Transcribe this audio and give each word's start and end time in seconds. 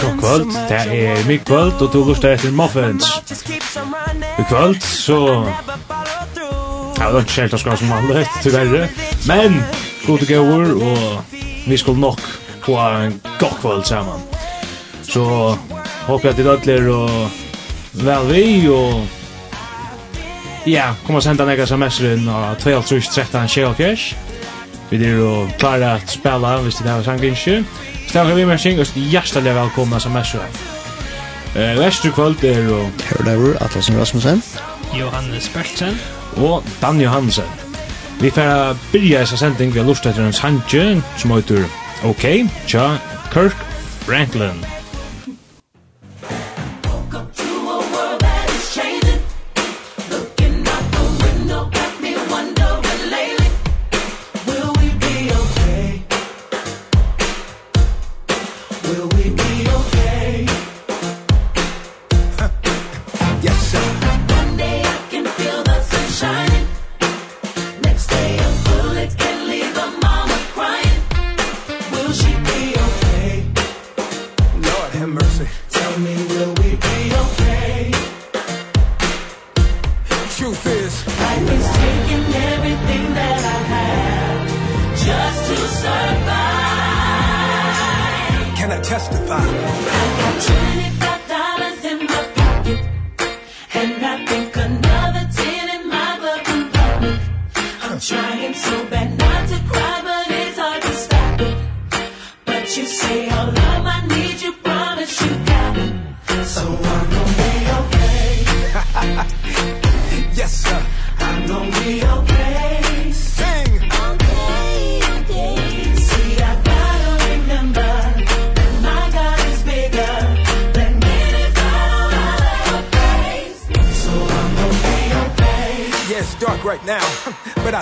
God 0.00 0.18
kvöld, 0.18 0.46
det 0.68 1.04
er 1.06 1.26
mig 1.26 1.40
kvöld 1.44 1.82
og 1.82 1.92
du 1.92 2.04
lustar 2.04 2.28
etter 2.28 2.50
Muffins. 2.50 3.04
I 4.38 4.42
kvöld, 4.48 4.80
så... 4.80 5.44
Ja, 6.98 7.06
det 7.06 7.14
var 7.14 7.20
ikke 7.20 7.40
helt 7.40 7.54
å 7.54 7.58
skall 7.58 7.78
som 7.78 7.92
andre, 7.92 8.24
tyverre. 8.42 8.88
Men, 9.26 9.58
god 10.06 10.22
og 10.22 10.28
gauur, 10.28 10.72
og 10.86 11.38
vi 11.66 11.76
skal 11.76 11.98
nok 11.98 12.20
få 12.62 12.76
en 12.78 13.20
god 13.40 13.56
kvöld 13.62 13.84
sammen 13.84 14.22
Så, 15.02 15.24
håper 16.06 16.28
jeg 16.28 16.46
at 16.46 16.64
det 16.64 16.76
er 16.78 16.88
og 16.88 17.30
vel 17.92 18.28
vi, 18.32 18.68
og... 18.68 19.06
Ja, 20.66 20.92
kom 21.06 21.18
og 21.18 21.22
senda 21.22 21.44
nega 21.44 21.66
semester 21.66 22.12
inn 22.14 22.28
av 22.30 22.54
12.13.24. 22.62 24.12
Vi 24.90 25.00
er 25.04 25.16
jo 25.18 25.32
klare 25.58 25.96
at 25.96 26.10
spela 26.10 26.60
hvis 26.62 26.78
det 26.78 26.90
er 26.92 27.02
sangvinskjø. 27.02 27.56
Ja. 27.58 27.91
Snakker 28.12 28.34
vi 28.34 28.44
med 28.44 28.58
Kjeng, 28.60 28.80
og 28.80 28.96
hjertelig 29.08 29.54
velkomna 29.56 29.96
som 29.96 30.16
er 30.20 30.26
sjøen. 30.28 30.56
Eh, 31.56 31.78
Vestru 31.80 32.10
kvöld 32.12 32.42
er 32.44 32.66
og... 32.68 32.90
Herlever, 33.08 33.54
Atlasen 33.64 33.96
Rasmussen. 33.96 34.42
Johannes 34.92 35.48
Bertsen. 35.54 35.96
Og 36.36 36.60
Dan 36.82 37.00
Johansen. 37.00 37.48
Vi 38.20 38.30
får 38.30 38.76
byrja 38.92 39.22
essa 39.24 39.40
sending 39.40 39.72
vi 39.72 39.80
har 39.80 39.88
lust 39.88 40.04
etter 40.06 40.26
en 40.26 40.36
sanje 40.36 41.00
som 41.16 41.32
heter 41.32 41.64
OK, 42.04 42.28
tja, 42.68 42.84
Kirk 43.32 43.56
Franklin. 44.04 44.60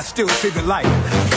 I 0.01 0.03
still 0.03 0.29
see 0.29 0.49
the 0.49 0.63
light. 0.63 1.30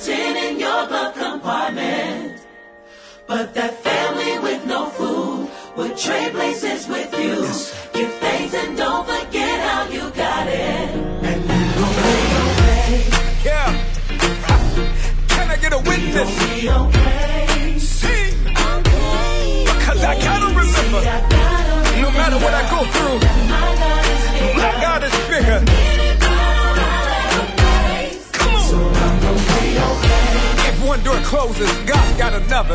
skeleton 0.00 0.36
in 0.36 0.60
your 0.60 0.86
glove 0.86 1.14
compartment. 1.14 2.40
But 3.26 3.54
that 3.54 3.74
family 3.84 4.38
with 4.40 4.66
no 4.66 4.86
food 4.86 5.48
would 5.76 5.96
trade 5.96 6.32
places 6.32 6.88
with 6.88 7.12
you. 7.12 7.42
Yes. 7.42 7.88
Give 7.92 8.12
thanks 8.14 8.54
and 8.54 8.76
don't 8.76 9.06
forget 9.06 9.60
how 9.68 9.88
you 9.88 10.10
got 10.10 10.46
it. 10.48 10.90
And 11.28 11.42
you 11.42 11.60
gon' 11.78 11.94
be 12.00 12.16
okay 12.48 13.08
Yeah. 13.44 13.68
Can 15.28 15.50
I 15.50 15.56
get 15.56 15.72
a 15.72 15.78
witness? 15.78 16.62
You 16.62 16.70
don't 16.70 16.92
be 16.92 16.98
okay. 16.98 17.78
See. 17.78 18.30
Because 19.64 20.04
I 20.04 20.14
gotta 20.18 20.46
remember 20.46 21.00
See, 21.00 21.08
I 21.08 21.20
gotta 21.28 22.02
No 22.02 22.10
matter 22.10 22.36
what 22.36 22.54
I 22.54 22.62
go 22.70 22.80
through 22.92 23.18
My 23.48 23.74
God 23.84 24.04
is 24.04 24.22
bigger. 24.38 24.60
My 24.60 24.82
God 24.82 25.02
is 25.04 25.16
bigger. 25.28 26.09
one 30.90 31.02
door 31.04 31.20
closes 31.22 31.70
God 31.86 32.18
got 32.18 32.32
another. 32.42 32.74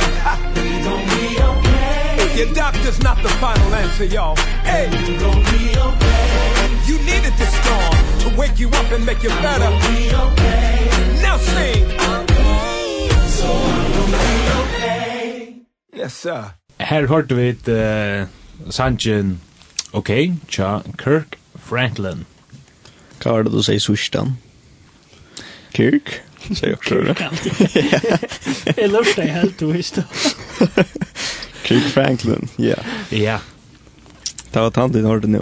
We 0.56 0.72
gon' 0.88 1.04
be 1.12 1.26
okay. 1.52 2.38
Your 2.38 2.54
doctor's 2.54 3.00
not 3.02 3.18
the 3.22 3.34
final 3.44 3.76
answer 3.76 4.06
y'all. 4.06 4.38
Hey. 4.64 4.88
We 4.88 5.18
gon' 5.18 5.44
be 5.52 5.64
okay. 5.90 6.28
You 6.88 6.96
needed 7.10 7.34
this 7.42 7.54
storm 7.60 7.96
to 8.24 8.28
wake 8.40 8.58
you 8.58 8.70
up 8.70 8.90
and 8.96 9.06
make 9.06 9.22
you 9.22 9.34
better. 9.44 9.70
we 9.84 9.98
okay. 10.28 11.20
Now 11.22 11.38
sing. 11.38 11.84
Okay. 12.22 13.10
So 13.28 13.48
I'm 13.52 14.12
be 14.12 14.36
okay 14.64 14.96
yes 16.06 16.14
sir. 16.14 16.54
Her 16.80 17.08
hørte 17.08 17.36
vi 17.36 17.50
et 17.50 17.68
uh, 17.68 18.28
Sanchin 18.70 19.40
Ok, 19.94 20.10
tja, 20.52 20.80
Kirk 20.98 21.36
Franklin. 21.60 22.26
Hva 23.20 23.32
var 23.32 23.44
det 23.44 23.52
du 23.52 23.62
sier 23.64 23.80
sørsten? 23.80 24.38
Kirk? 25.74 26.22
Säg 26.56 26.74
också 26.74 26.96
det. 27.02 27.16
Jag 28.78 28.92
lörste 28.92 29.22
helt 29.22 29.60
du 29.60 29.72
visst. 29.72 30.00
Kirk 31.64 31.84
Franklin, 31.84 32.48
ja. 32.56 32.76
Ja. 33.10 33.40
Det 34.52 34.60
var 34.60 34.72
tant 34.72 34.96
i 34.96 35.02
hörde 35.02 35.28
nu. 35.28 35.42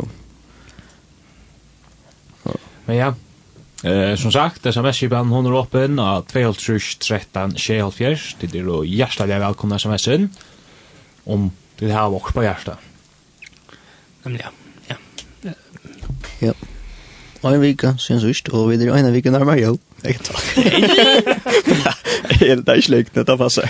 Men 2.85 2.95
ja, 2.95 3.15
Eh, 3.83 4.15
som 4.15 4.31
sagt, 4.31 4.65
sms-kipan 4.65 5.27
hon 5.27 5.45
er 5.45 5.53
åpen 5.59 5.99
av 5.99 6.23
2.13.24. 6.31 8.35
Det 8.39 8.55
er 8.55 8.63
jo 8.63 8.77
hjertelig 8.87 9.39
velkomne 9.43 9.75
sms-en 9.75 10.29
om 11.27 11.49
det 11.81 11.89
her 11.91 12.07
vokst 12.13 12.37
på 12.37 12.45
hjertet. 12.45 12.79
Men 14.23 14.37
ja. 14.39 14.53
Ja. 14.87 14.95
Ja. 16.39 16.53
en 17.53 17.61
vika 17.61 17.97
sen 17.97 18.21
sist 18.21 18.47
och 18.47 18.71
vi 18.71 18.87
är 18.87 18.97
en 18.97 19.13
vika 19.13 19.31
närmare 19.31 19.59
jo. 19.59 19.77
Jag 20.01 20.23
tack. 20.23 20.43
Det 22.39 22.71
är 22.71 22.81
släkt 22.81 23.13
det 23.13 23.37
passar. 23.37 23.69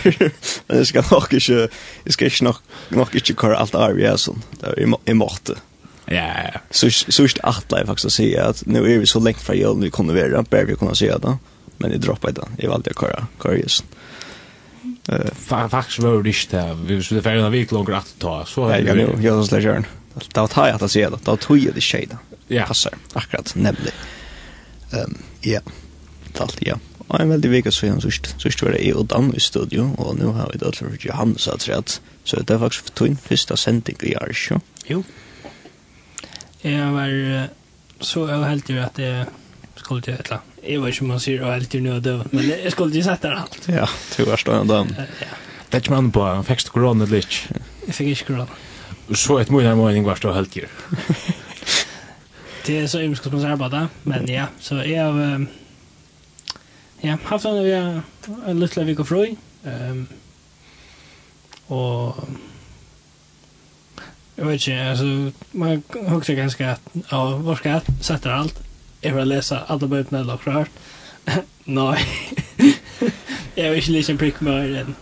Men 0.67 0.77
det 0.77 0.85
ska 0.85 1.03
nog 1.11 1.33
inte 1.33 1.69
det 2.03 2.13
ska 2.13 2.25
inte 2.25 2.43
nog 2.43 2.55
nog 2.89 3.15
inte 3.15 3.33
köra 3.33 3.57
allt 3.57 3.75
arv 3.75 3.99
ja 3.99 4.17
Det 4.59 4.67
där 4.67 4.95
i 5.05 5.13
morte. 5.13 5.53
Ja. 6.05 6.33
Så 6.71 6.89
så 6.89 7.23
ist 7.23 7.39
acht 7.43 7.71
live 7.71 7.85
faktiskt 7.85 8.15
säga 8.15 8.45
att 8.45 8.65
nu 8.65 8.93
är 8.93 8.99
vi 8.99 9.05
så 9.05 9.19
länge 9.19 9.37
från 9.37 9.57
jul 9.57 9.77
nu 9.77 9.89
kommer 9.89 10.13
vi 10.13 10.35
att 10.35 10.49
börja 10.49 10.75
kunna 10.75 10.95
se 10.95 11.17
det. 11.17 11.37
Men 11.77 11.91
det 11.91 11.97
droppar 11.97 12.29
inte. 12.29 12.47
Jag 12.57 12.69
valde 12.69 12.91
att 12.91 12.99
köra 13.01 13.27
köra 13.43 13.57
just. 13.57 13.83
Eh 15.09 15.69
faktiskt 15.69 15.99
var 15.99 16.23
det 16.23 16.29
inte 16.29 16.77
vi 16.85 17.03
skulle 17.03 17.21
färja 17.21 17.45
en 17.45 17.51
vecka 17.51 17.75
långt 17.75 17.89
att 17.89 18.15
ta 18.19 18.45
så 18.45 18.69
här. 18.69 18.79
Ja, 18.79 18.95
jag 19.21 19.33
så 19.33 19.47
slägger. 19.47 19.83
Det 20.33 20.55
var 20.55 20.67
jag 20.67 20.83
att 20.83 20.91
se 20.91 21.09
det. 21.09 21.17
Det 21.23 21.27
var 21.27 21.37
tog 21.37 21.73
det 21.75 21.81
skeda 21.81 22.17
ja. 22.49 22.65
passar. 22.67 22.97
Akkurat, 23.13 23.53
nemlig. 23.55 23.93
Um, 24.93 25.19
ja, 25.45 25.61
talt, 26.33 26.59
ja. 26.65 26.79
Og 27.07 27.19
en 27.19 27.33
veldig 27.33 27.51
vika 27.51 27.71
siden 27.71 28.01
sørst. 28.01 28.33
Sørst 28.41 28.63
var 28.63 28.73
det 28.73 28.85
jeg 28.85 28.95
og 28.97 29.09
Dan 29.11 29.33
i 29.35 29.41
studio, 29.43 29.89
og 29.97 30.15
nå 30.17 30.31
har 30.37 30.49
vi 30.53 30.61
det 30.61 30.75
for 30.77 31.05
Johannes 31.05 31.47
at 31.47 31.67
rett. 31.69 31.99
Så 32.23 32.39
det 32.39 32.55
er 32.55 32.61
faktisk 32.61 32.87
for 32.87 32.97
tog 33.03 33.17
første 33.25 33.57
sending 33.57 33.99
i 34.03 34.15
år, 34.15 34.31
ikke? 34.31 34.59
Jo. 34.89 35.03
Jeg 36.63 36.93
var 36.95 37.11
så 38.03 38.27
jeg 38.27 38.49
helt 38.49 38.65
til 38.65 38.79
at 38.79 38.99
jeg 38.99 39.25
skulle 39.75 40.01
til 40.01 40.13
et 40.13 40.19
eller 40.19 40.37
annet. 40.37 40.49
Jeg 40.63 40.81
var 40.81 40.87
ikke 40.87 41.05
man 41.05 41.19
sier 41.19 41.43
og 41.43 41.53
helt 41.53 41.69
til 41.71 41.83
nå 41.83 41.97
og 41.97 42.03
døv, 42.03 42.21
men 42.31 42.45
jeg 42.49 42.71
skulle 42.71 42.93
til 42.93 43.03
sette 43.03 43.27
det 43.27 43.39
alt. 43.41 43.69
Ja, 43.69 43.87
to 44.15 44.27
var 44.29 44.39
stående 44.39 44.73
Dan. 44.73 44.93
Ja. 44.95 45.31
Det 45.67 45.79
er 45.79 45.83
ikke 45.83 45.95
man 45.95 46.11
på, 46.13 46.23
han 46.23 46.45
fikk 46.47 46.69
korona 46.71 47.07
litt. 47.09 47.39
Jeg 47.87 47.95
fikk 47.97 48.13
ikke 48.13 48.29
korona. 48.31 48.61
Så 49.19 49.39
et 49.41 49.51
mye 49.51 49.67
av 49.67 49.79
mening 49.79 50.05
var 50.07 50.19
stå 50.19 50.31
helt 50.35 50.53
til. 50.53 50.69
Det 52.65 52.79
är 52.79 52.87
så 52.87 52.99
hemskt 52.99 53.23
som 53.23 53.41
man 53.41 53.51
arbetar, 53.51 53.87
men 54.03 54.27
ja, 54.27 54.45
så 54.59 54.75
jag 54.75 55.13
har 55.13 55.45
ja, 57.01 57.17
haft 57.23 57.45
en, 57.45 57.67
ja, 57.69 58.01
en 58.45 58.59
liten 58.59 58.85
vik 58.85 58.99
vecka 58.99 59.05
fri. 59.05 59.37
Um, 59.63 60.07
och 61.67 62.15
jag 64.35 64.45
vet 64.45 64.67
inte, 64.67 64.89
alltså, 64.89 65.31
man 65.51 65.83
också 66.15 66.33
ganska 66.33 66.71
att, 66.71 66.81
ja, 67.09 67.37
var 67.37 67.55
ska 67.55 67.69
jag 67.69 67.81
sätta 68.01 68.33
allt? 68.33 68.59
Jag 69.01 69.15
vill 69.15 69.27
läsa 69.27 69.59
alla 69.59 69.87
böterna 69.87 70.19
eller 70.19 70.37
klart. 70.37 70.69
Nej. 71.63 72.05
jag 73.55 73.71
vill 73.71 73.95
inte 73.95 74.11
en 74.11 74.17
prick 74.17 74.41
mer 74.41 74.75
än, 74.75 74.95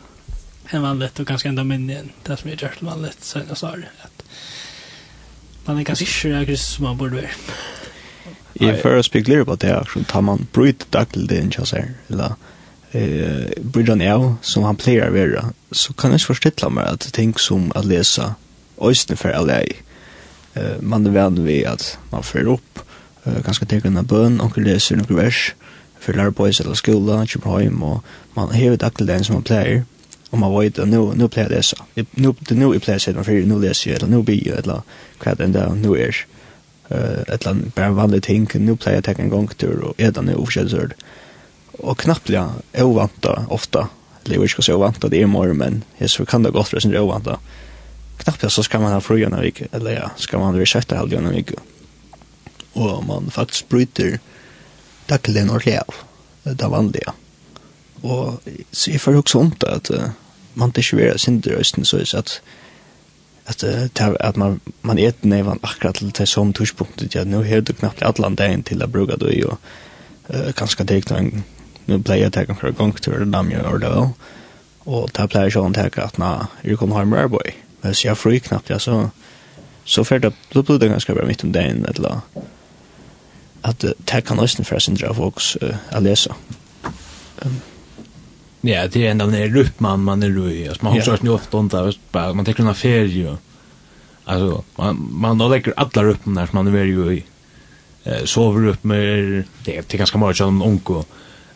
än 0.69 0.81
vanligt 0.81 1.19
och 1.19 1.25
ganska 1.25 1.49
ända 1.49 1.63
minne 1.63 1.99
än 1.99 2.11
det 2.23 2.37
som 2.37 2.49
jag 2.49 2.61
gjort 2.61 2.81
vanligt 2.81 3.23
så 3.23 3.39
jag 3.47 3.57
sa 3.57 3.71
det. 3.71 3.89
Att, 4.01 4.23
man 5.65 5.79
er 5.79 5.85
kanskje 5.87 6.07
ikke 6.07 6.31
er 6.31 6.41
akkurat 6.41 6.59
som 6.59 6.85
man 6.85 6.97
burde 6.97 7.21
være. 7.21 7.55
Jeg 8.59 8.75
er 8.75 8.81
for 8.81 8.97
å 8.99 9.03
spekulere 9.05 9.45
på 9.47 9.55
det, 9.61 9.73
så 9.89 10.03
tar 10.09 10.23
man 10.25 10.47
bryt 10.53 10.85
daglig 10.93 11.29
det 11.29 11.39
en 11.39 11.53
kjass 11.53 11.71
her, 11.73 11.93
eller 12.11 12.35
eh, 12.93 13.47
bryt 13.63 13.89
han 13.89 14.03
av 14.05 14.25
som 14.45 14.67
han 14.67 14.79
pleier 14.79 15.07
å 15.07 15.15
være, 15.15 15.45
så 15.71 15.95
kan 15.97 16.11
jeg 16.11 16.21
ikke 16.21 16.33
forstille 16.33 16.71
meg 16.75 16.89
at 16.91 17.07
ting 17.15 17.33
som 17.39 17.69
å 17.77 17.83
lese 17.85 18.33
øyne 18.81 19.17
for 19.17 19.33
alle 19.37 19.61
jeg, 19.61 19.79
eh, 20.59 20.77
man 20.81 21.07
er 21.07 21.15
venn 21.15 21.39
ved 21.45 21.65
at 21.71 21.87
man 22.11 22.27
fører 22.27 22.57
opp, 22.57 22.83
eh, 23.25 23.39
ganske 23.45 23.65
tenker 23.65 23.89
en 23.89 24.05
bøn, 24.05 24.41
og 24.43 24.59
leser 24.59 24.99
noen 24.99 25.17
vers, 25.23 25.53
fyrir 26.01 26.19
lærer 26.19 26.35
på 26.35 26.49
eller 26.49 26.75
skola, 26.77 27.23
kommer 27.31 27.61
hem 27.61 27.81
og 27.83 28.13
man 28.35 28.53
hever 28.53 28.77
daglig 28.77 29.07
det 29.07 29.15
den 29.15 29.23
som 29.23 29.39
man 29.39 29.47
pleier, 29.47 29.85
og 30.31 30.39
man 30.39 30.51
vet 30.53 30.79
at 30.79 30.87
nu, 30.87 31.13
nu 31.15 31.27
pleier 31.27 31.49
jeg 31.49 31.57
lese. 31.57 31.75
Nu, 32.15 32.31
det 32.49 32.57
nu 32.57 32.71
jeg 32.73 32.81
pleier 32.81 32.99
å 32.99 33.03
sette 33.03 33.17
meg 33.17 33.27
for, 33.27 33.47
nu 33.47 33.59
leser 33.59 33.89
jeg, 33.89 33.97
eller 33.99 34.11
nu 34.11 34.21
blir 34.23 34.39
jeg, 34.45 34.63
eller 34.63 34.81
hva 35.21 35.35
det 35.37 35.49
enda 35.49 35.69
nu 35.77 35.95
er. 35.95 36.17
Uh, 36.91 37.23
et 37.31 37.45
land 37.45 37.63
annet 37.63 37.75
bare 37.77 37.95
vanlig 37.95 38.23
ting, 38.27 38.47
nu 38.59 38.75
pleier 38.75 38.99
jeg 38.99 39.05
å 39.05 39.07
tenke 39.09 39.25
en 39.25 39.33
gang 39.33 39.49
tur, 39.55 39.77
og 39.89 40.01
er 40.01 40.11
det 40.11 40.23
noe 40.27 40.39
oppskjøsord. 40.41 40.95
Og 41.79 41.97
knappt 42.03 42.31
ja, 42.33 42.47
ovanta 42.83 43.45
ofta, 43.49 43.87
eller 44.25 44.43
jeg 44.43 44.53
skal 44.55 44.67
si 44.67 44.75
ovanta, 44.75 45.09
det 45.09 45.21
er 45.21 45.31
morgen, 45.31 45.61
men 45.61 45.83
jeg 46.01 46.11
så 46.13 46.27
kan 46.27 46.43
det 46.43 46.53
godt 46.55 46.73
være 46.73 46.85
sin 46.85 46.97
ovanta. 46.99 47.39
Knappt 48.21 48.43
ja, 48.45 48.51
så 48.53 48.65
skal 48.67 48.83
man 48.83 48.93
ha 48.93 48.99
fru 49.01 49.17
gjennom 49.17 49.41
vik, 49.41 49.63
eller 49.71 49.97
ja, 49.97 50.11
skal 50.21 50.41
man 50.41 50.53
ha 50.53 50.61
resett 50.61 50.93
halv 50.93 51.13
gjennom 51.15 51.33
vik. 51.37 51.55
Og 52.75 53.01
man 53.07 53.31
faktisk 53.33 53.71
bryter 53.71 54.19
dagligen 55.09 55.49
ordentlig 55.49 55.79
av, 55.81 56.03
det 56.43 56.59
er 56.61 56.71
vanlige. 56.75 57.15
Og 58.01 58.41
så 58.71 58.91
jeg 58.91 59.01
får 59.01 59.19
også 59.19 59.41
vondt 59.41 59.65
at 59.69 59.91
uh, 59.93 60.11
man 60.57 60.73
ikke 60.75 60.97
vil 60.97 61.05
være 61.05 61.19
sin 61.21 61.41
så 61.41 61.97
er 61.97 62.05
det 62.05 62.17
at 62.17 62.41
att 63.45 63.63
att 64.19 64.35
man 64.35 64.59
man 64.81 64.97
äter 64.97 65.27
nevan 65.27 65.59
akkurat 65.61 65.95
till 65.95 66.09
det 66.09 66.25
som 66.25 66.53
tuschpunktet 66.53 67.15
ja 67.15 67.23
nu 67.23 67.43
helt 67.43 67.79
knappt 67.79 68.01
alla 68.01 68.29
dagen 68.29 68.63
till 68.63 68.83
att 68.83 68.89
bruka 68.89 69.15
då 69.17 69.29
ju 69.31 69.47
kanske 70.55 70.83
det 70.83 71.01
kan 71.01 71.43
nu 71.85 72.01
playa 72.01 72.29
tag 72.29 72.57
för 72.59 72.67
en 72.67 72.73
gång 72.73 72.91
till 72.93 73.13
den 73.13 73.31
namn 73.31 73.51
eller 73.51 73.77
då 73.77 74.11
och 74.79 75.13
ta 75.13 75.27
playa 75.27 75.51
så 75.51 75.63
han 75.63 75.73
tag 75.73 75.99
att 75.99 76.17
na 76.17 76.47
you 76.63 76.77
come 76.77 76.93
home 76.93 77.17
right 77.17 77.31
boy 77.31 77.55
men 77.81 77.95
så 77.95 78.07
jag 78.07 78.17
fri 78.17 78.39
knappt 78.39 78.69
ja 78.69 78.79
så 78.79 79.09
så 79.85 80.03
för 80.03 80.19
det 80.19 80.33
då 80.51 80.63
blir 80.63 80.79
det 80.79 80.87
ganska 80.87 81.13
bra 81.13 81.25
mitt 81.25 81.43
om 81.43 81.51
dagen 81.51 81.85
eller 81.85 82.21
att 83.61 83.85
ta 84.05 84.21
kan 84.21 84.37
nästan 84.37 84.65
för 84.65 84.79
sin 84.79 84.95
drag 84.95 85.15
folks 85.15 85.57
att 85.89 86.03
läsa 86.03 86.35
Ja, 88.61 88.87
det 88.87 89.07
är 89.07 89.11
ända 89.11 89.25
när 89.25 89.47
rupp 89.47 89.79
man 89.79 90.03
man 90.03 90.23
är 90.23 90.29
röj. 90.29 90.67
Alltså 90.67 90.85
man 90.85 90.93
har 90.93 91.01
så 91.01 91.33
ofta 91.33 91.57
onda 91.57 91.93
bara 92.11 92.33
man 92.33 92.45
tar 92.45 92.59
en 92.59 92.75
ferie. 92.75 93.37
Alltså 94.25 94.63
man 94.75 95.07
man 95.11 95.37
då 95.37 95.47
lägger 95.47 95.73
alla 95.77 96.03
ruppen 96.03 96.35
där 96.35 96.45
som 96.45 96.57
man 96.57 96.75
är 96.75 96.83
ju 96.83 97.13
i. 97.13 97.23
Eh 98.03 98.23
sover 98.25 98.67
upp 98.67 98.83
med 98.83 98.99
det 99.63 99.89
det 99.89 99.97
ganska 99.97 100.17
mycket 100.17 100.37
som 100.37 100.61
onko. 100.61 101.03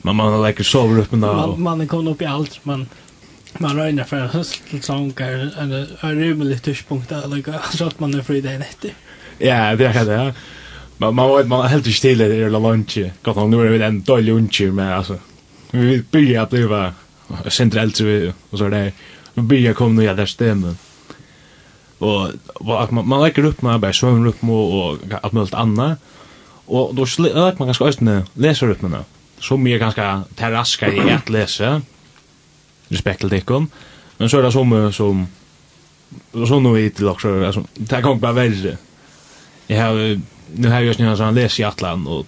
Men 0.01 0.15
man 0.15 0.41
lägger 0.41 0.63
sover 0.63 0.99
upp 0.99 1.11
med 1.11 1.19
man 1.19 1.59
man 1.59 1.87
kommer 1.87 2.11
upp 2.11 2.21
i 2.21 2.25
allt 2.25 2.65
man 2.65 2.87
man 3.57 3.77
röjnar 3.77 4.03
för 4.03 4.17
en 4.17 4.29
höstsångare 4.29 5.49
eller 5.59 5.87
en 6.01 6.19
rymlig 6.19 6.61
tidspunkt 6.61 7.09
där 7.09 7.27
lika 7.27 7.59
så 7.73 7.85
att 7.85 7.99
man 7.99 8.13
är 8.13 8.21
fri 8.21 8.41
dagen 8.41 8.61
efter. 8.61 8.91
Ja, 9.37 9.75
det 9.75 9.85
är 9.85 10.05
det. 10.05 10.33
Man 10.97 11.15
man 11.15 11.47
man 11.47 11.67
helt 11.67 11.95
still 11.95 12.17
det 12.17 12.25
är 12.25 12.49
lunch. 12.49 12.97
Gott 13.23 13.35
nog 13.35 13.49
nu 13.49 13.75
är 13.75 13.79
det 13.79 13.85
en 13.85 14.01
dålig 14.01 14.25
lunch 14.25 14.61
men 14.61 14.93
alltså 14.93 15.17
vi 15.75 16.03
börjar 16.11 16.45
bliva 16.45 16.93
centralt 17.49 17.95
så 17.95 18.31
och 18.49 18.57
så 18.57 18.69
där. 18.69 18.91
Vi 19.33 19.41
börjar 19.41 19.73
komma 19.73 20.01
ner 20.01 20.13
där 20.13 20.25
stämmen. 20.25 20.77
Och 21.97 22.29
vad 22.59 22.91
man, 22.91 23.07
man 23.07 23.23
lägger 23.23 23.45
upp 23.45 23.61
med 23.61 23.79
bara 23.79 23.93
svömmer 23.93 24.27
upp 24.27 24.41
med 24.41 24.55
och 24.55 24.97
allt 25.21 25.33
möjligt 25.33 25.53
annat. 25.53 25.99
Och 26.65 26.95
då 26.95 27.05
lägger 27.17 27.59
man 27.59 27.67
ganska 27.67 27.83
östene 27.83 28.25
läser 28.33 28.69
upp 28.69 28.81
med 28.81 28.91
det. 28.91 29.03
Som 29.39 29.67
är 29.67 29.77
ganska 29.77 30.23
terraska 30.35 30.93
i 30.93 30.99
att 31.11 31.29
läsa. 31.29 31.81
Respekt 32.87 33.19
till 33.19 33.29
dikon. 33.29 33.67
Men 34.17 34.29
så 34.29 34.39
är 34.39 34.43
det 34.43 34.51
som 34.51 34.93
som 34.93 35.27
och 36.31 36.47
så 36.47 36.59
nu 36.59 36.73
vet 36.73 36.99
jag 36.99 37.11
också 37.11 37.45
alltså 37.45 37.63
det 37.73 38.01
kan 38.01 38.19
bara 38.19 38.31
värre. 38.31 38.77
Jag 39.67 39.81
har 39.81 40.21
nu 40.53 40.67
har 40.67 40.75
jag 40.75 40.83
just 40.85 40.99
nu 40.99 41.15
snarare 41.15 41.31
läst 41.31 41.59
i 41.59 41.63
Atlant 41.63 42.07
och 42.07 42.27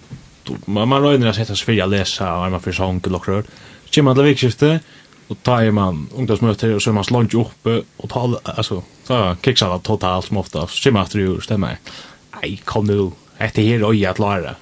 man, 0.66 0.88
man 0.88 1.02
røyner 1.02 1.32
sett 1.32 1.50
hans 1.52 1.62
fyrir 1.64 1.84
a 1.84 1.88
lesa 1.90 2.32
og 2.38 2.46
er 2.46 2.50
man 2.50 2.60
för 2.60 2.72
sång 2.72 3.00
och 3.00 3.28
rör 3.28 3.44
så 3.90 4.02
man 4.02 4.16
til 4.16 4.24
vikskiftet 4.24 4.82
och 5.28 5.42
tar 5.42 5.70
man 5.70 6.08
ungdomsmøter 6.14 6.74
och 6.74 6.82
så 6.82 6.90
er 6.90 6.94
man 6.94 7.04
slånt 7.04 7.34
och 7.34 7.52
og 7.98 8.40
alltså 8.44 8.82
så 9.04 9.06
ta 9.06 9.36
kiksala 9.42 9.78
totalt 9.78 10.24
som 10.24 10.36
ofta 10.36 10.66
så 10.66 10.90
man 10.90 11.02
etter 11.02 11.18
ju 11.18 11.40
stämmer. 11.40 11.76
ei 12.42 12.56
kom 12.64 12.86
nu 12.86 13.12
Det 13.38 13.58
är 13.58 13.62
her 13.62 13.84
oi 13.84 14.04
at 14.04 14.18
lara 14.18 14.54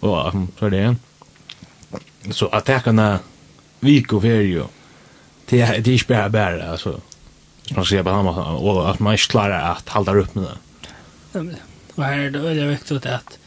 og 0.00 0.48
så 0.58 0.66
är 0.66 0.70
det 0.70 0.96
så 2.30 2.46
att 2.46 2.68
jag 2.68 2.84
kan 2.84 3.18
viko 3.80 4.20
ferio 4.20 4.68
det 5.50 5.60
är 5.60 5.80
det 5.80 5.92
är 5.92 6.08
bare 6.08 6.30
bara 6.30 6.70
altså 6.70 7.00
som 7.66 7.76
man 7.76 7.84
ser 7.84 8.02
på 8.02 8.10
Hamas 8.10 8.36
och 8.36 8.90
att 8.90 9.00
man 9.00 9.14
ikke 9.14 9.28
klarer 9.30 9.60
att 9.70 9.88
hålla 9.88 10.14
upp 10.14 10.34
med 10.34 10.44
det 10.44 11.58
og 11.96 12.04
her 12.04 12.26
er 12.26 12.30
det 12.30 12.42
veldig 12.42 12.68
viktig 12.68 13.06
at 13.06 13.38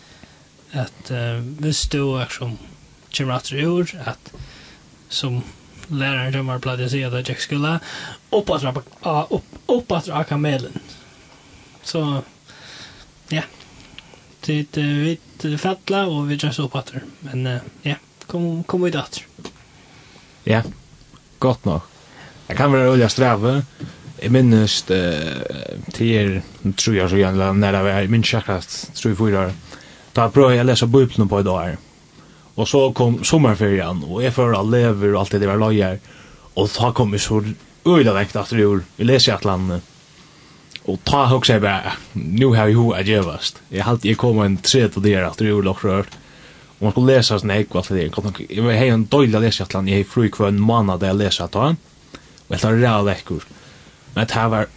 at 0.74 1.12
uh, 1.12 1.40
hvis 1.62 1.86
du 1.90 2.16
er 2.20 2.30
som 2.34 2.58
kommer 3.16 3.40
at 3.40 3.52
ur, 3.54 3.90
at 4.06 4.32
som 5.10 5.42
læreren 5.90 6.34
som 6.34 6.50
har 6.52 6.62
platt 6.62 6.82
å 6.86 6.90
si 6.90 7.02
at 7.06 7.16
jeg 7.18 7.26
ikke 7.26 7.48
skulle, 7.48 7.78
opp 8.30 8.52
oppatra 8.52 8.74
av 9.02 9.34
opp, 9.34 9.94
kamelen. 10.30 10.76
Så, 11.84 12.04
ja. 13.34 13.44
Det 14.46 14.78
er 14.78 15.18
vi 15.44 15.58
fattla, 15.58 16.06
og 16.08 16.30
vi 16.30 16.38
gjør 16.38 16.66
oppatra. 16.68 17.02
Men, 17.26 17.48
uh, 17.48 17.72
ja, 17.84 17.98
kom, 18.28 18.64
kom 18.64 18.86
vi 18.86 18.94
datter. 18.94 19.26
Ja, 20.46 20.62
godt 21.40 21.66
nok. 21.66 21.90
Jeg 22.50 22.58
kan 22.58 22.72
være 22.74 22.94
olja 22.94 23.10
strave. 23.10 23.60
Jeg 24.22 24.32
minnes 24.34 24.82
uh, 24.90 25.42
til 25.94 26.14
er, 26.18 26.32
tror 26.78 26.96
jeg 26.98 27.12
så 27.12 27.20
gjerne, 27.20 27.52
når 27.58 27.78
jeg 27.78 27.88
var 27.90 28.14
min 28.14 28.26
kjekkast, 28.26 28.80
tror 28.98 29.14
jeg 29.14 29.20
fyrer, 29.20 29.54
Så 30.20 30.26
jeg 30.28 30.34
prøvde 30.36 30.60
å 30.60 30.64
lese 30.68 30.88
Bibelen 30.92 31.30
på 31.32 31.38
i 31.40 31.46
dag. 31.48 31.76
Og 32.60 32.66
så 32.68 32.80
kom 32.92 33.22
sommerferien, 33.24 34.02
og 34.04 34.18
jeg 34.20 34.34
fører 34.36 34.58
alle 34.58 34.82
lever 34.82 35.14
og 35.14 35.22
alt 35.22 35.32
det 35.32 35.40
der 35.46 35.62
løyer. 35.62 36.02
Og 36.60 36.66
da 36.76 36.90
kom 36.92 37.14
jeg 37.16 37.24
så 37.24 37.38
øyla 37.88 38.12
vekt 38.18 38.36
at 38.36 38.52
det 38.52 38.60
gjorde. 38.60 38.84
Vi 38.98 39.08
leser 39.08 39.32
i 39.32 39.36
et 39.38 39.48
land. 39.48 39.78
Og 40.92 40.98
ta 41.08 41.22
høyse 41.32 41.56
jeg 41.56 41.64
bare, 41.64 41.94
nå 42.20 42.50
har 42.58 42.68
jeg 42.68 42.76
hva 42.82 43.06
gjevast. 43.08 43.62
Jeg 43.72 43.86
halte 43.88 44.10
jeg 44.10 44.20
kom 44.20 44.42
en 44.44 44.60
tre 44.60 44.82
til 44.92 45.06
det 45.08 45.16
at 45.22 45.40
det 45.40 45.48
gjorde 45.54 45.70
lokk 45.70 45.86
rørt. 45.88 46.20
Og 46.82 46.84
man 46.90 46.98
skulle 46.98 47.16
lese 47.16 47.40
sånn 47.40 47.56
ekk, 47.56 47.80
alt 47.80 47.94
det 47.96 48.10
der. 48.12 48.44
Jeg 48.58 48.78
har 48.82 48.94
en 48.98 49.08
døyla 49.16 49.40
lese 49.46 49.64
et 49.64 49.70
eller 49.70 49.86
annet. 49.86 49.94
Jeg 49.94 50.04
har 50.04 50.12
fru 50.18 50.28
hver 50.28 50.52
en 50.52 50.62
måned 50.74 51.00
der 51.00 51.14
jeg 51.14 51.22
leser 51.24 51.48
et 51.48 51.60
land. 51.62 51.80
Og 52.20 52.58
jeg 52.58 52.66
tar 52.66 52.84
ræv 52.84 53.08
vekkur. 53.08 53.48
Men 54.18 54.28
det 54.28 54.36
her 54.36 54.52
var 54.52 54.68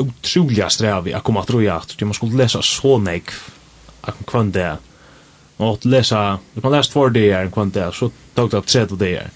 utrolig 0.00 0.72
strev 0.72 1.12
i 1.12 1.16
akkurat 1.20 1.52
at 1.76 2.00
Man 2.00 2.16
skulle 2.16 2.40
lese 2.40 2.64
så 2.64 2.96
nek 2.96 3.36
akkurat 4.00 4.32
kvann 4.32 4.56
det 4.56 4.70
Man 5.56 5.68
måste 5.68 5.88
läsa, 5.88 6.38
du 6.54 6.60
kan 6.60 6.72
läsa 6.72 6.92
två 6.92 7.08
dagar 7.08 7.42
en 7.42 7.50
kvant 7.50 7.74
där, 7.74 7.90
så 7.90 8.10
tog 8.34 8.50
det 8.50 8.62
tre 8.62 8.84
dagar. 8.84 9.30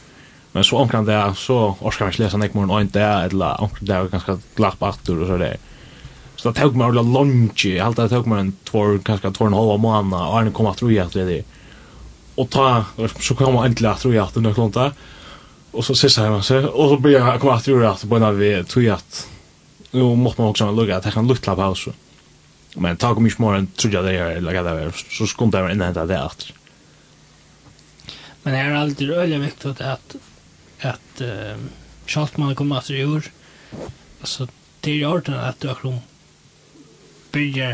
Men 0.53 0.65
så 0.65 0.77
omkring 0.77 1.05
det 1.05 1.35
så 1.37 1.77
orskar 1.81 2.05
man 2.05 2.13
ikke 2.13 2.23
läsa 2.23 2.37
nek 2.37 2.55
morgen 2.55 2.71
en 2.81 2.89
dag, 2.89 3.25
eller 3.25 3.61
omkring 3.61 3.87
det 3.87 3.99
var 3.99 4.09
ganska 4.09 4.39
glapp 4.57 4.83
og 4.83 4.95
så 5.05 5.37
det. 5.39 5.57
Så 6.37 6.51
det 6.51 6.61
tog 6.61 6.77
meg 6.77 6.89
ordla 6.89 7.03
lunch, 7.03 7.67
jeg 7.67 7.85
halte 7.85 8.03
det 8.03 8.15
tog 8.15 8.29
meg 8.29 8.41
en 8.41 8.53
två, 8.65 8.99
ganska 9.05 9.31
två 9.31 9.47
en 9.47 9.57
halva 9.57 9.77
månad, 9.77 10.21
og 10.21 10.37
Arne 10.39 10.53
kom 10.53 10.67
at 10.67 10.83
roja 10.83 11.05
at 11.05 11.13
det. 11.13 11.45
Og 12.37 12.51
ta, 12.51 12.85
så 13.21 13.35
kom 13.35 13.57
han 13.57 13.67
äntligen 13.67 13.93
att 13.93 14.05
roja 14.05 14.25
efter 14.25 14.41
några 14.41 14.55
klontar. 14.55 14.93
Og 15.73 15.85
så 15.85 15.95
sista 15.95 16.23
hemma 16.23 16.43
sig, 16.43 16.65
och 16.65 16.89
så 16.89 16.97
blir 16.97 17.13
jag 17.13 17.41
komma 17.41 17.55
att 17.55 17.69
roja 17.69 17.93
efter 17.93 18.09
på 18.09 18.17
en 18.17 18.23
av 18.23 18.37
vi 18.37 18.65
tog 18.65 18.89
att, 18.89 19.29
nu 19.91 20.03
måste 20.17 20.41
man 20.41 20.51
också 20.51 20.71
lugga, 20.73 21.01
det 21.01 21.11
kan 21.11 21.29
lukta 21.29 21.57
på 21.57 21.63
oss. 21.63 21.89
Men 22.77 22.99
ta 23.01 23.15
kom 23.15 23.27
ikke 23.27 23.43
morgen, 23.43 23.69
trodde 23.75 23.99
jeg 23.99 24.07
det 24.07 24.15
gjør, 24.15 24.37
eller 24.39 24.57
hva 24.57 24.63
det 24.67 24.75
er, 24.85 25.03
så 25.17 25.27
skulle 25.27 25.63
jeg 25.63 25.75
innhente 25.75 26.07
det 26.07 26.19
etter. 26.21 26.53
Men 28.45 28.55
det 28.55 28.61
er 28.61 28.77
alltid 28.79 29.11
øyelig 29.11 29.41
viktig 29.43 29.73
at, 29.85 30.15
at 30.93 31.25
uh, 31.25 31.65
selv 32.07 32.39
man 32.39 32.55
kommer 32.55 32.81
etter 32.81 33.01
i 33.01 33.05
år, 33.05 33.27
altså, 34.21 34.47
det 34.85 34.95
er 34.95 35.03
i 35.03 35.05
orden 35.09 35.35
at 35.35 35.59
du 35.61 35.69
akkurat 35.69 35.83
krom 35.83 36.07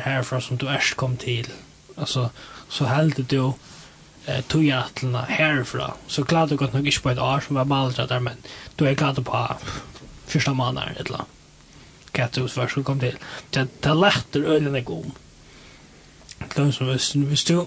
herfra 0.05 0.41
som 0.41 0.59
du 0.59 0.67
erst 0.69 0.97
kom 0.97 1.17
til. 1.17 1.47
Altså, 1.97 2.29
så 2.69 2.85
heldig 2.85 3.25
du 3.31 3.55
eh, 4.27 4.43
tog 4.49 4.63
hjertelene 4.63 5.25
herfra. 5.29 5.95
Så 6.09 6.25
klart 6.25 6.51
du 6.51 6.57
godt 6.57 6.75
nok 6.75 6.87
ikke 6.87 7.03
på 7.03 7.11
et 7.11 7.19
år 7.19 7.41
som 7.41 7.57
var 7.57 7.65
baldret 7.65 8.09
der, 8.09 8.21
men 8.21 8.37
du 8.77 8.85
er 8.85 8.95
glad 8.95 9.23
på 9.23 9.47
første 10.27 10.53
måneder, 10.53 10.93
et 10.93 11.07
eller 11.07 11.23
annet 11.23 11.36
katteutfør 12.17 12.73
som 12.73 12.85
kom 12.87 13.01
til. 13.03 13.17
Det, 13.55 13.69
det 13.85 13.97
lærte 13.97 14.43
øyne 14.43 14.73
jeg 14.79 14.91
om. 14.91 15.13
Det 16.57 16.75
som 16.75 16.87
hvis, 16.87 17.13
hvis 17.13 17.45
du, 17.45 17.67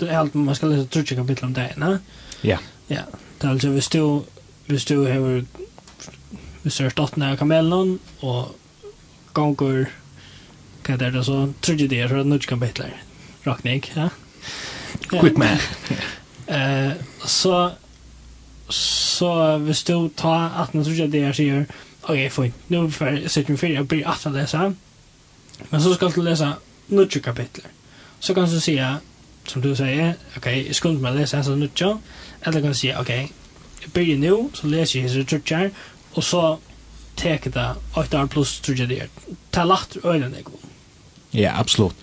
du 0.00 0.06
er 0.06 0.18
alt, 0.18 0.34
man 0.34 0.54
skal 0.54 0.68
lese 0.72 0.88
trutje 0.90 1.16
kapitlet 1.16 1.48
om 1.50 1.54
deg, 1.54 1.74
ne? 1.76 1.98
Ja. 2.44 2.58
Ja, 2.90 3.02
det 3.40 3.48
er 3.48 3.50
altså 3.50 3.70
hvis 3.70 3.88
du, 3.88 4.24
hvis 4.66 4.84
du 4.84 5.04
har, 5.04 5.44
hvis 6.62 6.76
du 6.76 6.82
har 6.82 6.90
stått 6.90 7.16
nær 7.16 7.36
kamelen, 7.36 7.98
og 8.22 8.56
gonger, 9.34 9.86
hva 10.86 10.98
er 10.98 11.14
det 11.14 11.24
så, 11.26 11.46
trutje 11.62 11.88
det, 11.88 12.02
så 12.08 12.14
er 12.14 12.22
det 12.22 12.26
nudge 12.26 12.50
kapitler. 12.50 12.92
Rakning, 13.46 13.84
ja? 13.96 14.08
Quick 15.20 15.38
man. 15.38 15.58
Eh, 16.52 16.92
så, 17.24 17.70
så 18.68 19.58
hvis 19.62 19.84
du 19.88 20.08
tar 20.18 20.50
18 20.58 20.82
trutje 20.84 21.06
det, 21.08 21.22
sier, 21.38 21.62
ok, 22.02 22.32
fint. 22.32 22.54
Nu 22.66 22.90
sitter 23.26 23.52
vi 23.52 23.56
fyra 23.56 23.80
och 23.80 23.86
börjar 23.86 24.08
att 24.08 24.32
läsa. 24.32 24.74
Men 25.70 25.82
så 25.82 25.94
ska 25.94 26.08
du 26.08 26.22
läsa 26.22 26.52
nutjo 26.86 27.20
kapitler. 27.20 27.66
Så 28.18 28.34
kan 28.34 28.50
du 28.50 28.60
säga, 28.60 28.98
som 29.46 29.62
du 29.62 29.76
säger, 29.76 30.10
ok, 30.10 30.36
okay, 30.36 30.66
jag 30.66 30.74
skulle 30.74 30.94
inte 30.94 31.10
läsa 31.10 31.36
hans 31.36 31.48
nutjo. 31.48 32.00
Eller 32.42 32.60
kan 32.60 32.68
du 32.68 32.74
säga, 32.74 33.00
ok, 33.00 33.02
okay, 33.02 33.28
jag 33.80 33.90
börjar 33.90 34.16
nu, 34.16 34.48
så 34.52 34.66
läser 34.66 34.98
jag 34.98 35.08
hans 35.08 35.28
trutjar, 35.28 35.70
och 36.12 36.24
så 36.24 36.58
teker 37.14 37.50
det 37.50 37.74
8 37.94 38.22
år 38.22 38.26
plus 38.26 38.60
trutjar 38.60 38.86
det. 38.86 39.06
Ta 39.50 39.64
lagt 39.64 39.96
ögonen 39.96 40.34
jag 40.34 41.42
Ja, 41.42 41.52
absolut. 41.56 41.96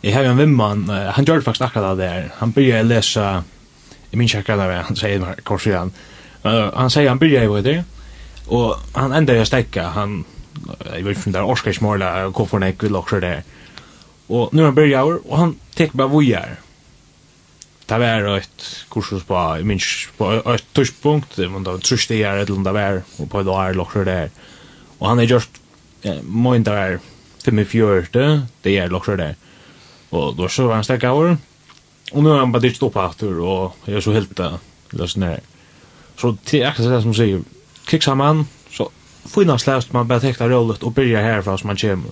Jag 0.00 0.14
har 0.14 0.24
en 0.24 0.36
vimman, 0.36 0.88
han 0.88 1.24
gör 1.24 1.40
faktiskt 1.40 1.62
akkurat 1.62 1.98
det 1.98 2.04
där. 2.04 2.30
Han 2.36 2.50
börjar 2.50 2.82
läsa, 2.82 3.44
jag 4.10 4.18
minns 4.18 4.34
akkurat 4.34 4.58
det, 4.58 4.82
han 4.86 4.96
säger 4.96 5.34
kort 5.42 5.62
sedan. 5.62 5.92
Han 6.74 6.90
säger 6.90 7.08
han 7.08 7.18
börjar 7.18 7.42
i 7.42 7.46
vad 7.46 7.64
det 7.64 7.84
Og 8.46 8.76
han 8.94 9.12
enda 9.12 9.32
jeg 9.32 9.46
stekka, 9.46 9.82
han 9.82 10.24
jeg 10.92 11.04
vet 11.04 11.26
inte 11.26 11.38
där 11.38 11.50
Oscar 11.50 11.72
småla, 11.72 12.28
hvorfor 12.28 12.58
han 12.58 12.68
ikke 12.68 12.86
vil 12.86 12.96
også 12.96 13.20
det. 13.20 13.42
Og 14.28 14.48
nu 14.52 14.62
er 14.62 14.66
han 14.66 14.74
börjar 14.74 15.18
og 15.28 15.38
han 15.38 15.56
tek 15.76 15.92
bara 15.92 16.08
vujar. 16.08 16.56
Det 17.88 18.00
var 18.00 18.36
et 18.36 18.86
kursus 18.90 19.24
på 19.24 19.58
minst 19.62 20.08
på 20.18 20.30
ett 20.54 20.64
tuschpunkt 20.74 21.36
trus 21.82 22.06
det 22.06 22.16
er 22.16 22.20
jag 22.20 22.40
ett 22.42 22.48
lunda 22.48 22.72
var, 22.72 23.02
og 23.18 23.30
på 23.30 23.42
där 23.42 23.74
lockar 23.74 24.04
där. 24.04 24.30
Og 24.98 25.08
han 25.08 25.18
är 25.18 25.22
just 25.22 25.50
min 26.22 26.62
där 26.62 26.72
er 26.92 26.98
45, 27.44 28.46
det 28.62 28.78
er 28.78 28.88
lockar 28.88 29.16
det. 29.16 29.34
Og 30.10 30.36
då 30.36 30.48
så 30.48 30.66
var 30.66 30.74
han 30.74 30.84
stekka 30.84 31.12
over, 31.12 31.36
og 32.12 32.22
nu 32.22 32.30
er 32.30 32.38
han 32.38 32.52
bara 32.52 32.62
dykt 32.62 32.82
upp 32.82 32.96
og 32.96 33.74
jeg 33.86 33.96
er 33.96 34.00
så 34.00 34.12
helt 34.12 34.40
lösnar. 34.92 35.40
Så 36.16 36.36
det 36.50 36.62
är 36.62 36.68
akkurat 36.68 36.90
det 36.90 37.02
som 37.02 37.14
sier, 37.14 37.42
kiksa 37.86 38.14
man, 38.14 38.46
så 38.70 38.90
fina 39.34 39.58
slæst 39.58 39.92
man 39.92 40.08
bara 40.08 40.20
tekta 40.20 40.48
rollet 40.48 40.82
og 40.82 40.94
byrja 40.94 41.22
herfra 41.22 41.58
som 41.58 41.66
man 41.66 41.76
kommer. 41.80 42.10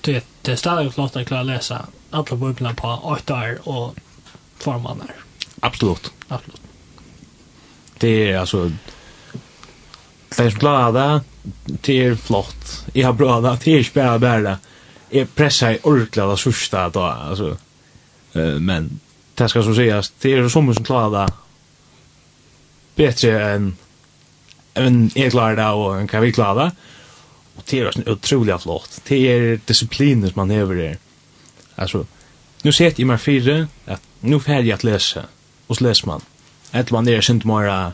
Det, 0.00 0.24
det 0.42 0.52
er 0.52 0.56
stadig 0.56 0.92
flott 0.94 1.16
att 1.16 1.26
klara 1.26 1.42
läsa 1.42 1.86
alle 2.10 2.36
böckerna 2.36 2.74
på 2.74 2.88
8 3.02 3.34
år 3.34 3.58
og 3.68 3.94
2 4.58 4.78
måneder 4.78 5.14
absolutt 5.60 6.12
absolutt 6.28 6.60
Det 8.00 8.30
er 8.30 8.38
altså 8.40 8.70
Det 10.36 10.44
är 10.44 10.50
glada, 10.50 11.20
det 11.64 12.06
er 12.06 12.14
flott. 12.14 12.84
jeg 12.94 13.04
har 13.06 13.12
bra 13.12 13.40
det, 13.40 13.60
det 13.64 13.78
ikke 13.78 13.94
bare 13.94 14.20
bare 14.20 14.42
det 14.42 14.56
jeg 15.10 15.28
pressar 15.28 15.70
i 15.70 15.78
orkla 15.82 16.26
det 16.30 16.38
sørste 16.38 16.76
da 16.76 17.00
altså 17.30 17.44
alltså. 17.44 17.56
Men 18.60 19.00
det 19.38 19.50
skal 19.50 19.64
så 19.64 19.74
sies 19.74 20.12
det 20.22 20.32
är 20.32 20.48
som 20.48 20.74
som 20.74 20.84
klarar 20.84 21.26
det 21.26 21.32
bedre 22.96 23.54
enn 23.54 23.76
en 24.78 25.10
är 25.14 25.30
klar 25.30 25.56
där 25.56 25.72
och 25.72 26.00
en 26.00 26.08
kan 26.08 26.22
vi 26.22 26.32
klara 26.32 26.64
det. 26.64 26.72
Och 27.56 27.62
det 27.70 27.80
är 27.80 28.10
otroligt 28.10 28.62
flott. 28.62 29.00
Det 29.08 29.28
är 29.32 29.60
som 29.66 30.32
man 30.34 30.50
över 30.50 30.74
det. 30.74 30.96
Alltså 31.74 32.06
nu 32.62 32.72
ser 32.72 33.00
i 33.00 33.04
mig 33.04 33.18
fyra 33.18 33.66
att 33.86 34.02
nu 34.20 34.40
får 34.40 34.54
jag 34.54 34.70
att 34.70 34.84
läsa 34.84 35.22
och 35.66 35.76
så 35.76 35.84
läser 35.84 36.06
man. 36.06 36.20
Ett 36.72 36.90
man 36.90 37.08
är 37.08 37.20
sent 37.20 37.44
mera 37.44 37.92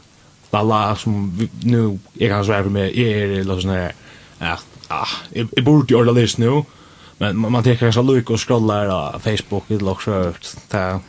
balla 0.50 0.96
som 0.96 1.48
nu 1.60 1.98
jag 2.12 2.30
kan 2.30 2.44
svär 2.44 2.62
med 2.62 2.96
är 2.96 3.40
eller 3.40 3.60
såna 3.60 3.74
där. 3.74 3.92
Ja, 4.38 4.58
ah, 4.88 5.08
jag 5.30 5.64
borde 5.64 5.94
ju 5.94 6.00
ordla 6.00 6.12
läs 6.12 6.38
nu. 6.38 6.64
Men 7.18 7.38
man 7.38 7.64
tar 7.64 7.74
kanske 7.74 8.02
luk 8.02 8.30
och 8.30 8.40
scrollar 8.40 9.12
på 9.12 9.18
Facebook 9.18 9.70
eller 9.70 9.90
också 9.90 10.34
där 10.70 11.00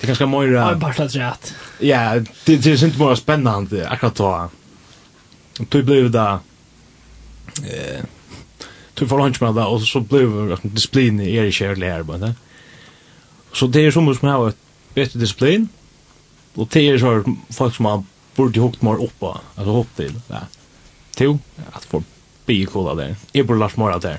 Det 0.00 0.06
kanske 0.06 0.26
mer 0.26 0.52
Ja, 0.52 0.74
bara 0.74 0.94
så 0.94 1.18
rätt. 1.18 1.54
Ja, 1.78 2.14
det 2.44 2.56
det 2.56 2.66
är 2.66 2.84
inte 2.84 2.98
mer 2.98 3.14
spännande 3.14 3.88
akkurat 3.88 4.14
då. 4.14 4.50
Du 5.68 5.82
blev 5.82 6.10
det 6.10 6.38
eh 7.62 8.04
du 8.94 9.08
får 9.08 9.18
lunch 9.18 9.42
med 9.42 9.54
det 9.54 9.64
och 9.64 9.82
så 9.82 10.00
blev 10.00 10.46
det 10.48 10.54
att 10.54 10.60
disciplin 10.62 11.20
är 11.20 11.44
i 11.44 11.52
kärle 11.52 11.86
här 11.86 12.02
bara. 12.02 12.34
Så 13.52 13.66
det 13.66 13.86
är 13.86 13.90
som 13.90 14.14
som 14.14 14.28
har 14.28 14.48
ett 14.48 14.56
bättre 14.94 15.20
disciplin 15.20 15.68
och 16.54 16.68
det 16.72 16.88
är 16.88 16.98
så 16.98 17.36
folk 17.50 17.74
som 17.74 17.84
har 17.84 18.04
borde 18.34 18.60
hukt 18.60 18.82
mer 18.82 19.04
uppa 19.04 19.40
alltså 19.54 19.72
hopp 19.72 19.96
till. 19.96 20.20
Ja. 20.28 20.40
Till 21.14 21.38
att 21.72 21.84
få 21.84 22.02
bli 22.46 22.66
kolla 22.66 22.94
där. 22.94 23.16
Jag 23.32 23.46
borde 23.46 23.58
lars 23.58 23.76
mer 23.76 23.90
av 23.90 24.00
där. 24.00 24.18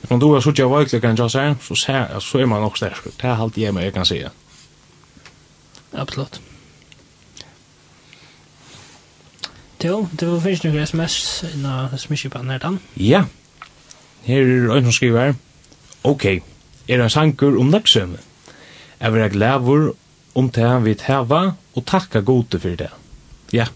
Men 0.00 0.18
då 0.18 0.34
har 0.34 0.40
så 0.40 0.52
jag 0.56 0.78
verkligen 0.78 1.16
kan 1.16 1.24
jag 1.24 1.30
säga 1.30 1.56
så 1.60 1.74
så 2.20 2.38
är 2.38 2.46
man 2.46 2.62
också 2.62 2.84
där. 2.84 2.96
Det 3.16 3.26
är 3.26 3.32
allt 3.32 3.56
jag 3.56 3.94
kan 3.94 4.06
säga. 4.06 4.30
Absolut. 5.92 6.40
Jo, 9.84 10.06
det 10.20 10.28
var 10.28 10.40
finnes 10.40 10.62
noen 10.64 10.86
sms 10.86 11.16
inna 11.50 11.72
smiskipan 12.00 12.48
her 12.48 12.60
dan. 12.62 12.78
Ja, 12.96 13.26
her 14.24 14.40
er 14.40 14.70
en 14.78 14.86
som 14.88 14.96
skriver 14.96 15.34
Ok, 16.04 16.24
er 16.88 17.02
en 17.02 17.10
sanker 17.12 17.58
om 17.60 17.68
nøksømme. 17.72 18.16
Jeg 19.00 19.12
vil 19.12 19.22
ha 19.22 19.28
glæver 19.28 19.90
om 20.34 20.48
det 20.50 20.64
han 20.64 20.84
vil 20.84 21.00
heva 21.06 21.42
og 21.74 21.86
takka 21.86 22.20
gode 22.20 22.60
for 22.60 22.80
det. 22.80 22.88
Ja, 23.52 23.66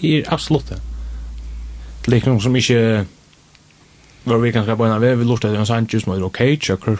det 0.00 0.16
er 0.18 0.32
absolutt 0.34 0.68
det. 0.68 0.80
Det 2.06 2.18
er 2.18 2.26
noen 2.26 2.42
som 2.42 2.56
ikke 2.58 3.06
var 4.24 4.38
vi 4.42 4.50
kan 4.50 4.66
skrive 4.66 4.76
på 4.76 4.86
en 4.86 5.02
vi 5.02 5.24
lort 5.24 5.44
etter 5.44 5.58
en 5.58 5.66
sanker 5.66 6.02
som 6.02 6.12
er 6.16 6.26
ok, 6.26 6.42
tjøkker 6.58 6.98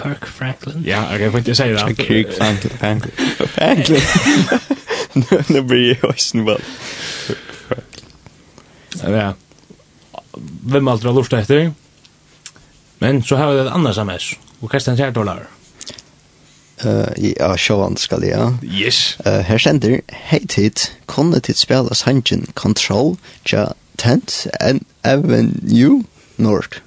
Kirk 0.00 0.26
Franklin. 0.26 0.84
Ja, 0.84 1.14
ok, 1.14 1.20
jeg 1.20 1.32
får 1.32 1.38
ikke 1.38 1.54
si 1.54 1.62
det. 1.62 1.96
Kirk 1.96 2.36
Franklin. 2.38 3.02
Franklin. 3.56 4.86
nu 5.48 5.62
blir 5.62 5.98
jag 6.00 6.10
ösn 6.14 6.44
väl. 6.44 6.62
Ja. 9.02 9.34
Vem 10.64 10.88
allt 10.88 11.02
har 11.04 11.12
lust 11.12 11.32
efter? 11.32 11.72
Men 12.98 13.22
så 13.22 13.36
har 13.36 13.52
vi 13.52 13.60
ett 13.60 13.72
annat 13.72 13.92
sms. 13.92 14.32
Och 14.60 14.70
kastar 14.70 14.96
3 14.96 15.10
dollar. 15.10 15.48
Uh, 16.84 17.08
ja, 17.16 17.56
sjåan 17.56 17.96
skal 17.96 18.22
jeg, 18.24 18.32
ja. 18.32 18.54
Yes. 18.64 19.18
Uh, 19.26 19.42
her 19.44 19.58
sender, 19.60 19.98
hei 20.08 20.40
tid, 20.48 20.80
kunne 21.06 21.40
tid 21.44 21.58
spela 21.60 21.94
sangen 21.94 22.46
Control, 22.54 23.18
ja, 23.52 23.66
Tent, 24.00 24.46
and 24.60 24.86
Avenue, 25.04 26.04
Nord. 26.36 26.80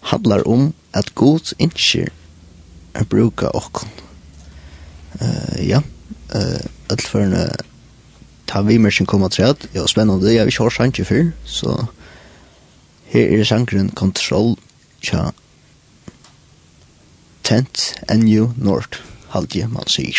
Handlar 0.00 0.46
om 0.48 0.74
at 0.92 1.14
god 1.14 1.54
innskir 1.58 2.12
er 2.94 3.04
bruka 3.10 3.50
okkon. 3.50 3.90
Uh, 5.18 5.58
ja 5.58 5.82
öll 6.34 6.98
för 6.98 7.56
ta 8.44 8.62
vi 8.62 8.78
mer 8.78 8.90
sin 8.90 9.06
komma 9.06 9.30
säga 9.30 9.54
ja 9.72 9.86
spännande 9.86 10.32
jag 10.32 10.44
vi 10.44 10.50
kör 10.50 10.70
sanke 10.70 11.04
för 11.04 11.32
så 11.44 11.86
här 13.06 13.20
är 13.20 13.44
sankren 13.44 13.88
control 13.88 14.56
cha 15.00 15.32
tent 17.42 17.94
and 18.08 18.28
you 18.28 18.50
north 18.56 18.98
halje 19.28 19.68
man 19.68 19.86
sig 19.86 20.14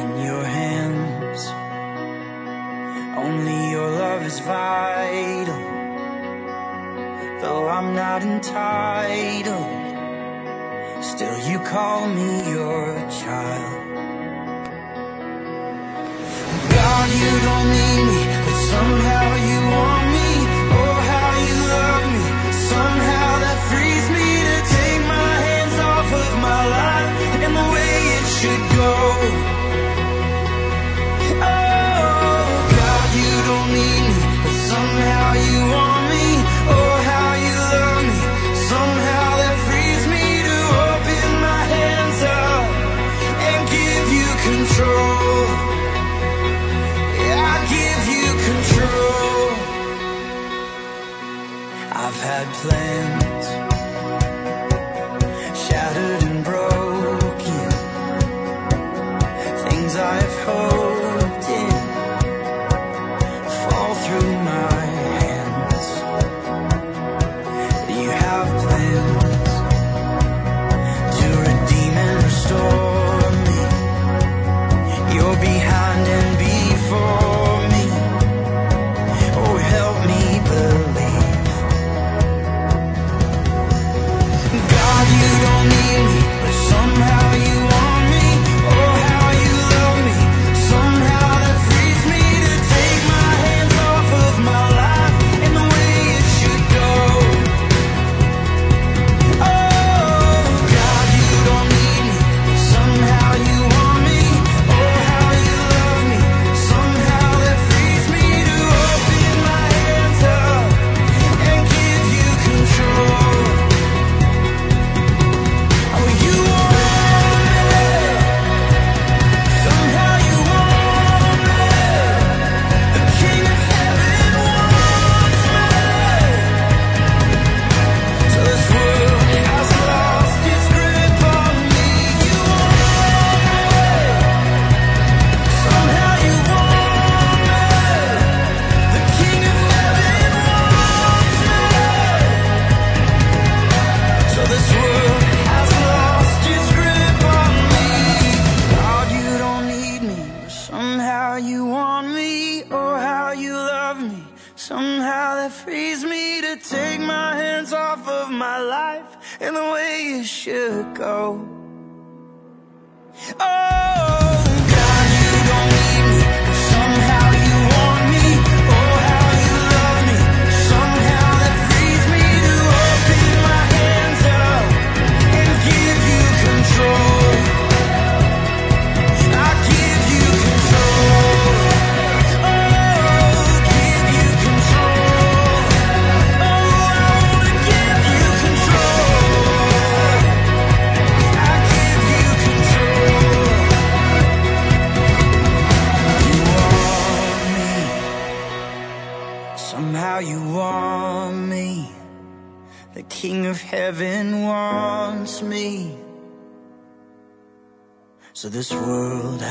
in 0.00 0.20
your 0.26 0.44
hands. 0.44 1.48
Only 3.16 3.70
your 3.70 3.90
love 3.90 4.24
is 4.26 4.40
vital 4.40 5.60
Though 7.40 7.68
I'm 7.68 7.94
not 7.94 8.22
entitled. 8.22 9.96
Still 11.04 11.38
you 11.50 11.58
call 11.60 12.08
me 12.08 12.50
your 12.50 12.94
child. 13.10 13.98
God, 16.58 17.08
you 17.22 17.32
don't 17.48 17.70
need 17.78 18.04
me 18.12 18.20
But 18.46 18.58
somehow 18.72 19.26
you 19.50 19.60
want 19.76 19.99
land 52.64 53.09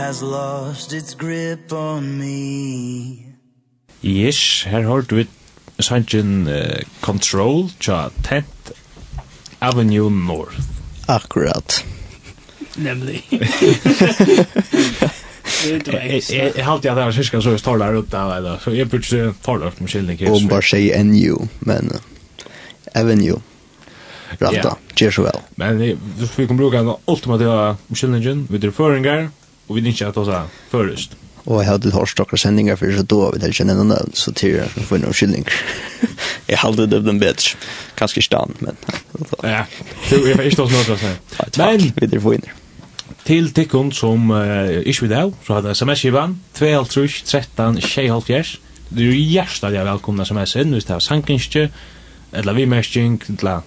has 0.10 0.24
lost 0.24 0.92
its 0.92 1.14
grip 1.14 1.72
on 1.72 2.18
me. 2.18 3.26
Yes, 4.02 4.64
her 4.64 4.82
hørt 4.82 5.12
vi 5.14 5.28
sangen 5.86 6.48
uh, 6.50 6.82
Control 7.06 7.70
tja 7.78 8.10
Tent 8.26 8.72
Avenue 9.62 10.10
North. 10.10 10.58
Akkurat. 11.08 11.86
Nemlig. 12.78 13.22
Jeg 16.30 16.66
halte 16.66 16.90
at 16.90 16.98
det 16.98 17.06
var 17.06 17.14
syska 17.14 17.42
så 17.42 17.52
jeg 17.54 17.62
der 17.82 17.96
ut 17.98 18.14
av 18.14 18.60
så 18.64 18.72
jeg 18.72 18.90
brukte 18.90 19.34
talar 19.44 19.74
ut 19.74 19.82
med 19.82 19.90
kylning 19.90 20.20
Om 20.30 20.46
bare 20.48 20.64
sier 20.64 21.04
NU, 21.04 21.50
men 21.66 21.90
Avenue. 22.96 23.42
Ratta, 24.40 24.54
yeah. 24.54 24.78
gjør 24.96 25.12
så 25.12 25.26
vel. 25.26 25.42
Men 25.58 25.82
vi 26.38 26.48
kan 26.48 26.58
bruka 26.58 26.84
den 26.84 26.94
ultimativa 27.10 27.76
kylningen, 27.94 28.46
vi 28.50 28.62
dyrføringar 28.62 29.30
och 29.70 29.78
vi 29.78 29.88
inte 29.88 30.08
att 30.08 30.18
oss 30.18 30.28
här 30.28 30.46
förrest. 30.70 31.12
Och 31.44 31.64
jag 31.64 31.68
hade 31.68 31.92
hört 31.92 32.10
stakra 32.10 32.38
sändningar 32.38 32.76
för 32.76 32.92
så 32.92 33.04
då 33.04 33.32
vi 33.32 33.40
det 33.40 33.54
känner 33.54 33.76
någon 33.76 33.92
annan 33.92 34.12
så 34.14 34.32
till 34.32 34.56
jag 34.56 34.70
får 34.70 34.98
någon 34.98 35.14
skillning. 35.14 35.46
jag 36.46 36.58
hade 36.66 36.86
det 36.86 37.00
den 37.00 37.20
bitch. 37.20 37.56
Kanske 37.96 38.22
stan 38.22 38.54
men. 38.60 38.76
ja. 39.44 39.66
Du 40.10 40.32
är 40.32 40.42
inte 40.42 40.62
något 40.62 40.90
att 40.90 41.00
säga. 41.00 41.16
Men 41.58 41.92
vi 41.96 42.08
det 42.08 42.22
får 42.22 42.34
in. 42.34 42.42
Till 43.24 43.54
tikkun 43.54 43.92
som 43.92 44.32
uh, 44.32 44.88
ikke 44.88 45.02
vil 45.06 45.14
av 45.14 45.34
så 45.46 45.54
hade 45.54 45.72
sms 45.72 46.06
ivan 46.06 46.40
253 46.54 47.08
13 47.26 47.82
6 47.82 48.60
Du 48.90 49.10
är 49.10 49.14
hjärtligt 49.14 49.86
velkomna 49.86 50.24
sms 50.24 50.56
in 50.56 50.74
hvis 50.74 50.86
det 50.86 50.96
er 50.96 51.00
sankinske 51.00 51.70
eller 52.32 52.54
vi 52.54 52.66
mestjing 52.66 53.20
till 53.20 53.60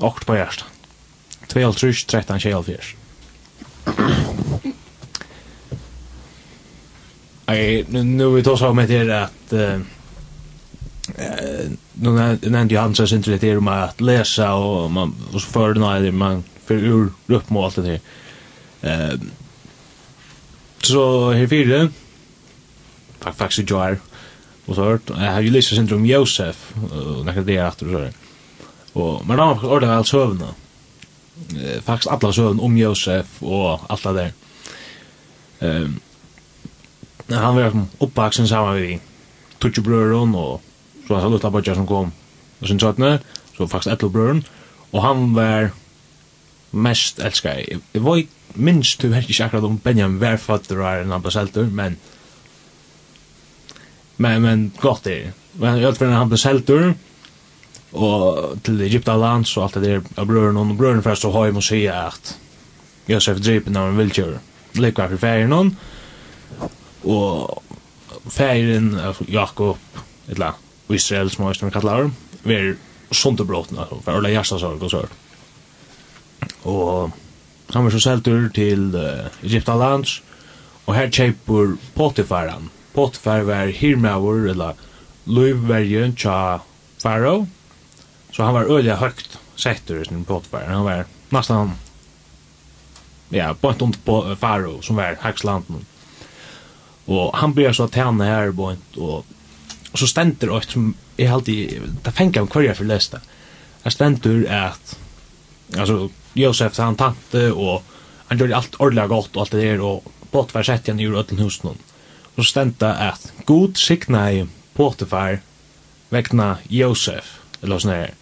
Okt 0.00 0.26
på 0.26 0.34
hjertet. 0.34 0.64
2 1.48 1.72
13 2.08 2.40
6 2.40 2.94
Okej, 7.50 7.84
nu 7.88 8.02
nu 8.02 8.30
vi 8.30 8.42
tar 8.42 8.56
så 8.56 8.72
med 8.72 8.88
det 8.88 9.22
att 9.22 9.52
eh 9.52 9.80
nu 11.92 12.38
nämnde 12.42 12.74
jag 12.74 12.96
så 12.96 13.14
intresset 13.14 13.40
det 13.40 13.56
om 13.56 13.68
att 13.68 14.00
läsa 14.00 14.54
och 14.54 14.90
man 14.90 15.14
och 15.32 15.40
så 15.40 15.48
för 15.48 15.74
när 15.74 16.10
man 16.10 16.44
för 16.64 16.74
ur 16.74 17.08
upp 17.26 17.50
mot 17.50 17.64
allt 17.64 17.76
det 17.76 18.00
här. 18.82 19.12
uh, 19.12 19.20
så 20.82 21.32
här 21.32 21.46
fyra 21.46 21.88
fakt 23.20 23.38
faktiskt 23.38 23.70
jag 23.70 23.88
är 23.88 23.98
och 24.66 24.74
så 24.74 24.84
hört 24.84 25.10
jag 25.10 25.32
har 25.32 25.40
ju 25.40 25.50
läst 25.50 25.92
om 25.92 26.06
Josef 26.06 26.74
och 26.92 27.26
när 27.26 27.42
det 27.42 27.56
är 27.56 27.68
efter 27.68 27.86
så 27.86 27.98
där. 27.98 28.12
Och 28.92 29.26
men 29.26 29.36
då 29.36 29.42
har 29.42 29.72
ordet 29.72 29.88
väl 29.88 30.04
sövna. 30.04 30.48
Eh 31.62 31.80
faktiskt 31.82 32.10
alla 32.10 32.32
sövn 32.32 32.60
om 32.60 32.78
Josef 32.78 33.42
och 33.42 33.80
alla 33.88 34.12
där. 34.12 34.32
Ehm 35.60 36.00
han 37.30 37.56
var 37.56 37.70
som 37.70 37.86
uppvaksen 38.00 38.48
samman 38.48 38.80
vi 38.80 39.00
tutsi 39.60 39.82
brøren 39.84 40.34
og 40.34 40.60
så 41.06 41.18
hans 41.18 41.32
lutta 41.32 41.50
bøtja 41.50 41.74
som 41.74 41.86
kom 41.86 42.12
og 42.60 42.68
sin 42.68 42.78
tjatne, 42.78 43.18
så 43.56 43.66
faktisk 43.66 43.92
etlo 43.94 44.10
brøren 44.12 44.42
og 44.92 45.02
han 45.04 45.34
var 45.34 45.70
mest 46.70 47.20
elskar 47.22 47.60
jeg, 47.60 47.80
var 47.94 48.22
minst 48.54 49.02
du 49.02 49.08
vet 49.08 49.28
ikke 49.28 49.44
akkurat 49.44 49.68
om 49.68 49.78
Benjamin 49.78 50.20
var 50.20 50.36
fattur 50.36 50.82
og 50.82 51.04
en 51.04 51.12
ambasseltur, 51.12 51.70
men 51.70 51.98
men, 54.16 54.42
men 54.42 54.72
godt 54.80 55.04
det 55.04 55.32
men 55.54 55.80
jeg 55.80 55.96
fyrir 55.96 56.18
han 56.18 56.30
ble 56.30 56.38
seltur 56.38 56.92
og 57.90 58.60
til 58.62 58.82
Egypta 58.86 59.16
land 59.18 59.48
så 59.50 59.64
alt 59.64 59.78
det 59.78 59.86
der 59.86 60.02
av 60.16 60.28
brøren 60.30 60.58
og 60.60 60.76
brøren 60.78 61.02
først 61.02 61.26
så 61.26 61.32
har 61.34 61.48
jeg 61.48 61.56
må 61.56 61.62
si 61.64 61.86
at 61.90 62.36
Josef 63.10 63.40
Dreipen 63.42 63.76
av 63.76 63.90
en 63.90 63.98
vilkjør 63.98 64.36
likvar 64.78 65.10
for 65.10 65.18
ferien 65.18 65.50
hon 65.50 65.72
og 67.04 67.62
færen, 68.30 68.94
av 68.98 69.20
Jakob, 69.28 69.78
etla, 70.28 70.54
Israel, 70.90 71.30
som 71.30 71.46
man 71.46 71.72
kallar 71.74 72.04
dem, 72.04 72.14
ver 72.44 72.74
sunderbråten, 73.12 73.78
altså, 73.78 74.00
for 74.04 74.18
Orla 74.18 74.32
Gjerstasorg 74.32 74.82
og 74.82 74.90
sør. 74.90 75.12
Og 76.68 77.12
samme 77.72 77.90
så 77.90 78.00
seltur 78.02 78.48
til 78.54 78.94
uh, 78.94 79.30
Egyptalands, 79.46 80.20
og 80.86 80.96
her 80.96 81.10
kjeipur 81.10 81.76
Potifaran. 81.94 82.70
Potifar 82.94 83.44
var 83.46 83.70
hirmaur 83.74 84.48
eller 84.50 84.78
Luivverjen 85.26 86.16
tja 86.18 86.58
Faro, 87.02 87.46
så 88.32 88.44
han 88.44 88.54
var 88.54 88.70
øyla 88.70 88.98
høgt 88.98 89.38
settur 89.56 90.02
i 90.02 90.08
sin 90.08 90.24
Potifar, 90.26 90.66
han 90.66 90.84
var 90.84 91.06
nastan 91.30 91.76
ja, 93.30 93.52
bort 93.54 93.82
under 93.82 94.34
Faro, 94.34 94.80
som 94.82 94.98
var 94.98 95.20
høgst 95.22 95.46
landen. 95.46 95.86
Og 97.06 97.30
han 97.38 97.54
blir 97.54 97.72
så 97.72 97.86
tæna 97.86 98.24
her 98.24 98.52
på 98.52 98.72
og, 98.96 99.24
og 99.92 99.98
så 99.98 100.06
stender 100.06 100.50
og 100.50 100.64
som 100.64 100.94
er 101.18 101.32
alltid, 101.32 101.80
det 102.04 102.14
fengar 102.14 102.42
om 102.42 102.48
kvarja 102.48 102.72
for 102.72 102.84
lesta. 102.84 103.20
Jeg 103.84 103.92
stender 103.92 104.44
at, 104.48 104.98
altså, 105.76 106.08
Josef, 106.36 106.78
han 106.78 106.96
tante, 106.96 107.52
og 107.54 107.82
han 108.28 108.38
gjør 108.38 108.56
alt 108.56 108.76
ordentlig 108.78 109.08
godt 109.08 109.36
og 109.36 109.42
alt 109.42 109.52
det 109.52 109.62
der, 109.62 109.82
og 109.82 110.04
Potifar 110.30 110.62
sett 110.62 110.86
igjen 110.86 111.00
i 111.02 111.08
ødlen 111.10 111.42
hos 111.42 111.62
noen. 111.64 111.78
Og 112.36 112.44
så 112.44 112.50
stenda 112.52 112.92
at, 113.08 113.32
god 113.46 113.74
sikna 113.74 114.28
i 114.30 114.44
Potifar 114.78 115.40
vekna 116.10 116.60
Josef, 116.70 117.40
eller 117.62 117.82
sånn 117.82 117.96
her. 117.96 118.14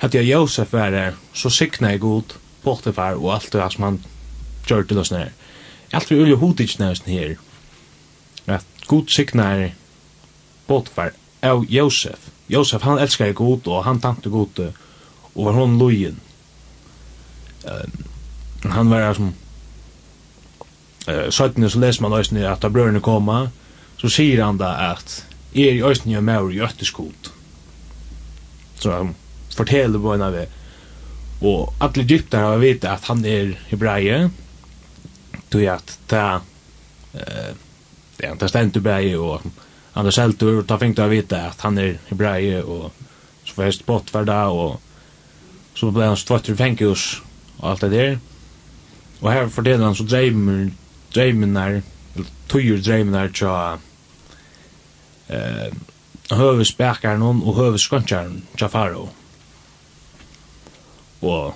At 0.00 0.16
jeg 0.16 0.30
Josef 0.30 0.72
var 0.72 0.90
der, 0.94 1.18
så 1.34 1.52
sikna 1.52 1.92
i 1.92 2.00
god 2.00 2.38
Potifar 2.64 3.20
og 3.20 3.34
alt 3.34 3.52
det 3.52 3.68
som 3.74 3.84
han 3.84 4.00
gjør 4.66 4.88
til 4.88 5.02
oss 5.02 5.12
nær. 5.12 5.32
Alt 5.92 6.10
vi 6.10 6.20
ulje 6.22 6.38
hoditsnæsen 6.40 7.12
her, 7.12 7.36
god 8.86 9.10
signar 9.10 9.70
Botvar 10.66 11.12
av 11.42 11.64
Josef. 11.68 12.30
Josef 12.46 12.82
han 12.82 12.98
elskar 12.98 13.32
god, 13.32 13.66
og 13.66 13.84
han 13.84 14.00
tante 14.00 14.30
god 14.30 14.60
og 15.34 15.46
var 15.46 15.56
hon 15.56 15.78
lojen. 15.80 16.20
Uh, 17.64 17.86
han 18.72 18.90
var 18.90 19.14
som 19.14 19.32
uh, 21.08 21.28
Søttene 21.30 21.70
så 21.70 21.80
leser 21.80 22.02
man 22.04 22.16
òsne 22.18 22.44
at 22.46 22.62
da 22.62 22.70
brødene 22.70 23.00
koma 23.00 23.46
så 24.00 24.10
sier 24.10 24.42
han 24.42 24.58
da 24.58 24.74
at 24.90 25.22
er 25.54 25.76
i 25.76 25.84
òsne 25.84 26.16
jeg 26.16 26.26
maur 26.26 26.50
i 26.50 26.60
øtteskot. 26.64 27.30
Så 28.80 28.90
han 28.90 29.14
forteller 29.54 30.02
på 30.02 30.14
en 30.14 30.26
av 30.26 30.34
det 30.34 30.48
og 31.42 31.72
alle 31.82 32.04
dyptene 32.06 32.46
har 32.46 32.60
vite 32.62 32.90
at 32.90 33.06
han 33.10 33.24
er 33.26 33.56
hebraie 33.70 34.28
tog 35.50 35.64
at 35.66 35.96
det 36.10 36.26
uh, 37.18 37.52
ja, 38.22 38.34
det 38.34 38.48
stendur 38.48 38.80
bäge 38.80 39.18
og 39.18 39.46
han 39.92 40.06
er 40.06 40.14
seltur 40.14 40.62
og 40.62 40.66
ta 40.68 40.78
fengt 40.80 40.98
av 41.02 41.10
veta 41.12 41.46
at 41.50 41.60
han 41.66 41.78
er 41.78 41.98
hebrai 42.08 42.62
og 42.62 42.90
så 43.44 43.54
får 43.54 43.64
hest 43.64 43.84
spott 43.84 44.10
för 44.10 44.24
det 44.24 44.44
och 44.44 44.80
så 45.74 45.90
blev 45.90 46.06
han 46.06 46.16
stvart 46.16 46.48
ur 46.48 46.56
fänkehus 46.56 47.22
och 47.58 47.78
det 47.80 47.90
der 47.90 48.18
og 49.20 49.32
her 49.32 49.48
fördelade 49.48 49.84
han 49.84 49.94
så 49.94 50.04
drejmer 50.04 50.70
drejmer 51.14 51.82
tujur 52.48 52.78
drejmer 52.78 53.28
tja 53.28 53.78
eh, 55.28 55.72
høvesbækaren 56.32 57.22
og 57.22 57.54
høveskontkjaren 57.56 58.42
tja 58.58 58.68
faro. 58.72 59.08
Og 61.22 61.54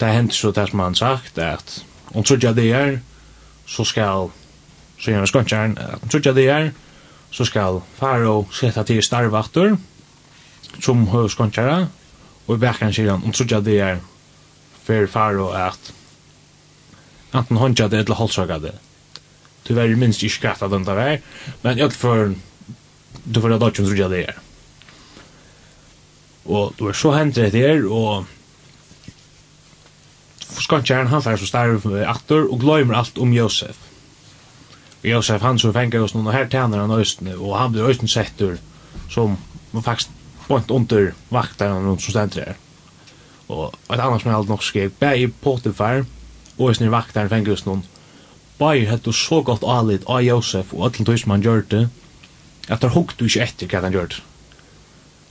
det 0.00 0.12
hendt 0.14 0.34
så 0.34 0.50
det 0.50 0.68
som 0.70 0.84
han 0.84 0.94
sagt 0.94 1.38
at 1.38 1.84
om 2.14 2.24
så 2.24 2.36
det 2.36 2.70
er 2.72 2.98
så 3.66 3.84
skal 3.84 4.30
så 5.02 5.10
gjør 5.10 5.26
skontjern 5.26 5.74
at 5.80 5.98
han 5.98 6.12
trutja 6.12 6.32
det 6.36 6.46
er, 6.50 6.68
så 7.34 7.46
skal 7.48 7.80
Faro 7.96 8.44
setta 8.54 8.84
til 8.86 9.02
starvaktor, 9.02 9.74
som 10.78 11.06
høy 11.08 11.24
høvskontjara, 11.24 11.80
og 12.46 12.54
i 12.54 12.60
bækkan 12.62 12.94
sier 12.94 13.10
han, 13.10 13.24
om 13.26 13.34
trutja 13.34 13.58
det 13.64 13.80
er, 13.82 13.98
for 14.86 15.10
Faro 15.10 15.50
at 15.56 15.92
enten 17.34 17.58
håndja 17.58 17.88
det 17.90 18.04
eller 18.04 18.18
holdsaga 18.18 18.60
det. 18.62 18.74
Du 19.66 19.74
er 19.78 19.96
minst 19.96 20.22
ikke 20.22 20.46
kraft 20.46 20.62
av 20.62 20.70
den 20.70 20.86
der 20.86 20.98
vær, 20.98 21.20
men 21.62 21.78
jeg 21.78 21.94
for 21.96 22.34
du 23.24 23.40
får 23.40 23.56
at 23.56 23.62
dodgen 23.62 23.86
trutja 23.86 24.08
det 24.10 24.24
er. 24.28 24.38
Og 26.46 26.74
du 26.78 26.88
er 26.90 26.98
så 26.98 27.14
hendt 27.14 27.38
det 27.38 27.54
er, 27.54 27.86
og 27.86 28.26
skontjern 30.62 31.10
han 31.10 31.22
fær 31.22 31.38
så 31.38 31.46
starv 31.48 31.86
aktor 32.06 32.46
og 32.46 32.60
gløymer 32.62 32.98
alt 32.98 33.18
om 33.18 33.32
Josef 33.34 33.91
Josef 35.02 35.42
Hansson 35.42 35.72
fänger 35.72 36.02
oss 36.02 36.14
någon 36.14 36.32
här 36.32 36.48
tjänar 36.48 36.78
han 36.78 36.90
östen 36.90 37.38
och 37.38 37.58
han 37.58 37.72
blir 37.72 37.90
östen 37.90 38.08
sätter 38.08 38.56
som 39.10 39.36
man 39.70 39.82
faktiskt 39.82 40.10
point 40.46 40.70
under 40.70 41.14
vaktaren 41.28 41.84
runt 41.84 42.02
som 42.02 42.10
ständer 42.10 42.36
där. 42.36 42.54
Och 43.46 43.74
ett 43.94 44.00
annat 44.00 44.22
som 44.22 44.30
jag 44.30 44.38
alltid 44.38 44.50
nog 44.50 44.64
skrev, 44.64 44.90
bär 44.98 45.14
i 45.14 45.28
Potifar 45.28 46.04
och 46.56 46.70
östen 46.70 46.90
vaktaren 46.90 47.28
fänger 47.28 47.52
oss 47.52 47.64
någon 47.64 47.82
Bayer 48.58 48.90
hade 48.90 49.12
så 49.12 49.42
gott 49.42 49.64
alit 49.64 50.04
av 50.04 50.22
Josef 50.22 50.74
och 50.74 50.84
allt 50.84 51.06
det 51.06 51.18
som 51.18 51.30
han 51.30 51.42
gjorde 51.42 51.62
det 51.68 51.88
att 52.68 52.80
det 52.80 52.88
hugg 52.88 53.10
du 53.16 53.24
inte 53.24 53.40
efter 53.40 53.68
vad 53.72 53.82
han 53.82 53.92
gjorde. 53.92 54.14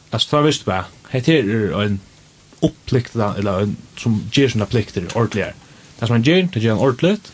Alltså 0.10 0.38
det 0.38 0.44
visst 0.44 0.66
bara, 0.66 0.86
det 1.12 1.28
är 1.28 1.82
en 1.82 2.00
uppplikt 2.60 3.16
eller 3.16 3.62
en 3.62 3.76
som 3.98 4.24
ger 4.32 4.50
sina 4.50 4.66
plikter 4.66 5.08
ordentligt. 5.16 5.56
Det 6.00 6.08
som 6.08 6.14
han 6.14 6.24
ger, 6.24 6.50
det 6.54 6.60
ger 6.60 6.70
han 6.70 6.80
ordentligt 6.80 7.32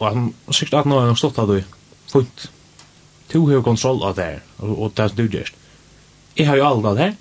og 0.00 0.06
han 0.08 0.32
sikkert 0.48 0.80
at 0.80 0.88
han 0.88 0.96
har 0.96 1.18
stått 1.18 1.38
av 1.38 1.50
det 1.52 1.62
fint 2.10 2.48
to 3.30 3.44
har 3.46 3.62
kontroll 3.62 4.02
av 4.02 4.16
det 4.18 4.26
her 4.26 4.40
og 4.66 4.92
det 4.96 5.08
som 5.10 5.16
du 5.16 5.26
gjør. 5.28 5.52
jeg 6.36 6.46
har 6.48 6.56
jo 6.56 6.66
alt 6.66 6.90
av 6.90 6.96
det 6.96 7.04
her 7.04 7.16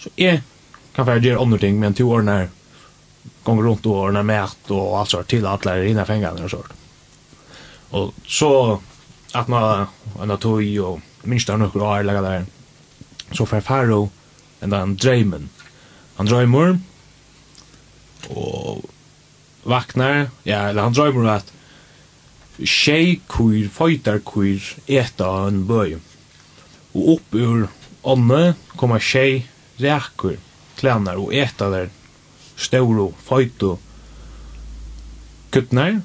så 0.00 0.12
jeg 0.18 0.42
kan 0.96 1.06
være 1.06 1.22
gjøre 1.22 1.42
andre 1.42 1.58
ting 1.58 1.78
men 1.80 1.94
to 1.94 2.08
ordner 2.10 2.48
gong 3.44 3.60
rundt 3.62 3.86
og 3.86 4.00
ordner 4.08 4.26
mæt 4.26 4.70
og 4.70 4.98
alt 5.00 5.14
sånt 5.14 5.28
til 5.28 5.46
at 5.46 5.64
lærer 5.64 5.90
innan 5.90 6.08
fengene 6.08 6.44
og 6.44 6.50
sånt 6.50 6.72
og 7.94 8.12
så 8.26 8.50
at 9.34 9.50
nå 9.50 9.60
en 10.22 10.30
av 10.30 10.40
tog 10.42 10.62
og 10.82 11.02
minst 11.24 11.50
av 11.50 11.60
noen 11.60 11.86
år 11.86 12.06
lager 12.06 12.26
der 12.26 12.46
så 13.34 13.46
får 13.46 13.64
Faro 13.66 14.08
en 14.62 14.70
den 14.70 14.96
dreimen 14.96 15.50
han 16.14 16.28
drøymer, 16.30 16.76
og 18.30 18.84
vaknar 19.66 20.28
ja, 20.46 20.68
eller 20.68 20.86
han 20.86 20.94
drømmer 20.94 21.30
at 21.32 21.50
tjej 22.58 23.20
kuir, 23.28 23.68
feitar 23.72 24.20
kuir, 24.24 24.62
eta 24.86 25.30
en 25.48 25.64
bøy. 25.68 25.98
Og 26.94 27.16
opp 27.16 27.34
ur 27.34 27.68
ånne 28.04 28.54
kommer 28.76 29.02
tjej 29.02 29.42
rækur, 29.82 30.38
klænar 30.78 31.20
og 31.20 31.34
eta 31.34 31.70
der 31.72 31.92
stauro, 32.56 33.12
feito, 33.18 33.78
kuttnar, 35.50 36.00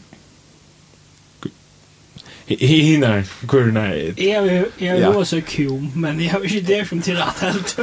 hinar, 2.49 3.23
kurnar. 3.47 3.93
Jeg 4.17 4.65
er 4.79 5.05
jo 5.05 5.17
også 5.19 5.41
kul, 5.45 5.89
men 5.95 6.21
jeg 6.21 6.31
har 6.31 6.39
ikke 6.39 6.67
det 6.67 6.87
som 6.87 7.01
til 7.01 7.17
rett 7.21 7.43
helt. 7.45 7.75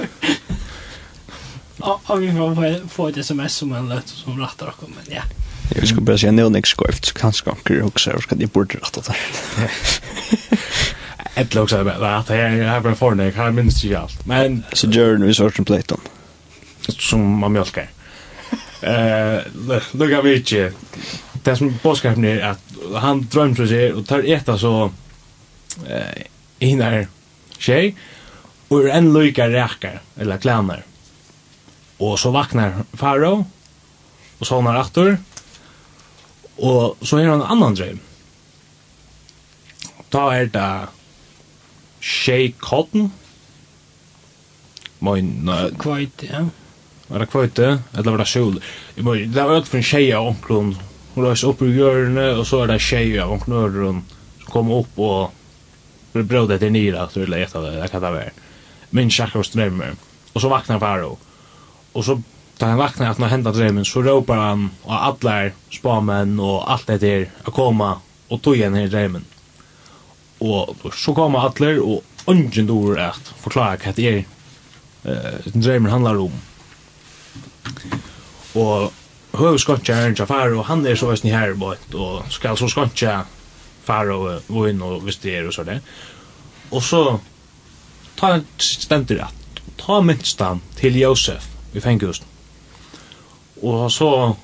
Og 1.86 2.20
vi 2.20 2.32
får 2.32 2.88
få 2.88 3.08
et 3.08 3.18
sms 3.24 3.60
som 3.60 3.74
en 3.76 3.90
løtt 3.92 4.08
som 4.08 4.40
rattar 4.40 4.68
och 4.68 4.88
men 4.88 5.04
ja. 5.10 5.22
Jag 5.74 5.88
skulle 5.88 6.00
bara 6.00 6.18
säga 6.18 6.32
nej 6.32 6.50
next 6.50 6.80
skift 6.80 7.04
så 7.04 7.14
kanske 7.14 7.50
kan 7.64 7.76
jag 7.76 7.86
också 7.86 8.18
ska 8.20 8.34
det 8.34 8.52
borde 8.52 8.74
rätta 8.74 9.00
där. 9.00 9.16
Ett 11.34 11.54
lag 11.54 11.70
så 11.70 11.84
där 11.84 12.02
att 12.02 12.28
jag 12.28 12.68
har 12.68 12.80
bara 12.80 12.94
för 12.94 13.14
nej 13.14 13.32
har 13.32 13.50
minst 13.50 13.84
ju 13.84 13.94
allt. 13.94 14.26
Men 14.26 14.64
så 14.72 14.86
gör 14.86 15.16
nu 15.16 15.34
sorts 15.34 15.60
platon. 15.66 16.00
Som 16.88 17.38
man 17.38 17.52
mjölkar. 17.52 17.88
Eh, 18.80 19.40
lukka 19.92 20.22
vi 20.22 20.34
ikke 20.36 20.72
Det 21.42 21.56
som 21.56 21.78
påskapen 21.82 22.24
är 22.24 22.40
att 22.40 22.60
han 22.94 23.28
drømmer 23.32 23.66
sig 23.66 23.92
och 23.92 24.06
tar 24.06 24.22
äta 24.22 24.58
så 24.58 24.90
eh, 25.86 26.22
innar 26.58 27.06
tjej 27.58 27.94
och 28.68 28.84
är 28.84 28.88
en 28.88 29.12
lyka 29.12 29.48
räkar 29.48 30.00
eller 30.16 30.38
klänar. 30.38 30.82
Och 31.98 32.18
så 32.18 32.30
vaknar 32.30 32.84
Faro 32.92 33.46
och 34.38 34.46
sånar 34.46 34.76
Arthur 34.76 35.18
Og 36.56 36.96
så 37.00 37.18
är 37.18 37.26
han 37.26 37.40
en 37.40 37.46
annan 37.46 37.74
drøm. 37.74 38.00
Da 40.12 40.28
er 40.32 40.46
det 40.46 40.88
Shea 42.00 42.52
Cotton. 42.58 43.12
Moin, 44.98 45.50
Kvite, 45.78 46.26
ja. 46.26 46.46
Var 47.06 47.22
det 47.22 47.28
kvøyte, 47.30 47.66
eller 47.94 48.10
var 48.10 48.18
det 48.18 48.26
skjul? 48.26 48.56
Det 48.96 49.04
var 49.36 49.54
alt 49.54 49.68
for 49.68 49.78
en 49.78 49.86
tjej 49.86 50.08
av 50.16 50.26
onklen. 50.32 50.72
Hun 51.14 51.24
løs 51.24 51.44
opp 51.46 51.62
i 51.62 51.70
hjørnet, 51.70 52.40
og 52.40 52.46
så 52.48 52.64
er 52.64 52.72
det 52.72 52.80
tjej 52.82 53.20
av 53.22 53.36
onklen 53.36 53.76
som 53.76 54.00
kom 54.50 54.72
opp 54.74 54.98
og 54.98 55.36
ble 56.14 56.24
brød 56.26 56.56
etter 56.56 56.72
nira, 56.72 57.06
så 57.10 57.22
ville 57.22 57.38
jeg 57.38 57.46
gjette 57.46 57.62
det, 57.62 57.76
det 57.82 57.90
kan 57.92 58.02
det 58.02 58.12
være. 58.16 58.34
Min 58.90 59.10
sjakker 59.10 59.38
och 59.38 59.46
drømmer. 59.54 59.94
Og 60.32 60.40
så 60.40 60.48
vakna 60.48 60.78
Faro. 60.78 61.18
Og 61.94 62.04
så 62.04 62.20
Da 62.56 62.70
han 62.70 62.80
vaknar 62.80 63.12
at 63.12 63.20
han 63.20 63.30
hentar 63.30 63.52
drømmen, 63.52 63.84
så 63.84 64.00
råpar 64.02 64.40
han 64.40 64.68
og 64.86 64.94
allar 64.96 65.52
spamenn 65.72 66.38
og 66.40 66.62
alt 66.72 66.88
det 66.88 67.00
der 67.02 67.26
å 67.44 67.52
koma 67.52 67.96
og 68.30 68.42
tog 68.42 68.56
igjen 68.56 68.76
her 68.78 68.88
drømmen. 68.92 69.26
Og 70.40 70.86
så 70.96 71.12
koma 71.16 71.44
allar 71.48 71.80
og 71.84 72.30
ungen 72.30 72.68
dår 72.68 73.00
at 73.10 73.32
forklare 73.42 73.80
hva 73.82 73.92
det 73.96 74.06
er 74.10 74.22
uh, 75.04 75.50
drømmen 75.52 75.92
handlar 75.92 76.22
om. 76.24 76.38
Og 78.56 79.36
høvskantja 79.36 79.98
er 80.00 80.14
ikke 80.14 80.28
far, 80.30 80.54
og 80.56 80.64
han 80.70 80.84
er 80.88 80.96
så 80.96 81.10
veist 81.10 81.26
her 81.28 81.52
bort, 81.60 81.92
og 81.92 82.24
skal 82.32 82.56
så 82.56 82.70
skantja 82.72 83.18
far 83.86 84.08
og 84.10 84.48
vinn 84.48 84.80
og 84.82 85.04
hvis 85.04 85.20
det 85.22 85.36
er 85.36 85.50
og 85.50 85.54
sånn. 85.54 85.82
Og 86.72 86.80
så 86.82 87.02
ta 88.16 88.38
stendur 88.58 89.26
at 89.28 89.60
ta 89.76 90.00
minst 90.00 90.40
til 90.80 90.96
Josef 90.98 91.52
i 91.76 91.84
fenghusen. 91.84 92.35
Och 93.60 93.92
så 93.92 94.36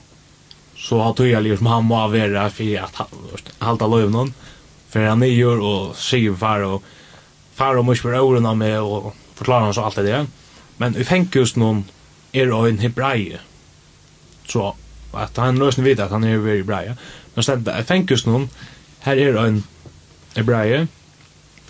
så 0.76 0.98
har 0.98 1.12
tog 1.12 1.26
jag 1.26 1.42
liksom 1.42 1.66
han 1.66 1.88
var 1.88 2.08
vara 2.08 2.50
för 2.50 2.78
att 2.78 3.00
halta 3.58 3.86
löv 3.86 4.10
någon 4.10 4.34
för 4.88 5.04
han 5.04 5.22
är 5.22 5.26
ju 5.26 5.46
och 5.46 5.96
sig 5.96 6.36
far 6.36 6.60
och 6.60 6.82
far 7.54 7.76
och 7.76 7.84
måste 7.84 8.08
vara 8.08 8.54
med 8.54 8.80
och 8.80 9.14
förklara 9.34 9.72
så 9.72 9.80
allt 9.80 9.96
det 9.96 10.02
där. 10.02 10.26
Men 10.76 10.92
vi 10.92 11.04
fänker 11.04 11.40
just 11.40 11.56
någon 11.56 11.84
är 12.32 12.68
en 12.68 12.78
hebraie 12.78 13.38
Så 14.46 14.76
att 15.12 15.36
han 15.36 15.58
lösen 15.58 15.84
vidt 15.84 16.00
at 16.00 16.10
han 16.10 16.24
er 16.24 16.36
veldig 16.36 16.66
bra 16.66 16.84
ja. 16.84 16.94
Men 17.34 17.44
sen 17.44 17.64
där 17.64 17.82
fänker 17.82 18.14
just 18.14 18.26
någon 18.26 18.48
här 19.00 19.16
är 19.16 19.46
en 19.46 19.62
hebraie 20.34 20.88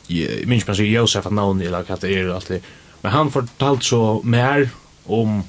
jeg 0.08 0.48
minns 0.48 0.66
man 0.66 0.76
sier 0.76 1.00
Josef 1.00 1.26
at 1.26 1.32
någon 1.32 1.60
eller 1.62 1.84
hva 1.86 1.96
det 1.96 2.14
är 2.14 2.28
alltid. 2.34 2.62
Men 3.02 3.12
han 3.12 3.30
fortalt 3.30 3.84
så 3.84 4.20
mer 4.24 4.68
om 5.04 5.42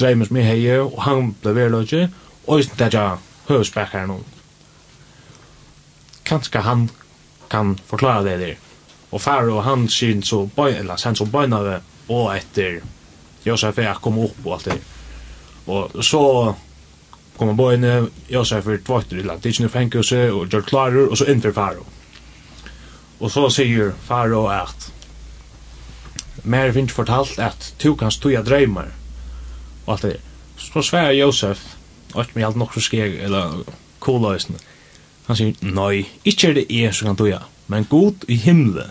dreymur 0.00 0.28
som 0.28 0.36
jeg 0.40 0.48
heier, 0.48 0.84
og 0.84 1.02
han 1.06 1.34
ble 1.42 1.54
verløyge, 1.56 2.08
og 2.46 2.60
isen 2.60 2.78
det 2.78 2.94
er 2.94 3.20
høvsbrekkar 3.48 4.08
noen. 4.10 4.24
Kanskje 6.24 6.62
han 6.62 6.88
kan 7.50 7.76
forklare 7.86 8.24
det 8.28 8.38
der. 8.40 8.58
Og 9.10 9.20
Faro, 9.20 9.60
han 9.66 9.88
sier 9.90 10.22
så 10.22 10.44
bøy, 10.56 10.70
eller 10.78 10.96
sen 10.96 11.16
så 11.18 11.26
bøynare, 11.26 11.80
og 12.08 12.30
etter 12.36 12.80
Josef 13.46 13.78
er 13.78 13.98
kom 14.02 14.18
opp 14.22 14.44
og 14.44 14.52
alt 14.54 14.68
det. 14.70 14.78
Og 15.66 16.04
så 16.04 16.22
kom 17.38 17.54
han 17.58 18.10
Josef 18.28 18.66
er 18.66 18.82
tvøyter 18.84 19.18
i 19.18 19.22
land, 19.22 19.40
det 19.42 19.50
er 19.50 19.60
ikke 19.60 19.72
fengelse, 19.72 20.32
og 20.32 20.48
gjør 20.48 20.60
klarer, 20.60 21.08
og 21.08 21.18
så 21.18 21.24
innfyr 21.24 21.52
faro. 21.52 21.86
Og 23.20 23.30
så 23.30 23.48
sier 23.50 23.92
faro 24.06 24.46
at, 24.52 24.92
mer 26.44 26.72
finnes 26.72 26.92
fortalt 26.92 27.38
at 27.38 27.74
du 27.82 27.94
kan 27.96 28.10
stuja 28.10 28.42
dreymar, 28.42 28.92
og 29.90 29.96
alt 29.96 30.02
det 30.02 30.20
Så 30.56 30.82
svarer 30.82 31.12
Josef, 31.12 31.58
og 32.14 32.24
ikke 32.24 32.32
med 32.34 32.44
alt 32.44 32.56
nok 32.56 32.74
så 32.74 32.80
skjer, 32.80 33.24
eller 33.24 33.62
koløysen. 33.98 34.58
Han 35.26 35.36
sier, 35.36 35.54
nei, 35.64 36.04
ikke 36.24 36.50
er 36.50 36.58
det 36.58 36.66
jeg 36.68 36.94
som 36.94 37.08
kan 37.08 37.16
tøya, 37.16 37.38
men 37.66 37.86
god 37.88 38.26
i 38.28 38.36
himmelen, 38.36 38.90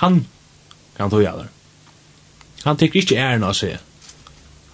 han 0.00 0.26
kan 0.96 1.10
tøya 1.10 1.34
der. 1.36 1.50
Han 2.64 2.76
tykker 2.80 3.02
ikke 3.02 3.18
æren 3.20 3.44
av 3.44 3.54
seg. 3.58 3.76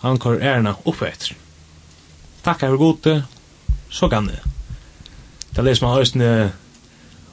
Han 0.04 0.20
kår 0.22 0.38
æren 0.40 0.70
opp 0.70 1.02
etter. 1.02 1.34
Takk 2.44 2.62
er 2.62 2.76
god, 2.76 3.08
så 3.90 4.08
kan 4.08 4.28
det. 4.30 4.38
Det 5.56 5.64
leser 5.64 5.86
man 5.86 5.96
høysen 5.98 6.24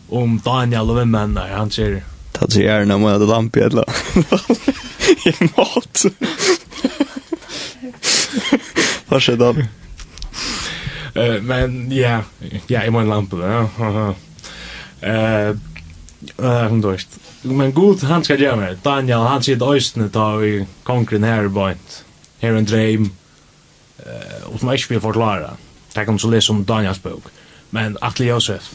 om 0.10 0.40
Daniel 0.46 0.90
og 0.90 0.98
hvem 1.00 1.16
enn 1.22 1.38
der, 1.38 1.54
han 1.56 1.72
sier, 1.72 2.02
Tatt 2.32 2.56
sier 2.56 2.72
æren 2.74 2.94
av 2.96 3.02
meg, 3.04 3.20
det 3.22 3.28
lampe, 3.30 3.62
eller? 3.62 3.86
I 5.28 5.34
måte. 5.54 6.10
Vad 9.10 9.22
skjer 9.24 9.40
da? 9.40 9.54
Uh, 11.12 11.38
men 11.44 11.92
ja, 11.92 12.22
ja, 12.70 12.82
jeg 12.82 12.92
må 12.94 13.02
en 13.04 13.12
lampe, 13.12 13.40
ja. 13.44 14.14
Eh, 15.02 15.50
eh, 16.38 16.66
hun 16.70 16.82
dørst. 16.82 17.18
Men 17.44 17.72
god, 17.74 18.04
han 18.06 18.24
ska 18.24 18.36
göra 18.38 18.56
meg. 18.56 18.78
Daniel, 18.86 19.26
han 19.26 19.44
sitter 19.44 19.74
östne 19.74 20.12
da 20.14 20.28
i 20.46 20.68
konkren 20.84 21.24
här 21.24 21.48
i 21.48 21.50
bøynt. 21.50 22.04
Her 22.42 22.56
en 22.56 22.66
dreim. 22.66 23.10
Eh, 24.06 24.44
och 24.46 24.60
som 24.60 24.70
jeg 24.70 24.80
ikke 24.80 24.90
vil 24.90 25.02
forklare. 25.02 25.56
Jeg 25.96 26.06
kan 26.06 26.20
så 26.20 26.30
lese 26.30 26.54
om 26.54 26.66
Daniels 26.66 27.00
bok. 27.00 27.32
Men 27.72 27.98
Atle 28.02 28.26
Josef. 28.26 28.74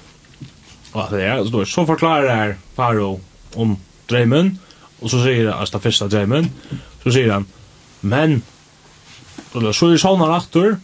Og 0.93 1.11
det 1.11 1.23
är 1.23 1.45
så 1.45 1.51
då 1.51 1.65
Så 1.65 1.87
förklarar 1.87 2.37
her 2.37 2.57
Paro 2.77 3.21
om 3.55 3.77
drömmen 4.09 4.59
och 5.01 5.11
så 5.11 5.23
säger 5.23 5.51
han, 5.51 5.61
altså 5.61 5.79
det 5.79 5.83
första 5.83 6.09
drömmen 6.09 6.51
Så 7.03 7.13
säger 7.13 7.33
han, 7.33 7.47
men 8.01 8.43
eller 9.55 9.73
så 9.73 9.91
er 9.93 10.01
sovnar 10.01 10.35
aftur, 10.37 10.77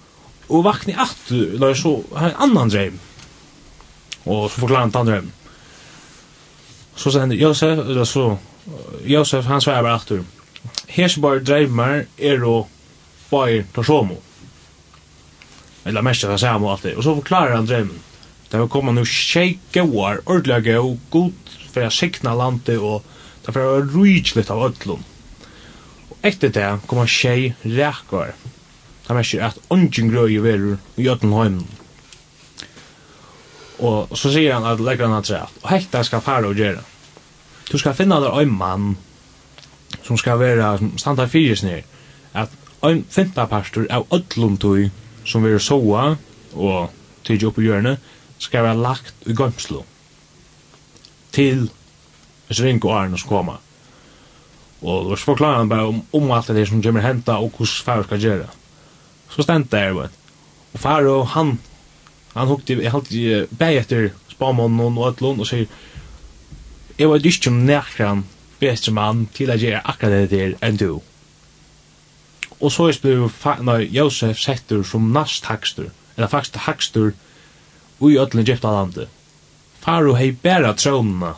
og 0.49 0.65
vakni 0.67 0.95
aftur, 0.99 1.55
eller 1.55 1.75
så 1.79 1.95
har 2.17 2.33
en 2.33 2.43
annan 2.49 2.73
dreim. 2.73 2.99
Og 4.25 4.51
så 4.51 4.61
forklarer 4.61 4.87
han 4.87 4.95
den 4.95 5.11
dreimen. 5.11 5.33
Så 6.97 7.11
sier 7.11 7.25
han, 7.25 7.33
Josef, 7.33 7.79
eller 7.79 8.05
så, 8.09 8.27
Josef, 9.09 9.49
han 9.49 9.65
svarer 9.65 9.83
bare 9.83 9.99
aftur, 9.99 10.25
bare 11.25 11.45
dreimar 11.45 12.05
er 12.19 12.45
å 12.45 12.67
bare 13.31 13.65
ta 13.75 13.85
somo. 13.85 14.19
Eller 15.85 16.05
mest 16.05 16.25
av 16.25 16.37
samme 16.39 16.69
alt 16.71 16.85
det. 16.87 16.97
Og 16.97 17.03
så 17.03 17.17
forklarer 17.17 17.57
han 17.57 17.67
dreimen. 17.67 18.03
Det 18.51 18.61
har 18.61 18.69
kommet 18.71 18.95
noe 18.95 19.09
tjej 19.09 19.57
gauar, 19.73 20.21
ordelig 20.27 20.61
gau, 20.69 20.99
god 21.11 21.55
for 21.73 21.89
å 21.89 21.95
sikna 21.95 22.37
landet 22.37 22.77
og 22.79 23.01
det 23.43 23.51
har 23.51 23.65
vært 23.65 23.95
rujtlitt 23.97 24.53
av 24.53 24.61
ötlund. 24.69 25.09
Etter 26.23 26.53
det 26.55 26.69
kom 26.87 27.03
han 27.03 27.11
tjej 27.11 27.55
rækvar. 27.65 28.35
Han 29.09 29.17
merker 29.17 29.47
at 29.47 29.59
ungen 29.71 30.11
grøy 30.13 30.39
verur 30.43 30.77
i 30.97 31.07
Jotunheimen. 31.09 31.67
Og 33.83 34.13
så 34.15 34.31
sier 34.31 34.55
han 34.55 34.67
at 34.69 34.81
legger 34.81 35.09
han 35.09 35.19
at 35.19 35.27
seg 35.27 35.63
og 35.65 35.71
hekta 35.73 36.05
skal 36.07 36.23
fara 36.23 36.47
og 36.47 36.59
gjøre. 36.59 36.85
Du 37.73 37.79
skal 37.79 37.97
finna 37.99 38.21
der 38.23 38.39
en 38.39 38.55
mann 38.59 38.93
som 40.03 40.19
skal 40.19 40.39
være 40.39 40.79
standa 40.99 41.27
fyrir 41.27 41.59
snir, 41.59 41.83
at 42.35 42.51
ein 42.83 43.05
finta 43.11 43.47
pastor 43.47 43.87
av 43.91 44.07
öllum 44.15 44.59
tui 44.59 44.91
som 45.25 45.43
verur 45.43 45.63
soa 45.63 46.17
og 46.53 46.91
upp 47.33 47.59
i 47.59 47.67
hjørne 47.67 47.97
skal 48.39 48.65
være 48.67 48.83
lagt 48.83 49.27
i 49.27 49.35
gømslo 49.35 49.85
til 51.33 51.71
hvis 52.47 52.63
ringo 52.63 52.91
arna 52.91 53.17
som 53.17 53.29
kommer. 53.29 53.61
Og 54.83 55.13
så 55.15 55.25
forklarer 55.31 55.63
han 55.63 55.71
bare 55.71 55.87
om, 55.93 56.03
om 56.13 56.33
alt 56.35 56.51
det 56.51 56.67
som 56.69 56.83
kommer 56.83 57.05
henta 57.05 57.39
og 57.39 57.55
hvordan 57.55 57.85
Faro 57.87 58.07
skal 58.07 58.21
gjøre. 58.21 58.49
Så 59.31 59.47
stendte 59.47 59.79
jeg, 59.79 59.95
vet. 59.97 60.19
Og 60.75 60.81
Faro, 60.83 61.23
han, 61.35 61.55
han 62.35 62.51
hukte, 62.51 62.81
jeg 62.83 62.93
halte 62.93 63.15
i 63.15 63.45
bæg 63.47 63.79
etter 63.85 64.11
spåmånen 64.33 64.99
og 64.99 65.13
etlån 65.13 65.41
og 65.41 65.49
sier, 65.49 65.71
jeg 66.99 67.09
var 67.09 67.25
ikke 67.25 67.51
om 67.51 67.63
nekran 67.67 68.27
bedre 68.61 68.93
mann 68.95 69.25
til 69.35 69.51
å 69.51 69.59
gjøre 69.59 69.85
akkurat 69.89 70.29
det 70.31 70.31
der 70.35 70.59
enn 70.67 70.79
du. 70.81 71.01
Og 72.63 72.71
så 72.71 72.91
er 72.91 72.99
det 73.03 73.57
når 73.67 73.87
Josef 73.91 74.39
setter 74.39 74.85
som 74.87 75.11
nast 75.15 75.49
hakster, 75.51 75.91
eller 76.17 76.31
faktisk 76.31 76.61
hakster, 76.67 77.13
ui 78.03 78.19
Egypta 78.19 78.71
landet. 78.71 79.09
Faro 79.83 80.15
hei 80.15 80.31
bæra 80.31 80.75
trånene, 80.79 81.35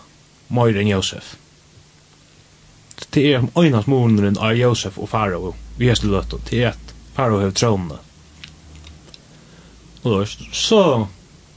møyre 0.48 0.82
enn 0.82 0.92
Josef 0.92 1.36
det 3.14 3.34
er 3.34 3.46
öjnas 3.54 3.86
månaden 3.86 4.38
av 4.38 4.56
Josef 4.56 4.98
og 4.98 5.08
Faro, 5.08 5.54
Vi 5.76 5.88
er 5.90 5.94
slutat 5.94 6.32
och 6.32 6.40
det 6.50 6.62
er 6.62 6.68
at 6.68 6.94
Faro 7.14 7.40
har 7.40 7.50
tronen. 7.50 7.98
Og 10.02 10.12
då 10.12 10.26
så 10.52 11.08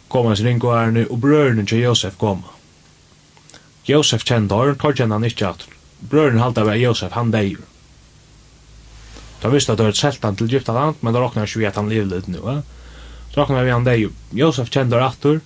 kom 0.08 0.26
hans 0.26 0.40
ringårarna 0.40 1.06
og 1.10 1.20
bröderna 1.20 1.66
til 1.66 1.80
Josef 1.80 2.18
kom. 2.18 2.44
Josef 3.86 4.24
kjente 4.24 4.56
har, 4.56 4.74
tar 4.74 4.94
kjenne 4.94 5.14
han 5.14 5.24
ikke 5.24 5.48
at 5.48 5.68
bröderna 6.10 6.44
halte 6.44 6.62
av 6.62 6.78
Josef, 6.78 7.12
han 7.12 7.32
deir. 7.32 7.58
De 9.42 9.52
visste 9.52 9.72
at 9.72 9.78
det 9.78 9.84
var 9.84 9.90
et 9.90 9.98
sältan 9.98 10.36
till 10.36 10.52
djupt 10.52 10.68
land, 10.68 10.96
men 11.00 11.14
det 11.14 11.20
råknar 11.20 11.58
vi 11.58 11.66
at 11.66 11.76
han 11.76 11.90
lever 11.90 12.16
litt 12.16 12.28
nu. 12.28 12.38
Eh? 12.38 12.60
Så 13.34 13.42
råknar 13.42 13.64
vi 13.64 13.72
han 13.72 13.84
deir. 13.84 14.10
Josef 14.32 14.70
kände 14.70 15.00
har 15.00 15.40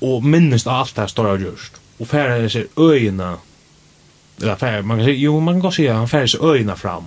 og 0.00 0.24
minnest 0.24 0.66
av 0.66 0.74
alt 0.74 0.94
det 0.94 1.00
här 1.00 1.08
stora 1.08 1.38
just. 1.38 1.72
Och 1.98 2.08
färre 2.08 2.50
sig 2.50 2.66
öjna 2.76 3.38
eller 4.40 4.56
färg, 4.56 4.82
man 4.82 4.96
kan 4.98 5.06
säga, 5.06 5.16
jo 5.16 5.40
man 5.40 5.54
kan 5.54 5.60
gå 5.60 5.70
säga 5.70 5.94
han 5.94 6.08
färg 6.08 6.28
så 6.28 6.54
øyna 6.54 6.76
fram 6.76 7.04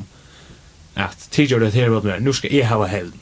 at 0.95 1.27
tidigare 1.31 1.65
det 1.65 1.73
her 1.73 1.89
var 1.89 2.01
mer, 2.01 2.19
nu 2.19 2.33
skal 2.33 2.53
jeg 2.53 2.67
ha 2.67 2.85
helg 2.85 3.13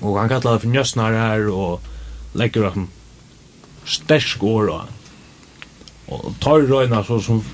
og 0.00 0.20
han 0.20 0.28
kallar 0.28 0.52
det 0.52 0.60
för 0.60 1.12
her 1.12 1.48
og 1.48 1.72
och 1.72 1.82
lägger 2.32 2.64
upp 2.64 2.88
stärsk 3.84 4.42
år 4.42 4.68
og 4.68 4.82
och 6.06 6.34
tar 6.40 6.60
røyna 6.60 7.04
så 7.04 7.20
som 7.20 7.44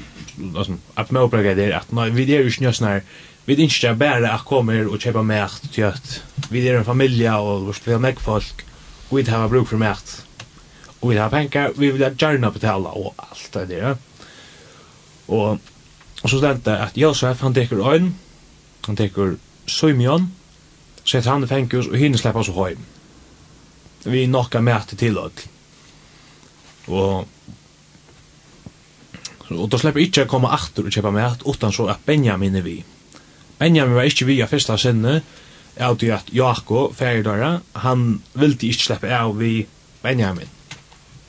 altså 0.56 0.76
at 0.96 1.12
meg 1.12 1.22
upplägga 1.22 1.54
det 1.54 1.72
at 1.72 1.92
nei 1.92 2.10
vi 2.10 2.34
är 2.34 2.42
ju 2.42 2.50
njösnar 2.60 3.00
vi 3.46 3.52
er 3.52 3.60
inte 3.60 3.94
bara 3.94 4.34
at 4.34 4.44
kommer 4.44 4.86
og 4.86 5.06
och 5.14 5.26
mat 5.26 5.62
til 5.72 5.82
at 5.82 6.22
vi 6.50 6.68
er 6.68 6.78
en 6.78 6.84
familie 6.84 7.32
og 7.36 7.68
vi 7.68 7.72
spelar 7.72 7.98
med 7.98 8.18
folk. 8.18 8.66
Og 9.10 9.16
vi 9.16 9.22
har 9.22 9.48
bruk 9.48 9.68
for 9.68 9.76
mat. 9.76 10.24
Og 11.00 11.10
vi 11.10 11.16
har 11.16 11.28
penger 11.28 11.70
vi 11.76 11.90
vill 11.90 12.14
gjerne 12.18 12.52
betala 12.52 12.88
og 12.88 13.14
alt 13.18 13.50
det 13.52 13.66
där 13.68 13.96
Og, 15.28 15.58
og 16.22 16.30
så 16.30 16.38
stendte 16.38 16.70
det 16.70 16.78
at 16.78 16.98
Josef, 16.98 17.40
han 17.40 17.54
tekur 17.54 17.82
øyn, 17.92 18.12
han 18.86 18.96
tekur 18.96 19.36
Simeon, 19.66 20.30
setter 21.04 21.30
han 21.30 21.44
i 21.44 21.50
fengjus, 21.50 21.90
og 21.90 21.98
hinne 21.98 22.18
slipper 22.18 22.44
oss 22.44 22.54
høy. 22.54 22.76
Vi 24.06 24.26
nokka 24.30 24.60
mæte 24.62 24.96
til 24.96 25.18
ødel. 25.18 25.48
Og 26.86 27.26
Og 29.54 29.68
da 29.70 29.78
slipper 29.78 30.02
ikkje 30.02 30.24
å 30.26 30.30
komme 30.30 30.50
aftur 30.50 30.88
og 30.88 30.94
kjøpe 30.94 31.12
mat, 31.14 31.44
utan 31.46 31.74
så 31.74 31.86
at 31.92 32.02
Benjamin 32.06 32.58
er 32.58 32.64
vi. 32.66 32.80
Benjamin 33.60 33.94
var 33.94 34.08
ikkje 34.08 34.26
vi 34.26 34.40
av 34.42 34.50
fyrsta 34.50 34.74
sinne, 34.80 35.20
av 35.78 35.98
til 36.00 36.14
at 36.16 36.32
Jakob, 36.34 36.94
færdara, 36.96 37.60
han 37.84 38.06
ville 38.34 38.56
ikkje 38.58 38.88
slippe 38.88 39.12
av 39.14 39.36
vi 39.38 39.60
Benjamin. 40.02 40.50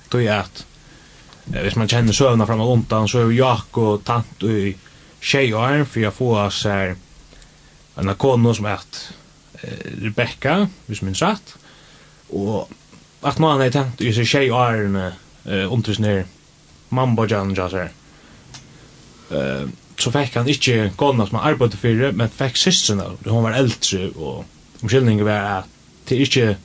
Då 0.10 0.22
er 0.24 0.40
at 0.40 0.64
hvis 1.52 1.78
man 1.80 1.88
kjenner 1.88 2.16
søvna 2.16 2.46
fram 2.46 2.62
og 2.64 2.74
undan, 2.74 3.08
så 3.08 3.22
er 3.22 3.30
jo 3.30 3.38
Jakob 3.38 3.84
og 3.84 4.04
tant 4.06 4.44
i 4.44 4.74
tjejar, 5.22 5.56
og 5.56 5.64
arm, 5.64 5.86
for 5.86 6.04
jeg 6.04 6.14
får 6.14 6.36
oss 6.42 6.64
her 6.68 6.96
en 7.98 8.12
akono 8.14 8.54
som 8.54 8.68
er 8.70 8.84
Rebecca, 10.04 10.66
hvis 10.88 11.02
min 11.02 11.16
satt, 11.18 11.56
og 12.30 12.68
at 13.26 13.40
nå 13.40 13.50
han 13.50 13.64
er 13.66 13.74
tant 13.74 14.04
i 14.04 14.12
seg 14.14 14.28
tjej 14.30 14.52
eh, 14.52 14.56
arm 14.56 15.00
omtrys 15.74 16.02
nir 16.04 16.26
mambo 16.94 17.26
jan 17.28 17.56
jas 17.56 17.74
her. 17.74 17.94
Så 19.98 20.12
fikk 20.14 20.36
han 20.38 20.50
ikke 20.52 20.92
kona 21.00 21.26
som 21.26 21.40
han 21.40 21.54
arbeidde 21.54 21.80
for, 21.80 22.04
men 22.14 22.32
fikk 22.32 22.60
systrena, 22.60 23.10
hun 23.26 23.44
var 23.48 23.58
eldre, 23.58 24.12
og 24.16 24.84
omkyldningen 24.84 25.26
var 25.26 25.64
at 25.64 25.74
det 26.08 26.20
ikke, 26.28 26.58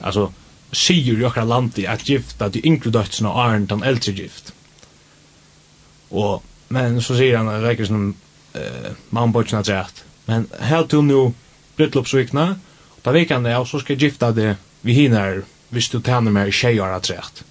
altså, 0.00 0.28
sigur 0.74 1.20
i 1.20 1.24
okra 1.24 1.44
landi 1.48 1.86
at 1.88 2.04
gifta 2.06 2.48
de 2.48 2.62
yngre 2.66 2.92
dødsna 2.94 3.30
og 3.30 3.40
Arne 3.44 3.68
den 3.70 3.84
eldre 3.86 4.12
gift. 4.12 4.52
Og, 6.10 6.42
men 6.74 7.00
så 7.02 7.16
sier 7.18 7.38
han, 7.38 7.50
det 7.50 7.68
er 7.68 7.76
ikke 7.76 7.88
sånn, 7.88 8.12
uh, 8.54 8.90
mannbøtjena 9.14 9.86
men 10.26 10.46
her 10.60 10.86
til 10.88 11.04
nu 11.04 11.34
bryllupsvikna, 11.76 12.46
og 12.96 13.02
ta 13.04 13.12
det, 13.12 13.56
og 13.56 13.66
så 13.68 13.80
skal 13.82 13.98
gifta 14.00 14.32
det 14.32 14.54
vi 14.82 14.94
hinner, 14.94 15.42
hvis 15.70 15.90
du 15.90 16.00
tæner 16.00 16.30
mer 16.30 16.48
at 16.48 17.10
rett. 17.10 17.44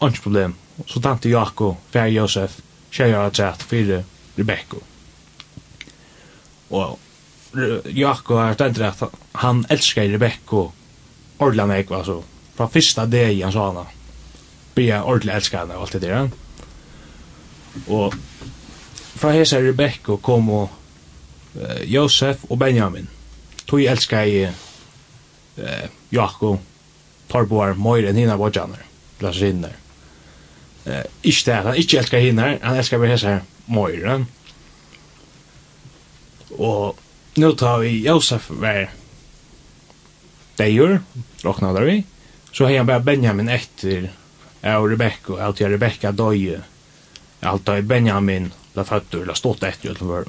Anns 0.00 0.20
problem. 0.20 0.54
Så 0.86 1.00
tante 1.00 1.28
Jakob, 1.28 1.76
fer 1.92 2.06
Josef, 2.06 2.60
tjejar 2.92 3.26
at 3.26 3.38
rett, 3.38 3.62
fyrir 3.62 4.04
Rebekko. 4.38 4.80
Og 6.70 6.98
Jakob 7.84 8.38
er 8.38 8.54
stendt 8.54 8.78
rett, 8.78 9.02
han 9.34 9.66
elskar 9.68 10.08
Rebekko 10.08 10.70
ordla 11.40 11.66
nek 11.66 11.90
alltså 11.90 12.22
från 12.54 12.70
första 12.70 13.06
dagen 13.06 13.52
så 13.52 13.72
han 13.72 13.86
blir 14.74 14.88
jeg 14.88 15.04
ordentlig 15.04 15.34
elsket 15.34 15.60
henne 15.60 15.76
og 15.76 15.86
allt 15.86 15.92
det 15.92 16.02
der. 16.02 16.30
Och 17.86 18.14
från 19.14 19.32
hese 19.32 19.50
ser 19.50 19.62
Rebecca 19.62 20.16
kom 20.16 20.50
och 20.50 20.70
uh, 21.56 21.82
Josef 21.84 22.44
och 22.44 22.58
Benjamin. 22.58 23.06
Tog 23.66 23.84
älskar 23.84 24.24
i 24.24 24.42
eh 25.56 25.88
Jakob 26.08 26.58
tar 27.28 27.44
på 27.44 27.54
var 27.54 27.74
mer 27.74 28.08
än 28.08 28.16
hina 28.16 28.36
bojaner. 28.36 28.84
Plats 29.18 29.38
hinner. 29.38 29.76
Eh 30.84 31.04
inte 31.22 31.52
han 31.52 31.76
inte 31.76 31.98
älskar 31.98 32.20
henne, 32.20 32.58
han 32.62 32.76
älskar 32.76 32.98
väl 32.98 33.18
här 33.18 33.40
mer. 33.66 34.24
Och 36.50 36.98
nu 37.34 37.52
tar 37.52 37.78
vi 37.78 38.06
Josef 38.06 38.50
var 38.50 38.99
deier, 40.60 41.00
råknader 41.42 41.88
vi, 41.88 42.02
så 42.52 42.66
har 42.68 42.76
han 42.76 42.86
bare 42.86 43.00
Benjamin 43.00 43.48
efter 43.48 44.10
av 44.62 44.88
Rebecca, 44.88 45.32
alt 45.32 45.40
alltid 45.40 45.70
Rebecca 45.70 46.12
døye. 46.12 46.60
Allt 47.40 47.68
har 47.68 47.80
Benjamin 47.80 48.52
la 48.74 48.84
fötter, 48.84 49.24
la 49.26 49.34
stått 49.34 49.62
etter 49.62 49.90
utenfor. 49.90 50.24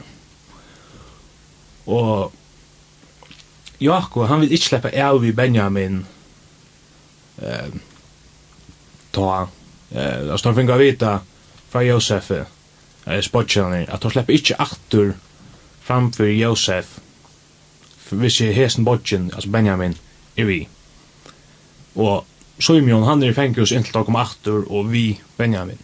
Och 1.86 2.34
Jakob, 3.78 4.28
han 4.28 4.40
vill 4.40 4.52
inte 4.52 4.66
släppa 4.66 5.10
av 5.10 5.26
i 5.26 5.34
Benjamin 5.34 6.06
eh, 7.38 7.68
ta, 9.12 9.48
eh, 9.92 10.32
alltså 10.32 10.48
han 10.48 10.56
fingar 10.56 10.78
vita 10.78 11.20
fra 11.70 11.84
Josef, 11.84 12.32
eh, 12.32 13.22
spottkjallning, 13.22 13.88
at 13.90 14.04
han 14.04 14.12
släpper 14.12 14.34
inte 14.34 14.56
aktor 14.56 15.14
framfor 15.82 16.26
Josef, 16.26 17.00
hvis 18.10 18.42
jeg 18.42 18.56
hesen 18.56 18.86
bodgen, 18.86 19.32
altså 19.34 19.50
Benjamin, 19.50 19.96
er 20.38 20.48
vi. 20.48 20.60
Og 21.96 22.26
Søymjón, 22.62 23.08
han 23.08 23.24
er 23.24 23.32
i 23.32 23.36
fengjus 23.36 23.74
inntil 23.74 23.96
tar 23.96 24.06
koma 24.06 24.22
aftur 24.22 24.68
og 24.70 24.92
vi 24.92 25.16
Benjamin. 25.38 25.80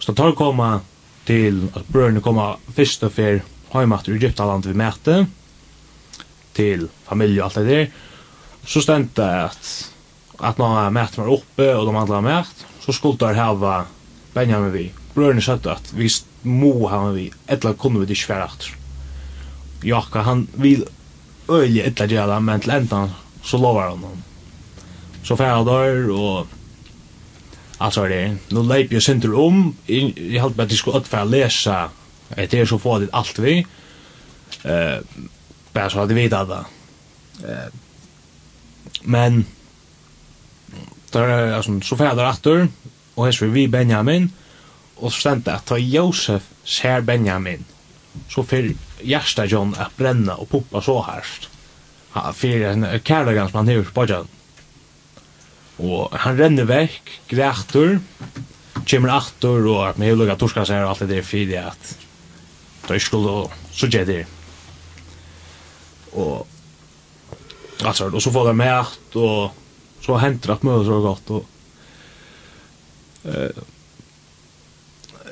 Så 0.00 0.10
da 0.10 0.22
tar 0.22 0.34
koma 0.38 0.80
til 1.28 1.68
at 1.76 1.86
brødrene 1.92 2.22
koma 2.24 2.54
fyrst 2.74 3.04
og 3.06 3.14
fyr 3.14 3.44
heimater 3.74 4.14
i 4.14 4.18
Egyptaland 4.18 4.66
vi 4.66 4.74
mæte 4.74 5.20
til 6.56 6.88
familie 7.06 7.44
og 7.44 7.50
alt 7.50 7.60
det 7.60 7.68
der. 7.68 7.86
Så 8.66 8.82
stendte 8.82 9.24
at 9.24 9.90
at 10.40 10.58
når 10.58 10.90
mæten 10.90 11.22
var 11.22 11.32
oppe 11.34 11.68
og 11.76 11.86
de 11.86 11.96
andre 11.98 12.22
mæt, 12.22 12.66
så 12.80 12.92
skulle 12.92 13.18
der 13.20 13.36
hava 13.36 13.84
Benjamin 14.34 14.72
vi. 14.72 14.92
Brødrene 15.14 15.42
søtte 15.42 15.70
at 15.70 15.92
vi 15.94 16.08
må 16.42 16.88
hava 16.88 17.12
vi, 17.12 17.30
etla 17.48 17.74
kunne 17.76 18.00
vi 18.00 18.14
ikke 18.14 18.30
fyrir 18.32 18.46
aftur. 18.46 18.76
Jakka, 19.84 20.22
han 20.24 20.48
vil 20.54 20.84
øyelig 21.50 21.84
etla 21.86 22.06
gjerne, 22.06 22.40
men 22.40 22.60
til 22.60 22.72
enda 22.72 23.08
så 23.42 23.58
lovar 23.58 23.82
han 23.82 23.90
honom. 23.90 24.22
Så 25.22 25.36
fär 25.36 25.50
han 25.50 25.66
där 25.66 26.10
och 26.10 26.46
alltså 27.78 28.08
det 28.08 28.36
nu 28.48 28.62
leip 28.62 28.92
jeg 28.92 29.02
sinter 29.02 29.34
om 29.34 29.76
i 29.86 30.38
halt 30.38 30.60
at 30.60 30.66
att 30.66 30.76
skulle 30.76 30.98
att 30.98 31.30
läsa 31.30 31.90
det 32.28 32.54
är 32.54 32.66
så 32.66 32.78
få 32.78 32.98
det 32.98 33.08
allt 33.12 33.38
vi 33.38 33.66
eh 34.64 34.98
bare 35.72 35.90
så 35.90 36.00
att 36.00 36.10
vi 36.10 36.14
vet 36.14 36.30
det. 36.30 36.64
Eh 37.48 37.72
men 39.02 39.44
där 41.10 41.52
altså, 41.52 41.80
så 41.82 41.96
fär 41.96 42.14
der 42.14 42.24
atter, 42.24 42.68
og 43.16 43.26
här 43.26 43.46
vi 43.46 43.68
Benjamin 43.68 44.32
och 44.96 45.12
så 45.12 45.20
stendte 45.20 45.52
att 45.52 45.66
ta 45.66 45.78
Josef 45.78 46.42
ser 46.64 47.00
Benjamin 47.00 47.64
så 48.28 48.42
för 48.42 48.72
hjärsta 49.02 49.44
John 49.44 49.74
att 49.78 49.96
bränna 49.96 50.34
och 50.34 50.48
poppa 50.48 50.82
så 50.82 51.02
härst 51.02 51.48
för 52.34 52.60
en 52.62 53.00
kärlegan 53.04 53.50
som 53.50 53.56
han 53.56 53.76
har 53.76 53.82
på 53.82 54.06
jan. 54.06 54.28
Och 55.76 56.08
han 56.12 56.36
renner 56.36 56.64
väck, 56.64 57.20
grätor, 57.28 58.00
kommer 58.86 59.16
åter 59.16 59.66
och 59.66 59.88
att 59.88 59.96
med 59.96 60.08
hela 60.08 60.36
torskar 60.36 60.64
sig 60.64 60.82
allt 60.82 60.98
det 60.98 61.06
där 61.06 61.22
fyra 61.22 61.66
att 61.66 61.98
då 62.86 62.94
är 62.94 62.98
skulle 62.98 63.48
så 63.70 63.86
ger 63.86 64.06
det. 64.06 64.26
Och 66.12 66.48
alltså 67.82 68.10
och 68.10 68.22
så 68.22 68.30
får 68.30 68.46
det 68.46 68.52
med 68.52 68.84
och 69.12 69.50
så 70.00 70.16
händer 70.16 70.46
det 70.46 70.52
att 70.52 70.62
möta 70.62 70.84
så 70.84 71.00
gott 71.00 71.30
och 71.30 71.44
eh 73.24 73.50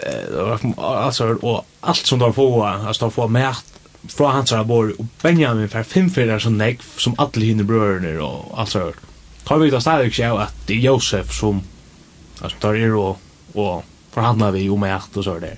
eh 0.03 0.79
alltså 0.79 1.35
och 1.35 1.67
allt 1.81 2.07
som 2.07 2.19
de 2.19 2.35
får 2.35 2.67
alltså 2.67 3.05
de 3.05 3.11
får 3.11 3.29
mät 3.29 3.78
fra 4.07 4.33
hans 4.33 4.55
bor 4.67 4.93
og 4.95 5.07
Benjamin 5.23 5.69
fer 5.69 5.87
fem 5.87 6.11
fyrir 6.11 6.39
som 6.43 6.59
negv 6.59 6.85
som 6.99 7.17
alle 7.19 7.51
hinne 7.51 7.67
brøderne 7.67 8.15
og 8.23 8.53
alt 8.61 8.73
så 8.73 8.85
hørt. 8.89 9.07
Tar 9.49 9.59
vi 9.59 9.71
da 9.71 9.81
stadig 9.81 10.13
sjå 10.15 10.37
at 10.39 10.55
det 10.69 10.77
er 10.77 10.87
Josef 10.87 11.33
som 11.35 11.63
altså, 12.43 12.57
tar 12.61 12.77
er 12.79 12.95
og, 12.95 13.19
og 13.55 13.85
forhandlar 14.15 14.55
vi 14.55 14.67
jo 14.67 14.77
med 14.77 14.95
alt 14.95 15.17
og 15.17 15.25
så 15.25 15.39
der. 15.41 15.57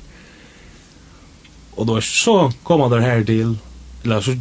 Og 1.77 1.87
då 1.87 2.01
så 2.01 2.53
kommer 2.63 2.89
det 2.89 3.03
her 3.03 3.25
til 3.25 3.59
eller 4.03 4.21
så 4.21 4.37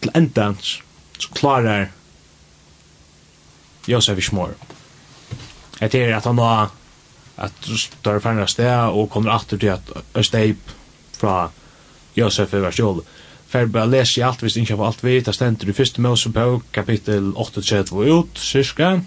til 0.00 0.10
endans 0.14 0.82
så 1.18 1.28
klarar 1.34 1.90
Josef 3.86 4.18
ikke 4.18 4.34
mer. 4.34 4.54
Det 5.80 5.94
er 5.94 6.16
at 6.16 6.24
han 6.24 6.36
da 6.36 6.68
at 7.36 7.68
står 7.68 8.18
fannar 8.24 8.46
sted 8.46 8.92
og 8.92 9.10
kommer 9.10 9.34
atter 9.34 9.56
til 9.56 9.66
at 9.66 9.90
Østeip 10.16 10.72
fra 11.18 11.50
Josef 12.16 12.54
er 12.54 12.64
versjål. 12.64 13.02
Fer 13.46 13.68
bare 13.70 13.90
leser 13.90 14.22
i 14.22 14.24
alt 14.26 14.42
hvis 14.42 14.56
ikke 14.58 14.76
har 14.76 14.88
alt 14.88 15.04
vi, 15.04 15.20
det 15.20 15.34
stender 15.34 15.68
i 15.70 15.74
første 15.76 16.02
Mosebok, 16.02 16.64
kapittel 16.72 17.32
8-32 17.36 18.08
ut, 18.10 18.40
syska. 18.40 19.00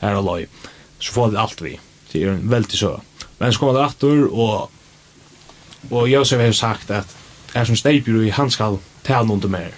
her 0.00 0.16
er 0.16 0.22
loj. 0.22 0.46
Så 0.98 1.12
får 1.12 1.30
det 1.30 1.40
alt 1.40 1.62
vi, 1.62 1.78
det 2.12 2.22
er 2.22 2.32
en 2.32 2.50
veldig 2.50 2.78
så. 2.78 2.98
Men 3.38 3.52
så 3.52 3.58
kommer 3.58 3.78
det 3.78 3.86
atter, 3.86 4.26
og, 4.32 4.70
og 5.90 6.10
Josef 6.10 6.40
har 6.40 6.52
sagt 6.52 6.90
at 6.90 7.16
er 7.54 7.64
som 7.64 7.76
steipur, 7.76 8.22
i, 8.22 8.30
han 8.30 8.50
skal 8.50 8.78
ta 9.04 9.22
noen 9.22 9.40
til 9.40 9.50
mer. 9.50 9.76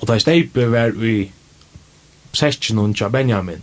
Og 0.00 0.08
da 0.08 0.18
steipur 0.18 0.72
var 0.72 0.96
i 1.04 1.30
session 2.34 2.78
og 2.82 2.96
tja 2.96 3.08
Benjamin, 3.08 3.62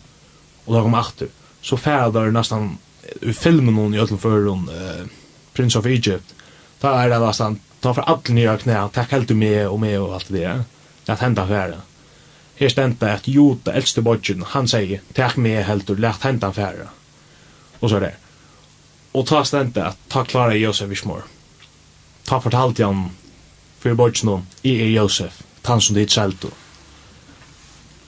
og 0.66 0.76
da 0.76 0.82
kom 0.82 0.96
atter, 0.96 1.28
så 1.62 1.78
fæder 1.78 2.32
nesten 2.32 2.78
i 3.22 3.34
filmen 3.34 3.76
hon 3.76 3.94
i 3.94 4.00
Øtlenføren, 4.00 4.70
uh, 4.70 5.08
Prince 5.54 5.78
of 5.78 5.86
Egypt, 5.86 6.36
ta 6.82 7.01
är 7.01 7.09
det 7.09 7.19
nästan 7.19 7.59
ta 7.79 7.93
för 7.93 8.01
allt 8.01 8.29
nya 8.29 8.57
knä 8.57 8.89
tack 8.93 9.11
helt 9.11 9.29
med 9.29 9.67
och 9.67 9.79
med 9.79 9.99
och 9.99 10.13
allt 10.13 10.27
det 10.27 10.39
där 10.39 10.63
att 11.05 11.19
hända 11.19 11.47
färre 11.47 11.77
här 12.55 12.69
stända 12.69 13.13
att 13.13 13.27
Jota 13.27 13.73
äldste 13.73 14.01
bodgen 14.01 14.43
han 14.47 14.67
säger 14.67 15.01
tack 15.13 15.38
med 15.38 15.65
helt 15.65 15.88
du, 15.88 15.95
lärt 15.95 16.23
hända 16.23 16.53
färre 16.53 16.88
och 17.79 17.89
så 17.89 17.99
det. 17.99 18.15
och 19.11 19.27
ta 19.27 19.45
stända 19.45 19.86
att 19.86 19.97
ta 20.07 20.23
klara 20.23 20.55
Josef 20.55 20.91
Ismor 20.91 21.23
ta 22.23 22.41
fortalt 22.41 22.79
jag 22.79 23.09
för 23.79 23.93
bodgen 23.93 24.47
i 24.61 24.82
er 24.82 24.86
Josef 24.86 25.43
han 25.63 25.82
som 25.82 25.95
det 25.95 26.17
är 26.17 26.34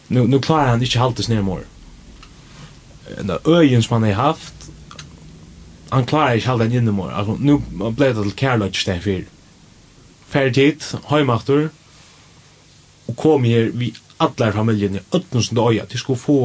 nu 0.07 0.27
nu 0.27 0.39
klarar 0.39 0.67
han 0.67 0.83
inte 0.83 0.99
haltes 0.99 1.29
ner 1.29 1.41
mer 1.41 1.63
den 3.21 3.39
öjen 3.45 3.83
som 3.83 3.93
han 3.93 4.03
har 4.03 4.23
haft 4.23 4.53
han 5.93 6.05
klarar 6.09 6.39
ikke 6.39 6.49
halda 6.49 6.65
inn 6.65 6.89
i 6.89 6.95
mor. 6.95 7.11
Altså, 7.13 7.35
nu 7.37 7.59
ble 7.93 8.09
det 8.09 8.23
til 8.23 8.35
kærløy 8.39 8.71
sted 8.73 9.01
fyr. 9.03 9.25
Færd 10.33 10.57
hit, 10.57 10.87
høymaktor, 11.11 11.67
og 13.07 13.17
kom 13.19 13.45
her 13.45 13.69
vi 13.77 13.91
allar 14.23 14.55
familjen 14.55 14.97
i 14.97 15.03
ötnusende 15.13 15.61
øya, 15.69 15.85
til 15.85 16.01
sko 16.01 16.15
få, 16.17 16.39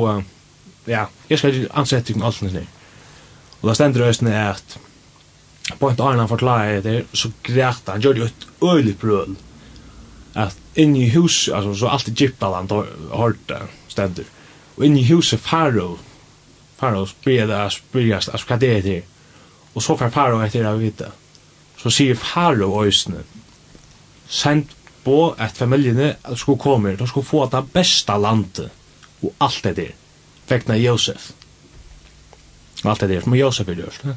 ja, 0.89 1.07
jeg 1.31 1.39
skal 1.39 1.55
ikke 1.55 1.73
ansette 1.81 2.13
ikke 2.13 2.27
alt 2.27 2.43
nere. 2.45 2.67
Og 3.61 3.71
da 3.71 3.75
stendur 3.75 4.05
røysen 4.05 4.29
er 4.31 4.53
at, 4.53 4.79
på 5.79 5.91
en 5.91 6.01
annen 6.01 6.29
forklarer 6.29 6.83
det, 6.85 6.99
så 7.13 7.31
greit 7.45 7.89
han, 7.89 8.03
gjør 8.03 8.17
det 8.17 8.25
jo 8.25 8.29
et 8.29 8.49
øylig 8.63 8.97
brøl, 9.01 9.37
at 10.39 10.57
inn 10.79 10.97
i 10.97 11.09
hus, 11.11 11.49
altså 11.49 11.75
så 11.75 11.89
alt 11.91 12.09
i 12.09 12.15
Gyptaland 12.15 12.71
hørte 12.71 13.63
stendur. 13.89 14.29
og 14.77 14.85
inn 14.87 14.97
i 14.97 15.09
huset 15.09 15.41
Faro, 15.41 15.97
Faro 16.79 17.07
spyrir 17.07 17.49
det, 17.51 17.73
spyrir 17.73 18.19
det, 18.21 18.29
altså 18.29 18.47
hva 18.47 18.59
det, 18.61 18.77
er 18.77 19.03
Og 19.79 19.83
så 19.83 19.95
får 19.95 20.11
faro 20.11 20.41
etter 20.43 20.67
å 20.67 20.75
vita. 20.81 21.13
Så 21.79 21.93
sier 21.95 22.19
faro 22.19 22.73
øysene, 22.83 23.21
send 24.27 24.73
på 25.05 25.19
at 25.39 25.55
familjene 25.55 26.17
skulle 26.35 26.59
komme, 26.59 26.97
de 26.99 27.07
skulle 27.07 27.29
få 27.29 27.45
det 27.53 27.61
beste 27.71 28.17
landet, 28.19 28.73
og 29.23 29.45
alt 29.47 29.61
det 29.69 29.75
der, 29.77 29.93
vekna 30.51 30.75
Josef. 30.81 31.31
Og 32.83 32.91
alt 32.91 33.05
det 33.05 33.11
der, 33.13 33.23
som 33.23 33.39
Josef 33.39 33.71
er 33.71 33.79
gjørst. 33.85 34.09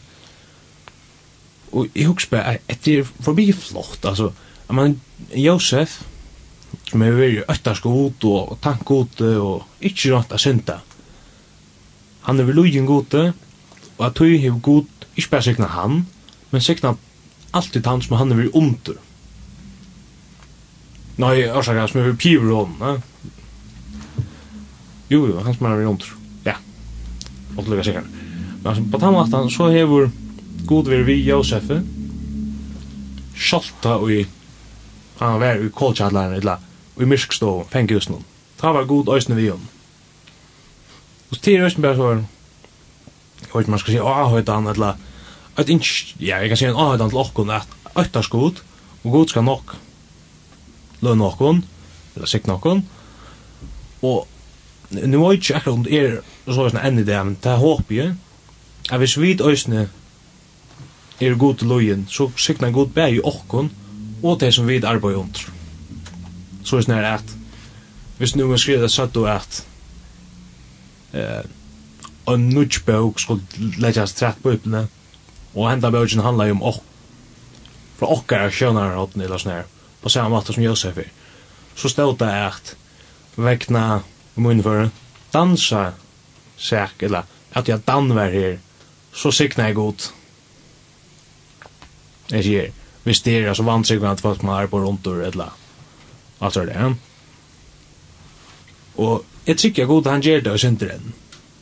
Og 1.77 1.93
jeg 1.93 2.09
husker 2.09 2.33
bare, 2.33 2.57
at 2.65 2.81
det 2.85 2.97
er 2.97 3.13
for 3.21 3.37
mye 3.37 3.53
flott, 3.53 4.01
altså, 4.01 4.31
at 4.65 4.75
man, 4.75 4.97
Josef, 5.37 5.99
som 6.89 7.05
er 7.05 7.21
veldig 7.21 7.45
øtterskot 7.53 8.25
og 8.25 8.57
ut 8.89 9.21
og 9.29 9.63
ikke 9.79 10.15
rønt 10.15 10.33
av 10.33 10.41
synda, 10.41 10.81
han 12.25 12.39
er 12.39 12.49
vel 12.49 12.63
lujen 12.63 12.89
gote, 12.89 13.29
og 13.29 13.50
Og 14.01 14.07
at 14.07 14.17
tog 14.17 14.33
hev 14.41 14.57
god, 14.65 14.85
ikke 15.13 15.29
bare 15.29 15.45
sikna 15.45 15.67
han, 15.75 16.07
men 16.51 16.61
sikna 16.61 16.95
alltid 17.53 17.85
han 17.85 18.01
som 18.01 18.17
han 18.17 18.33
er 18.33 18.39
vir 18.39 18.55
under. 18.57 18.97
Nei, 21.21 21.45
årsaker, 21.45 21.85
som 21.91 22.01
er 22.01 22.09
vir 22.09 22.17
piver 22.17 22.49
ne? 22.81 22.95
Jo, 25.11 25.27
jo, 25.27 25.37
han 25.45 25.53
som 25.53 25.69
er 25.69 25.77
vir 25.77 26.09
ja 26.47 26.57
og 27.57 27.67
lukka 27.67 27.83
sikker. 27.83 28.09
Men 28.63 28.67
altså, 28.73 28.83
på 28.91 28.97
den 28.97 29.13
måten, 29.13 29.49
så 29.53 29.69
hevur 29.69 30.09
god 30.65 30.89
vir 30.89 31.05
vi 31.05 31.19
josef 31.27 31.69
sjalta 33.35 33.97
og 34.01 34.11
i, 34.13 34.25
han 35.19 35.39
var 35.41 35.61
i 35.61 35.69
kolkjallaren, 35.69 36.33
eller, 36.39 36.61
og 36.95 37.03
i 37.03 37.09
myrkstå, 37.09 37.53
fengjusen. 37.69 38.21
Ta 38.57 38.73
var 38.73 38.89
god 38.89 39.09
òsne 39.13 39.37
vi 39.37 39.49
om. 39.53 39.61
Og 41.31 41.37
til 41.37 41.57
tider 41.57 41.81
bare 41.81 41.95
så 41.95 42.07
var, 42.09 42.23
hört 43.53 43.67
man 43.67 43.79
ska 43.79 43.91
säga 43.91 44.03
ah 44.03 44.29
hört 44.29 44.47
han 44.47 44.67
eller 44.67 44.95
att 45.55 45.69
inte 45.69 45.85
ja 46.17 46.37
jeg 46.39 46.49
kan 46.49 46.57
si 46.57 46.65
en 46.65 46.75
hört 46.75 46.99
til 46.99 47.11
lock 47.13 47.39
at 47.39 47.67
att 47.93 48.15
åtta 48.15 48.21
og 49.03 49.11
god 49.11 49.27
skal 49.27 49.43
nok 49.43 49.75
lön 51.01 51.17
någon 51.17 51.65
eller 52.15 52.27
sig 52.27 52.41
någon 52.45 52.87
og 54.01 54.27
nu 54.91 55.17
var 55.17 55.31
ikke 55.31 55.55
akkurat 55.55 55.77
om 55.77 55.83
det 55.83 55.99
er 55.99 56.17
så 56.47 56.63
veist 56.65 56.75
enn 56.75 56.99
i 56.99 57.03
det, 57.07 57.25
men 57.25 57.37
det 57.43 57.51
er 57.51 57.61
hoppas 57.61 58.15
at 58.91 58.99
hvis 58.99 59.17
vi 59.19 59.37
svit 59.37 59.41
er 61.21 61.35
god 61.37 61.55
til 61.55 61.67
løyen, 61.67 62.07
så 62.09 62.31
sikna 62.35 62.71
god 62.71 62.87
bæg 62.87 63.15
i 63.15 63.21
okkon, 63.23 63.71
og 64.23 64.39
det 64.39 64.53
som 64.53 64.67
vi 64.67 64.81
arbeid 64.83 65.15
under. 65.15 65.39
Så 66.63 66.77
er 66.77 66.81
det 66.81 67.05
at, 67.05 67.35
hvis 68.17 68.35
nu 68.35 68.47
man 68.47 68.57
skriver 68.57 68.81
det 68.81 68.91
satt 68.91 69.17
og 69.17 69.35
at, 69.35 69.65
eh, 71.13 71.45
en 72.29 72.49
nudge 72.49 72.83
bøk 72.85 73.19
skulle 73.19 73.71
legges 73.81 74.13
trett 74.13 74.39
på 74.43 74.53
ypene, 74.55 74.85
og 75.55 75.69
henda 75.69 75.91
bøkken 75.91 76.23
handlar 76.23 76.49
jo 76.49 76.57
om 76.59 76.65
okk, 76.71 76.83
fra 77.99 78.09
okkar 78.15 78.47
er 78.47 78.55
sjønare 78.55 78.95
rådden 78.97 79.21
eller 79.21 79.41
sånn 79.41 79.53
her, 79.53 79.67
på 80.01 80.09
samma 80.09 80.33
måte 80.33 80.55
som 80.55 80.63
Josef 80.63 80.97
er. 80.97 81.11
Så 81.77 81.91
stod 81.91 82.17
det 82.19 82.29
at 82.29 82.73
vekna 83.37 84.01
munnføre, 84.41 84.89
dansa 85.33 85.91
sæk, 86.57 87.03
eller 87.07 87.29
at 87.53 87.69
jeg 87.69 87.85
danver 87.87 88.33
her, 88.33 88.57
så 89.13 89.31
sikna 89.31 89.67
jeg 89.69 89.75
god. 89.75 90.07
Jeg 92.31 92.43
sier, 92.43 92.69
hvis 93.03 93.21
det 93.25 93.37
er 93.41 93.53
så 93.53 93.65
vansikna 93.67 94.13
at 94.15 94.21
folk 94.23 94.43
man 94.43 94.63
er 94.63 94.71
på 94.71 94.79
rundt 94.81 95.07
og 95.07 95.23
eller 95.25 95.57
alt 96.41 96.57
er 96.57 96.65
det, 96.65 96.75
ja. 96.75 96.93
Og 98.97 99.25
jeg 99.47 99.57
tykker 99.57 99.85
god 99.85 100.09
han 100.09 100.21
gjør 100.21 100.41
det 100.45 100.51
og 100.51 100.59
synder 100.59 100.87
den 100.95 101.13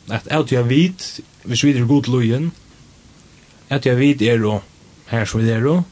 at 0.08 0.28
alt 0.30 0.52
jeg 0.52 0.68
vet, 0.68 1.20
hvis 1.44 1.64
vi 1.64 1.76
er 1.76 1.86
god 1.86 2.08
løyen, 2.10 2.52
at 3.70 3.86
jeg 3.86 3.98
vet 3.98 4.22
er 4.22 4.44
og 4.46 4.62
her 5.10 5.24
som 5.24 5.42
vi 5.42 5.50
er 5.50 5.66
og, 5.66 5.82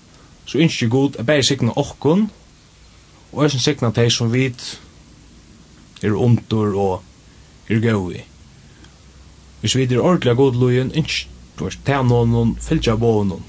så 0.46 0.58
ikke 0.58 0.88
god, 0.88 1.16
jeg 1.16 1.26
bare 1.26 1.42
sikna 1.42 1.72
okkon, 1.76 2.30
og 3.32 3.42
jeg 3.42 3.60
sikna 3.60 3.90
de 3.90 4.10
som 4.10 4.32
vet 4.32 4.80
er 6.02 6.14
ondur 6.14 6.74
og 6.78 7.02
er 7.68 7.80
gøy. 7.80 8.22
Hvis 9.60 9.76
vi 9.76 9.82
er 9.82 10.00
ordentlig 10.00 10.36
god 10.36 10.54
løyen, 10.54 10.94
ikke 10.94 11.28
du 11.58 11.64
har 11.64 11.74
tæt 11.84 12.06
noen, 12.06 12.56
fylgja 12.62 12.94
bo 12.96 13.24
noen. 13.26 13.44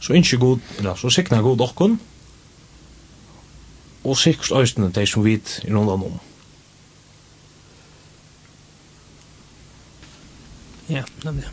Så 0.00 0.12
ikke 0.12 0.38
god, 0.38 0.58
eller 0.78 0.94
så 0.94 1.10
sikna 1.10 1.40
god 1.42 1.60
okkon, 1.60 2.00
og 4.04 4.16
sikkert 4.18 4.52
øyne 4.52 4.92
de 4.94 5.06
som 5.06 5.24
vet 5.24 5.60
er 5.64 5.76
ondan 5.76 6.06
om. 6.06 6.27
Ja, 10.88 11.02
nemlig. 11.24 11.44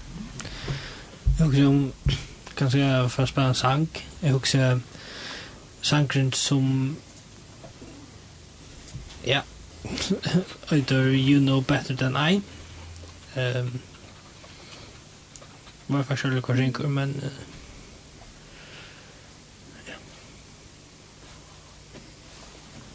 Jeg 1.40 1.48
husker 1.48 1.68
om, 1.68 1.94
kanskje 2.58 2.80
jeg 2.80 3.12
får 3.12 3.26
spille 3.26 3.48
en 3.48 3.56
sang. 3.56 3.90
Jeg 4.22 4.32
husker 4.32 4.80
sangren 5.82 6.34
som, 6.34 6.98
ja, 9.26 9.42
either 10.72 11.04
You 11.12 11.40
Know 11.40 11.62
Better 11.62 11.96
Than 11.96 12.16
I. 12.34 12.42
Um, 13.40 13.82
var 15.88 16.04
faktisk 16.04 16.22
selv 16.22 16.42
hva 16.46 16.56
ringer, 16.56 16.88
men... 16.88 17.16
Uh, 17.20 17.44
ja. 19.88 20.00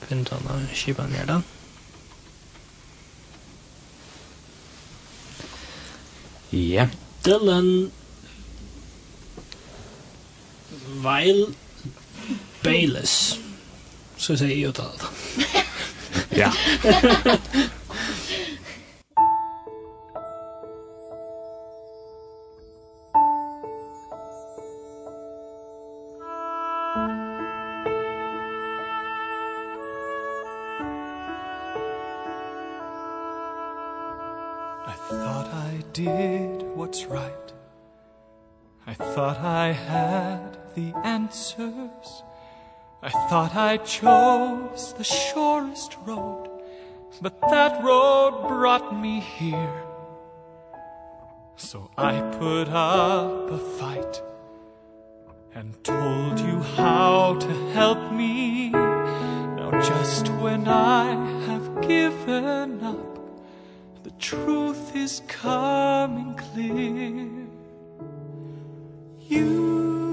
Finn 0.08 0.24
den 0.24 0.52
og 0.54 0.68
skipa 0.74 1.06
da. 1.28 1.42
Ja, 6.52 6.88
Dylan 7.26 7.92
Weil 11.02 11.46
Bayless. 12.62 13.38
Så 14.16 14.36
sier 14.36 14.48
jeg 14.48 14.64
jo 14.64 14.72
til 14.72 14.82
alt. 14.82 15.04
Ja. 16.36 16.50
what's 36.74 37.06
right. 37.06 37.52
I 38.86 38.94
thought 38.94 39.38
I 39.38 39.72
had 39.72 40.58
the 40.74 40.92
answers. 41.04 42.22
I 43.02 43.10
thought 43.10 43.54
I 43.54 43.78
chose 43.78 44.94
the 44.94 45.04
surest 45.04 45.96
road. 46.04 46.48
But 47.20 47.40
that 47.40 47.82
road 47.82 48.46
brought 48.48 48.98
me 49.00 49.20
here. 49.20 49.82
So 51.56 51.90
I 51.98 52.20
put 52.38 52.68
up 52.68 53.50
a 53.50 53.58
fight 53.58 54.22
And 55.54 55.82
told 55.84 56.38
you 56.38 56.60
how 56.76 57.34
to 57.34 57.52
help 57.72 58.12
me. 58.12 58.70
Now 58.70 59.70
just 59.82 60.28
when 60.40 60.68
I 60.68 61.04
have 61.46 61.82
given 61.82 62.82
up 62.82 63.09
truth 64.20 64.94
is 64.94 65.22
coming 65.26 66.34
clear. 66.34 67.48
You 69.28 70.09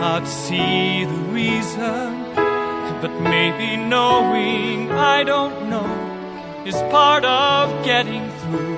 I 0.00 0.24
see 0.24 1.04
the 1.04 1.22
reason 1.32 2.34
But 3.02 3.20
maybe 3.20 3.76
knowing 3.76 4.92
I 4.92 5.24
don't 5.24 5.68
know 5.68 5.90
Is 6.64 6.76
part 6.92 7.24
of 7.24 7.84
getting 7.84 8.30
through. 8.40 8.76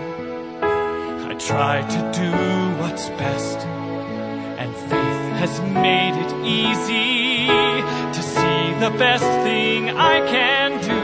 I 1.28 1.34
try 1.38 1.82
to 1.82 2.00
do 2.22 2.30
what's 2.80 3.10
best 3.10 3.58
And 4.60 4.74
faith 4.74 5.24
has 5.42 5.60
made 5.60 6.16
it 6.24 6.32
easy 6.46 7.46
To 8.16 8.22
see 8.22 8.62
the 8.80 8.90
best 8.96 9.24
thing 9.44 9.90
I 9.90 10.20
can 10.26 10.80
do 10.80 11.00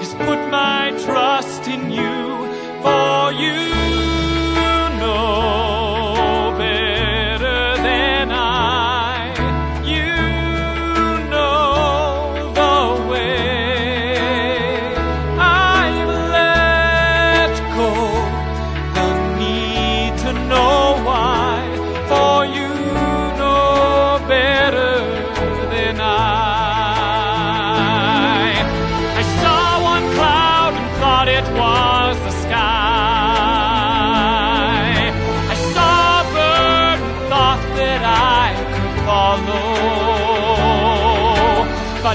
Is 0.00 0.12
put 0.14 0.40
my 0.50 0.90
trust 1.04 1.68
in 1.68 1.90
you 1.90 2.52
For 2.82 3.32
you. 3.32 3.83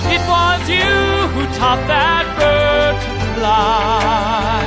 But 0.02 0.14
it 0.14 0.22
was 0.30 0.70
you 0.70 1.28
who 1.34 1.43
taught 1.60 1.84
that 1.88 2.24
bird 2.39 2.95
to 3.04 3.12
fly. 3.36 4.64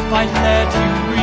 If 0.00 0.12
I 0.12 0.24
let 0.42 0.68
you 0.74 1.13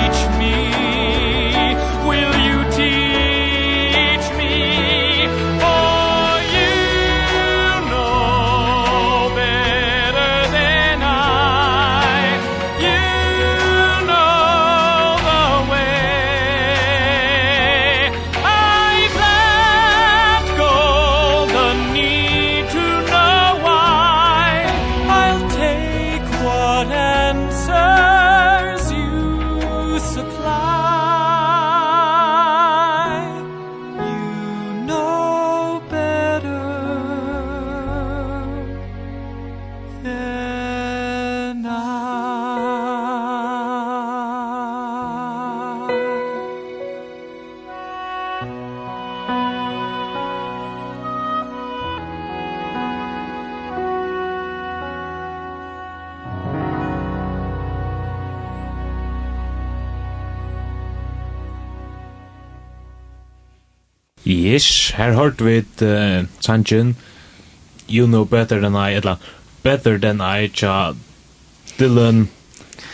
her 65.01 65.13
hørt 65.17 65.41
vi 65.41 65.57
et 65.57 65.81
uh, 65.81 66.27
Sanchin, 66.39 66.95
You 67.89 68.05
Know 68.05 68.25
Better 68.25 68.59
Than 68.61 68.75
I, 68.75 68.93
eller 68.93 69.15
Better 69.63 69.97
Than 69.97 70.21
I, 70.21 70.47
tja 70.47 70.93
Dylan 71.79 72.29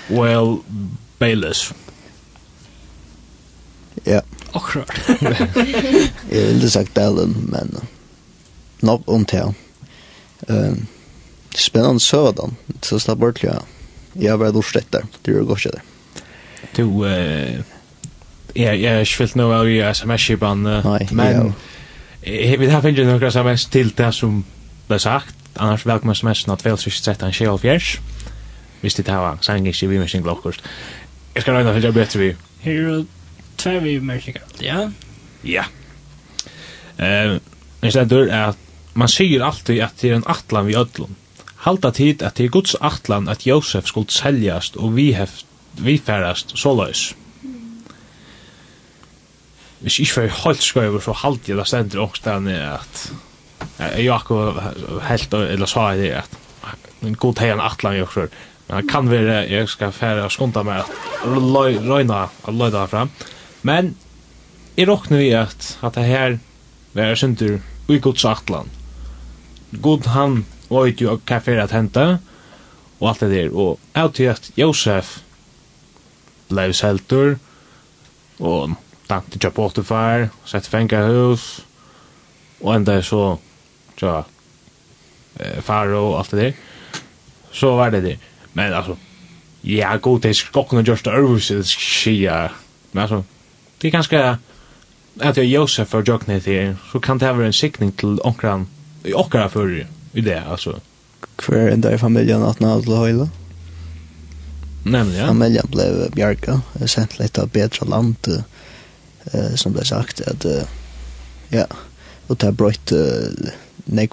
Well 0.10 0.64
Bayless. 1.20 1.74
Ja. 4.06 4.22
Akkurat. 4.54 4.90
Jeg 6.32 6.48
ville 6.48 6.70
sagt 6.70 6.96
Dylan, 6.96 7.36
men 7.52 7.76
nok 8.82 9.04
om 9.08 9.26
til. 9.26 9.54
uh, 10.50 10.78
spennende 11.56 12.00
søvadan, 12.00 12.56
så 12.84 13.00
slapp 13.00 13.20
bort, 13.20 13.44
ja. 13.44 13.58
Jeg 14.16 14.32
har 14.32 14.38
vært 14.38 14.54
lortstett 14.54 14.94
der, 14.94 15.08
det 15.26 15.34
gjør 15.34 15.48
godt 15.50 15.66
ikke 15.66 15.76
det. 15.76 15.82
Du, 16.78 17.06
ja, 17.06 18.72
jeg 18.74 18.92
har 18.92 19.02
ikke 19.02 19.18
fyllt 19.18 19.36
noe 19.38 19.56
av 19.56 19.70
i 19.70 19.80
sms-kipan, 19.82 20.70
men... 21.12 21.34
ja. 21.34 21.50
Jeg 22.28 22.60
vil 22.60 22.72
ha 22.74 22.82
finnet 22.84 23.08
noen 23.08 23.24
sms 23.24 23.70
til 23.72 23.94
det 23.96 24.10
som 24.12 24.42
ble 24.90 24.98
sagt, 25.00 25.36
annars 25.56 25.86
velkommen 25.88 26.16
sms 26.16 26.42
sms'en 26.44 26.52
av 26.52 26.60
2013 26.60 27.32
24, 27.32 28.02
hvis 28.82 28.98
det 28.98 29.06
var 29.08 29.38
sangen 29.42 29.70
ikke 29.72 29.88
vi 29.88 30.00
med 30.02 30.12
sin 30.12 30.26
glokkost. 30.26 30.64
Jeg 31.36 31.46
skal 31.46 31.56
røyne 31.56 31.74
finne 31.78 31.94
bedre 31.96 32.20
vi. 32.20 32.34
Her 32.66 32.90
er 32.92 33.06
tve 33.58 33.80
vi 33.86 33.94
med 34.00 34.22
sin 34.22 34.36
ja? 34.62 34.90
Ja. 35.44 35.64
Jeg 37.00 37.96
er 37.96 38.50
at 38.50 38.58
man 38.94 39.08
sier 39.08 39.46
alltid 39.46 39.80
at 39.86 39.96
det 40.02 40.12
er 40.12 40.18
en 40.18 40.28
atlan 40.28 40.68
vi 40.68 40.76
ødlom. 40.76 41.16
Halta 41.64 41.92
tid 41.92 42.24
at 42.24 42.38
det 42.38 42.50
er 42.50 42.56
Guds 42.58 42.76
atlan 42.82 43.30
at 43.30 43.48
Josef 43.48 43.88
skulle 43.88 44.12
seljast 44.12 44.76
og 44.76 44.96
vi 44.96 45.14
heft, 45.14 45.46
vi 45.80 45.98
færast 45.98 46.58
så. 46.58 46.76
Ja 46.76 47.27
hvis 49.80 50.00
ikke 50.00 50.14
for 50.14 50.36
helt 50.44 50.64
skøyver, 50.64 51.00
så 51.04 51.14
halte 51.24 51.52
jeg 51.52 51.58
det 51.60 51.68
stendt 51.70 51.96
også 51.96 52.22
der 52.26 52.40
nede 52.40 52.74
at 52.80 53.08
jeg 53.78 54.10
akkur 54.14 54.58
helt, 55.08 55.34
eller 55.34 55.70
sa 55.70 55.92
jeg 55.94 56.00
det 56.02 56.12
at 56.24 56.38
en 57.06 57.16
god 57.16 57.42
hei 57.42 57.52
en 57.54 57.62
atlan 57.62 57.98
jeg 57.98 58.08
også, 58.08 58.28
men 58.68 58.82
det 58.82 58.90
kan 58.90 59.10
være 59.12 59.36
jeg 59.52 59.70
skal 59.70 59.94
fære 59.96 60.26
og 60.26 60.34
skunda 60.34 60.64
meg 60.66 60.82
at 60.82 60.90
røyna 61.26 62.26
og 62.44 62.54
løyda 62.54 62.86
fram. 62.90 63.12
Men 63.64 63.94
jeg 64.78 64.90
råkner 64.90 65.22
vi 65.22 65.30
at 65.38 65.78
at 65.84 65.96
det 65.96 66.06
her 66.06 66.38
er 66.96 67.16
synder 67.16 67.60
ui 67.88 68.00
gods 68.00 68.26
atlan. 68.26 68.70
God 69.82 70.10
han 70.12 70.46
veit 70.70 71.02
jo 71.02 71.20
hva 71.20 71.40
fyrir 71.44 71.64
at 71.64 71.76
hente, 71.76 72.20
og 73.00 73.10
alt 73.10 73.22
det 73.22 73.32
der. 73.32 73.54
Og 73.54 73.80
jeg 73.96 74.14
til 74.14 74.32
at 74.34 74.52
Josef 74.58 75.18
blei 76.50 76.72
seltur 76.74 77.38
og 78.40 78.76
Dante 79.10 79.40
til 79.40 79.52
Spotify, 79.52 80.28
sett 80.46 80.68
fengar 80.68 81.08
hus, 81.12 81.48
og 82.62 82.74
enda 82.76 82.98
så, 83.06 83.38
tja, 84.00 84.22
eh, 85.40 85.62
Faro 85.64 86.12
og 86.12 86.20
alt 86.20 86.32
det 86.32 86.40
der. 86.42 86.52
Så 87.52 87.76
var 87.76 87.90
det 87.90 88.04
det. 88.04 88.18
Men 88.54 88.74
altså, 88.74 88.98
ja, 89.64 89.96
god 89.96 90.20
til 90.22 90.36
skokkene 90.36 90.84
just 90.88 91.06
det 91.06 91.14
ørvus, 91.14 91.48
det 91.48 91.66
skia, 91.68 92.48
men 92.94 93.02
altså, 93.02 93.24
det 93.82 93.88
er 93.88 93.92
ganske, 93.92 94.22
at 95.20 95.38
jeg 95.38 95.54
Josef 95.54 95.94
og 95.94 96.08
Jokne 96.08 96.40
til, 96.40 96.76
så 96.92 97.00
kan 97.00 97.20
det 97.20 97.38
være 97.38 97.46
en 97.46 97.54
sikning 97.54 97.98
til 97.98 98.20
onkran, 98.24 98.68
i 99.06 99.14
okkara 99.14 99.48
fyrir, 99.48 99.86
i 100.14 100.22
det, 100.22 100.42
altså. 100.50 100.80
Hver 101.46 101.74
enda 101.74 101.94
i 101.94 101.98
familien 101.98 102.44
at 102.44 102.62
nå 102.62 102.74
hadde 102.74 102.98
høyla? 102.98 103.28
Nemlig, 104.88 105.18
ja. 105.20 105.28
Familien 105.28 105.70
ble 105.72 106.10
bjarga, 106.16 106.60
sendt 106.86 107.20
litt 107.20 107.38
av 107.38 107.52
bedre 107.54 107.86
land, 107.90 108.30
eh 109.34 109.56
som 109.56 109.74
det 109.74 109.88
sagt 109.88 110.22
at 110.22 110.46
att 110.46 110.68
ja 111.50 111.66
och 112.28 112.38
ta 112.38 112.52
bröt 112.52 112.92
neck 113.86 114.12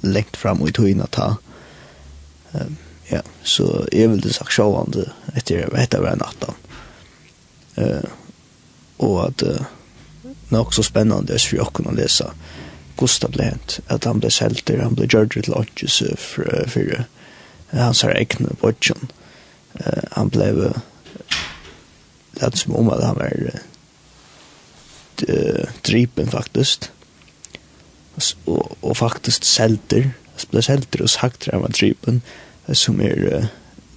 lengt 0.00 0.36
fram 0.36 0.68
i 0.68 0.72
tøyna 0.72 1.06
ta. 1.06 1.36
Ehm 2.52 2.76
ja, 3.10 3.22
så 3.42 3.86
jeg 3.92 4.10
vil 4.10 4.20
det 4.20 4.34
sagt 4.34 4.52
sjåvande 4.52 5.06
etter 5.36 5.64
etter 5.64 5.72
vet 5.72 5.94
hver 6.00 6.16
natten. 6.20 6.54
Eh 7.76 8.08
og 8.98 9.26
at 9.26 9.42
uh, 9.46 9.66
nok 10.50 10.72
så 10.74 10.82
spennende 10.82 11.34
er 11.34 11.38
for 11.38 11.62
åkken 11.62 11.86
å 11.86 11.94
lese 11.94 12.26
Gustav 12.98 13.30
ble 13.30 13.44
hent, 13.46 13.76
at 13.86 14.08
han 14.10 14.18
ble 14.18 14.30
selter, 14.34 14.80
han 14.82 14.96
ble 14.98 15.06
gjørt 15.06 15.36
til 15.36 15.54
åkjes 15.54 16.00
for 16.18 17.04
hans 17.70 18.02
her 18.02 18.16
egne 18.18 18.56
på 18.58 18.72
Uh, 19.78 20.02
han 20.16 20.30
ble 20.32 20.46
uh, 20.58 20.78
lett 22.40 22.56
som 22.58 22.74
om 22.74 22.88
at 22.90 23.04
han 23.04 23.14
var 23.14 23.60
uh, 25.28 25.64
drypen 25.86 26.30
faktisk. 26.30 26.90
Og, 28.46 28.76
og 28.82 28.96
faktisk 28.96 29.44
selter, 29.46 30.10
spiller 30.36 30.66
selter 30.66 31.02
og 31.02 31.10
sagt 31.10 31.44
sakter 31.44 31.54
av 31.54 31.68
drypen, 31.70 32.22
som 32.74 33.00
er 33.00 33.24
uh, 33.26 33.50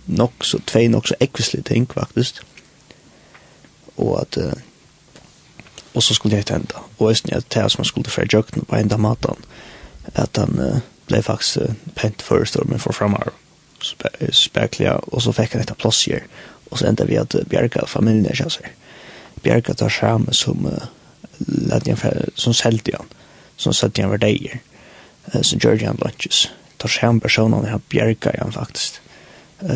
nok 0.05 0.45
så, 0.45 0.59
tvei 0.67 0.87
nok 0.87 1.07
så 1.07 1.17
ekvislige 1.19 1.63
ting 1.63 1.87
faktisk. 1.93 2.41
Og 3.97 4.21
at, 4.21 4.37
uh, 4.37 4.53
og 5.93 6.03
så 6.03 6.13
skulle 6.13 6.37
det 6.37 6.49
hende. 6.49 6.85
Og 6.99 7.09
jeg 7.09 7.17
synes 7.17 7.37
at 7.37 7.53
det 7.53 7.71
som 7.71 7.79
man 7.79 7.85
skulle 7.85 8.09
fra 8.09 8.25
jøkken 8.33 8.65
på 8.65 8.75
enda 8.75 8.97
maten, 8.97 9.45
at 10.15 10.37
han 10.37 10.59
uh, 10.59 10.79
ble 11.07 11.21
faktisk 11.21 11.57
uh, 11.57 11.75
pent 11.95 12.21
forestormen 12.21 12.79
for 12.79 12.93
fremar, 12.93 13.33
spekler, 14.31 15.01
og 15.11 15.21
så 15.21 15.33
fikk 15.33 15.55
han 15.55 15.63
etter 15.65 15.77
plass 15.77 16.05
her. 16.05 16.25
Og 16.71 16.79
så 16.79 16.87
enda 16.87 17.05
vi 17.05 17.19
at 17.19 17.35
uh, 17.35 17.45
Bjerga 17.49 17.85
familien 17.87 18.25
er 18.25 18.37
kjøsser. 18.37 18.71
Bjerga 19.43 19.73
tar 19.73 19.93
samme 19.93 20.33
som 20.33 20.65
uh, 20.65 20.89
lät 21.47 21.87
jag 21.87 21.97
som 22.35 22.53
säljde 22.53 22.91
han. 22.97 23.05
Som 23.55 23.73
satte 23.73 24.01
han 24.01 24.09
var 24.09 24.17
där 24.17 24.59
så 25.41 25.55
gjorde 25.55 25.85
han 25.85 25.97
lunches. 26.01 26.49
Tar 26.77 26.89
sig 26.89 27.09
en 27.09 27.19
person 27.19 27.53
han 27.53 27.65
har 27.65 27.81
bjärka 27.89 28.35
han 28.39 28.51
faktiskt. 28.51 29.01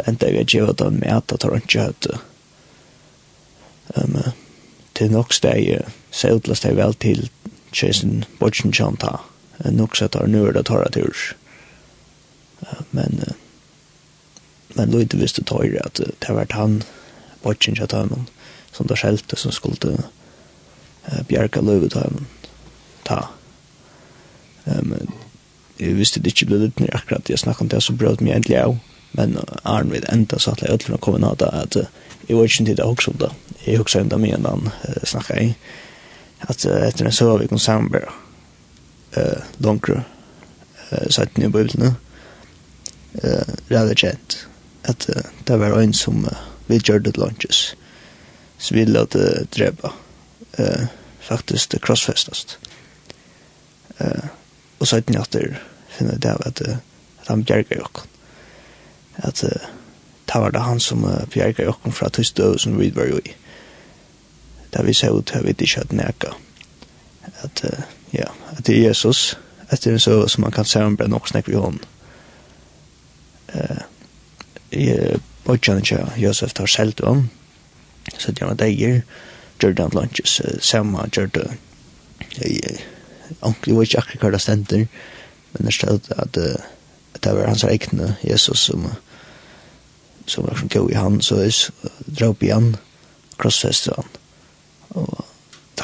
Inte 0.08 0.26
jag 0.26 0.54
ger 0.54 0.70
åt 0.70 0.80
honom 0.80 0.96
med 0.96 1.18
att 1.18 1.44
han 1.44 1.56
inte 1.56 1.80
hade 1.80 2.20
um, 3.88 4.18
till 4.94 5.12
nog 5.12 5.34
steg 5.34 5.80
sälltlast 6.12 6.64
det 6.64 6.74
väl 6.74 6.94
till 6.94 7.30
Jason 7.74 8.26
Bodgen 8.40 8.72
Chanta 8.72 9.20
nog 9.58 9.98
så 9.98 10.08
tar 10.08 10.28
nu 10.28 10.52
det 10.52 10.64
tar 10.64 10.90
det 10.92 11.00
ur 11.00 11.38
men 12.90 13.24
men 14.68 14.92
då 14.92 15.02
inte 15.02 15.18
visste 15.18 15.44
tar 15.44 15.82
att 15.86 15.94
det 15.94 16.28
har 16.28 16.36
varit 16.36 16.52
han 16.52 16.84
Bodgen 17.42 17.76
Chanta 17.76 18.10
som 18.72 18.88
där 18.88 18.96
skälte 18.96 19.36
som 19.36 19.52
skulle 19.52 19.98
uh, 21.12 21.22
bjerga 21.30 21.62
løyve 21.62 21.90
ta 21.94 22.08
dem. 22.10 22.26
Ta. 23.06 23.20
Um, 24.66 24.96
jeg 25.80 25.98
visste 25.98 26.22
det 26.24 26.34
ikke 26.34 26.50
ble 26.50 26.62
litt 26.64 26.80
nere 26.80 27.00
akkurat 27.00 27.30
jeg 27.30 27.42
snakket 27.42 27.66
om 27.66 27.72
det, 27.74 27.84
så 27.84 27.94
brød 27.94 28.24
meg 28.24 28.38
endelig 28.38 28.60
av. 28.62 28.78
Men 29.16 29.38
Arne 29.64 29.94
vid 29.94 30.08
enda 30.12 30.40
satt 30.40 30.64
jeg 30.64 30.74
ødelen 30.74 30.98
og 30.98 31.04
kom 31.04 31.18
inn 31.18 31.28
av 31.28 31.38
det, 31.40 31.48
at 31.54 31.78
jeg 32.28 32.36
var 32.36 32.48
ikke 32.48 32.62
en 32.64 32.70
tid 32.70 32.82
jeg 32.82 32.88
også 32.92 33.12
om 33.12 33.20
det. 33.22 33.32
Jeg 33.66 33.80
husker 33.80 34.02
enda 34.02 34.20
mye 34.20 34.38
enn 34.38 34.48
han 34.50 34.68
uh, 34.72 35.04
snakket 35.04 35.40
jeg. 35.40 35.56
At 36.50 36.66
uh, 36.68 36.82
etter 36.88 37.08
en 37.08 37.16
søvig 37.16 37.52
om 37.52 37.62
samarbeid 37.62 38.10
uh, 39.18 39.46
langere, 39.64 40.04
uh, 40.90 41.06
satt 41.14 41.38
nye 41.40 41.52
bøyblene, 41.54 41.94
uh, 43.22 43.54
redde 43.72 43.96
kjent. 44.02 44.40
At 44.84 45.08
uh, 45.10 45.22
det 45.48 45.60
var 45.62 45.78
en 45.80 45.96
som 45.96 46.26
uh, 46.26 46.44
vi 46.68 46.82
gjør 46.82 47.06
det 47.06 47.18
lunches. 47.18 47.76
Så 48.58 48.76
vi 48.76 48.88
låte 48.90 49.46
drepa. 49.56 49.94
Uh, 49.94 50.05
eh, 50.58 50.88
faktisk 51.20 51.72
det 51.72 51.82
crossfestast. 51.82 52.60
Eh, 54.00 54.28
og 54.80 54.88
så 54.88 54.98
etter 54.98 55.22
at 55.22 55.34
det 55.34 55.56
finner 55.90 56.18
det 56.18 56.36
at, 56.46 56.62
at 56.62 57.28
han 57.28 57.44
bjerger 57.44 57.80
jokken. 57.80 58.10
At 59.18 59.44
eh, 59.44 59.70
det 60.26 60.42
var 60.42 60.52
det 60.52 60.62
han 60.66 60.80
som 60.80 61.04
uh, 61.04 61.26
bjerger 61.30 61.64
jokken 61.64 61.94
fra 61.94 62.10
tøystøv 62.10 62.58
som 62.58 62.80
vi 62.80 62.90
var 62.96 63.06
jo 63.06 63.20
i. 63.26 63.36
Der 64.74 64.84
vi 64.84 64.94
ser 64.94 65.14
ut, 65.14 65.32
jeg 65.32 65.44
vet 65.44 65.62
ikke 65.62 65.82
at 65.82 65.94
neka. 65.94 66.34
At, 67.44 67.62
uh, 67.64 67.84
ja, 68.14 68.26
at 68.58 68.68
det 68.68 68.76
er 68.76 68.88
Jesus, 68.88 69.38
at 69.70 69.84
det 69.84 69.94
er 69.94 69.98
så 69.98 70.28
som 70.28 70.42
man 70.42 70.52
kan 70.52 70.66
se 70.66 70.82
om 70.84 70.98
brenner 70.98 71.20
og 71.20 71.28
snakke 71.28 71.52
vi 71.52 71.58
hånden. 71.58 71.84
Eh, 73.54 73.82
jeg 74.72 75.20
bodde 75.46 75.78
ikke 75.78 76.12
Josef 76.18 76.54
tar 76.54 76.66
selv 76.66 76.94
til 76.94 77.06
ham, 77.06 77.30
så 78.18 78.32
det 78.32 78.42
er 78.42 78.48
han 78.48 78.58
deier, 78.58 79.02
gjør 79.60 79.74
det 79.80 79.94
lunches, 79.96 80.42
samme 80.60 81.08
gjør 81.12 81.32
det, 81.36 81.48
ordentlig 83.42 83.76
var 83.76 83.88
ikke 83.88 84.02
akkurat 84.04 84.24
hva 84.24 84.32
det 84.36 84.42
stender, 84.42 84.86
men 85.54 85.68
det 85.68 85.74
stod 85.74 86.12
at 86.18 86.34
det 86.36 87.34
var 87.34 87.48
hans 87.48 87.64
egne, 87.64 88.16
Jesus, 88.24 88.68
som 88.68 88.90
som 90.26 90.46
var 90.46 90.56
som 90.56 90.68
gav 90.68 90.92
i 90.92 90.96
han, 90.96 91.22
så 91.22 91.36
jeg 91.36 91.54
drar 92.20 92.36
i 92.44 92.50
han, 92.50 92.76
krossfestet 93.38 93.96
han, 93.96 94.08
og 94.90 95.26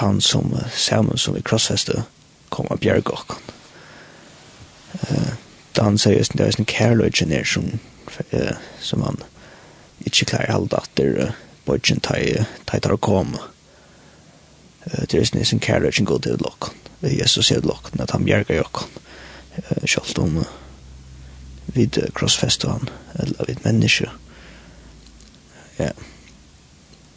han 0.01 0.21
som 0.21 0.55
sammen 0.73 1.17
som 1.17 1.35
vi 1.35 1.43
krossfestet, 1.45 2.03
kom 2.49 2.67
av 2.71 2.81
bjergåkken. 2.81 3.37
Uh, 5.01 5.33
da 5.75 5.85
han 5.87 5.99
sier 6.01 6.25
det 6.35 6.43
er 6.43 6.57
en 6.59 6.67
kærløyden 6.67 7.31
her 7.31 7.45
som, 7.47 7.67
uh, 8.33 8.57
som 8.81 9.05
han 9.05 9.21
ikke 10.03 10.25
klarer 10.33 10.51
halvdatter, 10.51 11.13
uh, 11.21 11.37
bøyden 11.67 12.01
tar, 12.03 12.47
tar 12.67 12.91
å 12.91 12.99
komme. 12.99 13.39
Uh, 13.39 13.60
there 14.85 15.21
er 15.21 15.35
nice 15.35 15.53
and 15.53 15.61
carriage 15.61 15.99
and 15.99 16.07
go 16.07 16.17
to 16.17 16.35
the. 16.37 16.73
Jesus 17.01 17.45
said 17.45 17.65
lock 17.65 17.91
at 17.99 18.11
han 18.11 18.25
bjergar 18.25 18.55
jokon. 18.55 18.89
Sjalt 19.85 20.19
om 20.19 20.45
vid 21.73 21.97
krossfest 22.13 22.63
han 22.63 22.89
eller 23.19 23.45
vid 23.47 23.65
menneske. 23.65 24.09
Ja. 25.79 25.91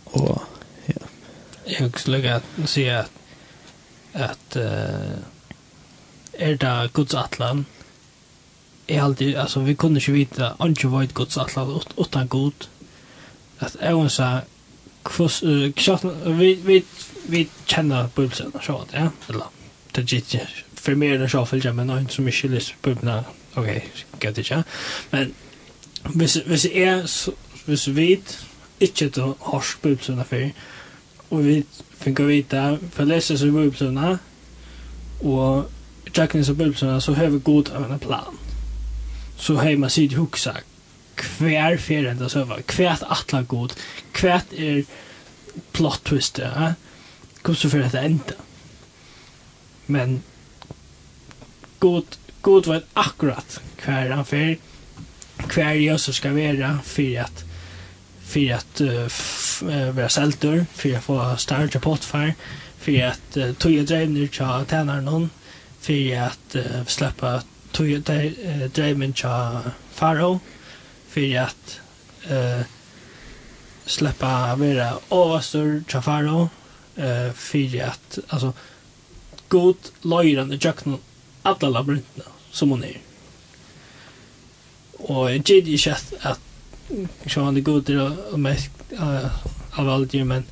Og 0.07 0.43
ja. 0.89 1.07
Jeg 1.67 1.91
skulle 1.97 2.19
lukka 2.19 2.41
si 2.67 2.89
at 2.89 3.11
at 4.15 4.57
uh, 4.57 5.19
er 6.33 6.57
det 6.57 6.93
Guds 6.93 7.15
atlan 7.15 7.67
er 8.89 9.03
alltid, 9.03 9.35
altså 9.37 9.61
vi 9.61 9.75
kunne 9.75 9.99
ikke 9.99 10.13
vite 10.13 10.53
ikke 10.69 10.91
veit 10.93 11.15
Guds 11.15 11.37
atlan 11.37 11.81
utan 11.97 12.29
god 12.29 12.69
at 13.61 13.77
jeg 13.81 13.97
vil 13.97 14.11
sa 14.11 14.41
vi, 16.39 16.55
vi 16.55 16.85
vi 17.29 17.47
kjenner 17.67 18.11
bibelsen 18.17 18.55
og 18.55 18.65
sånt, 18.65 18.93
ja? 18.93 19.09
Eller, 19.29 19.51
det 19.95 20.05
er 20.05 20.17
ikke 20.19 20.47
for 20.85 20.99
mer 21.01 21.17
enn 21.17 21.31
sånn, 21.31 21.63
ja, 21.65 21.73
men 21.73 21.89
noen 21.89 22.11
som 22.13 22.29
ikke 22.29 22.53
lyst 22.53 22.75
bibelen, 22.85 23.25
ok, 23.57 23.71
gøy 24.21 24.35
det 24.35 24.45
ikke, 24.45 24.63
men 25.15 25.33
hvis, 26.13 26.37
hvis 26.45 26.67
jeg, 26.69 27.05
hvis 27.65 27.87
vi 27.97 28.09
ikke 28.85 29.11
har 29.17 29.37
hørt 29.49 29.79
bibelsen 29.83 30.21
før, 30.29 30.51
og 31.31 31.45
vi 31.47 31.57
finner 32.01 32.29
vite, 32.29 32.65
for 32.93 33.09
leser 33.09 33.41
seg 33.41 33.55
bibelsen, 33.55 33.99
og 35.25 35.71
tjekkene 36.13 36.45
seg 36.45 36.59
bibelsen, 36.61 37.01
så 37.01 37.17
har 37.17 37.33
vi 37.33 37.41
god 37.45 37.73
av 37.73 37.89
en 37.89 38.03
plan. 38.03 38.41
Så 39.41 39.57
har 39.59 39.77
man 39.81 39.91
sitt 39.91 40.15
huksak, 40.19 40.67
hver 41.39 41.79
ferien 41.81 42.21
det 42.21 42.31
søver, 42.31 42.61
hvert 42.77 43.07
atla 43.09 43.43
god, 43.49 43.73
hvert 44.19 44.53
er 44.53 44.85
plot 45.73 46.05
twist, 46.05 46.43
ja? 46.43 46.75
hur 47.45 47.55
så 47.55 47.71
för 47.71 47.81
att 47.81 47.95
ända. 47.95 48.35
Men 49.87 50.23
god 51.79 52.05
god 52.41 52.67
vet 52.67 52.85
akkurat 52.93 53.61
kvar 53.77 54.11
han 54.11 54.25
för 54.25 54.57
kvar 55.37 55.65
jag 55.65 56.01
så 56.01 56.13
ska 56.13 56.33
vara 56.33 56.79
för 56.85 57.21
att 57.21 57.45
för 58.25 58.53
att 58.53 58.81
uh, 58.81 59.93
vara 59.93 60.09
sälter 60.09 60.67
för 60.75 60.97
att 60.97 61.05
få 61.05 61.37
starta 61.37 61.81
potfär 61.81 62.35
för 62.79 63.03
att 63.03 63.37
uh, 63.37 63.53
toja 63.53 63.83
drivner 63.83 64.27
tja 64.27 64.65
tjänar 64.71 65.01
någon 65.01 65.31
för 65.81 66.19
att 66.19 66.57
uh, 66.57 66.85
släppa 66.87 67.43
toja 67.73 67.99
uh, 67.99 68.65
drivner 68.75 69.13
tja 69.13 69.61
faro 69.93 70.41
för 71.09 71.39
att 71.39 71.81
uh, 72.31 72.63
släppa 73.87 74.57
vara 74.57 74.95
avastor 75.09 75.85
tja 75.89 76.03
faro 76.03 76.49
eh 76.97 77.33
för 77.33 77.83
att 77.83 78.19
alltså 78.29 78.53
god 79.49 79.77
löjran 80.03 80.53
i 80.53 80.59
jacken 80.61 80.99
alla 81.43 81.69
labyrinterna 81.69 82.25
som 82.51 82.71
hon 82.71 82.85
är. 82.85 82.99
Och 84.93 85.31
jag 85.31 85.51
gillar 85.51 85.93
att 85.93 86.15
att 86.21 86.41
Sean 87.27 87.55
det 87.55 87.61
god 87.61 87.91
och 88.33 88.39
mest 88.39 88.71
av 89.71 89.89
allt 89.89 90.15
ju 90.15 90.25
men 90.25 90.45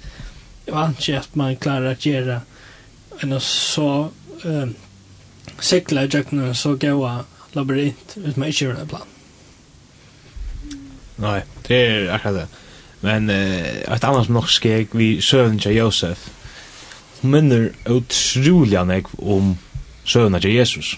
jag 0.67 0.77
anser 0.77 1.19
att 1.19 1.35
man 1.35 1.57
klarar 1.57 1.93
att 1.93 2.07
göra 2.07 2.41
en 3.19 3.41
så 3.41 4.09
eh, 4.45 4.69
cykla 5.61 6.05
i 6.05 6.09
så 6.55 6.75
gåa 6.75 7.25
labyrint 7.53 8.17
ut 8.17 8.37
med 8.37 8.49
inte 8.49 8.65
göra 8.65 8.87
plan. 8.87 9.07
Nej, 11.17 11.45
det 11.67 11.87
är 11.87 12.09
akkurat 12.09 12.35
det. 12.35 12.49
Men 13.03 13.31
uh, 13.31 13.37
et 13.37 14.05
annet 14.05 14.29
som 14.29 14.39
nok 14.39 14.51
skeg 14.53 14.95
vi 14.97 15.15
søvn 15.25 15.59
til 15.63 15.77
Josef. 15.77 16.29
Hun 17.23 17.35
minner 17.37 17.71
utrolig 17.91 18.79
anek 18.79 19.11
om 19.19 19.57
søvn 20.05 20.41
til 20.41 20.55
Jesus. 20.55 20.97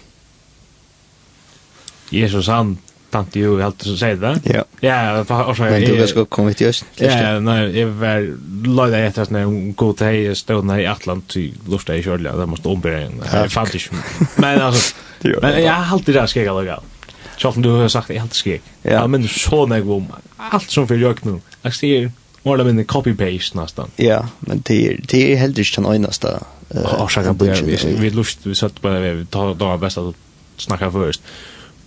Jesus 2.13 2.49
han 2.53 2.77
tante 3.15 3.41
jo 3.41 3.59
helt 3.61 3.79
til 3.81 3.95
å 3.95 3.99
si 3.99 4.11
det. 4.21 4.33
Ja. 4.51 4.65
Ja, 4.85 4.99
for, 5.27 5.51
også, 5.53 5.69
Men 5.71 5.85
du 5.87 5.95
var 5.99 6.11
sko 6.11 6.25
kom 6.31 6.49
hit 6.51 6.63
i 6.65 6.69
Østen? 6.71 6.91
Ja, 7.01 7.37
nei, 7.43 7.59
jeg 7.77 7.93
var 8.01 8.25
løyda 8.25 9.03
etter 9.07 9.27
at 9.27 9.35
jeg 9.35 9.75
god 9.79 10.01
til 10.01 10.11
hei 10.11 10.35
stående 10.39 10.81
i 10.83 10.89
Atlant 10.91 11.37
i 11.41 11.47
lufta 11.71 11.97
i 11.97 12.03
kjørlig 12.05 12.35
det 12.41 12.49
måtte 12.51 12.73
ombyr 12.73 12.99
jeg, 12.99 13.13
jeg 13.23 13.55
fant 13.55 13.79
ikke. 13.79 14.03
Men 14.43 14.65
altså, 14.67 14.97
men 15.31 15.61
jeg 15.63 15.71
har 15.71 15.95
alltid 15.95 16.19
det 16.19 16.27
skikket 16.33 16.53
og 16.53 16.69
galt. 16.69 16.94
Sjálf 17.39 17.57
du 17.57 17.69
har 17.69 17.89
sagt 17.89 18.11
helt 18.11 18.35
skik. 18.35 18.63
Ja. 18.83 18.93
Jag 18.93 19.11
minns 19.11 19.43
så 19.43 19.67
när 19.67 19.91
om 19.91 20.07
allt 20.37 20.71
som 20.71 20.89
för 20.89 20.97
jag 20.97 21.27
nu. 21.27 21.41
Jag 21.63 21.75
ser 21.75 22.11
eller 22.55 22.65
mindre 22.65 22.85
copy-paste 22.85 23.57
nästan. 23.57 23.91
Ja, 23.97 24.29
men 24.41 24.63
det 24.65 24.87
är, 24.87 25.01
det 25.09 25.33
är 25.33 25.37
helt 25.37 25.59
inte 25.59 25.77
den 25.77 25.95
enaste 25.95 26.41
uh, 26.75 27.03
orsaken 27.03 27.39
på 27.39 27.45
det. 27.45 27.63
Vi 27.85 28.11
lust, 28.11 28.39
vi 28.43 28.55
satt 28.55 28.81
på 28.83 28.89
vi 28.89 29.27
tar 29.27 29.55
då 29.55 29.77
bästa 29.77 30.01
att 30.01 30.15
snacka 30.57 30.91
först. 30.91 31.23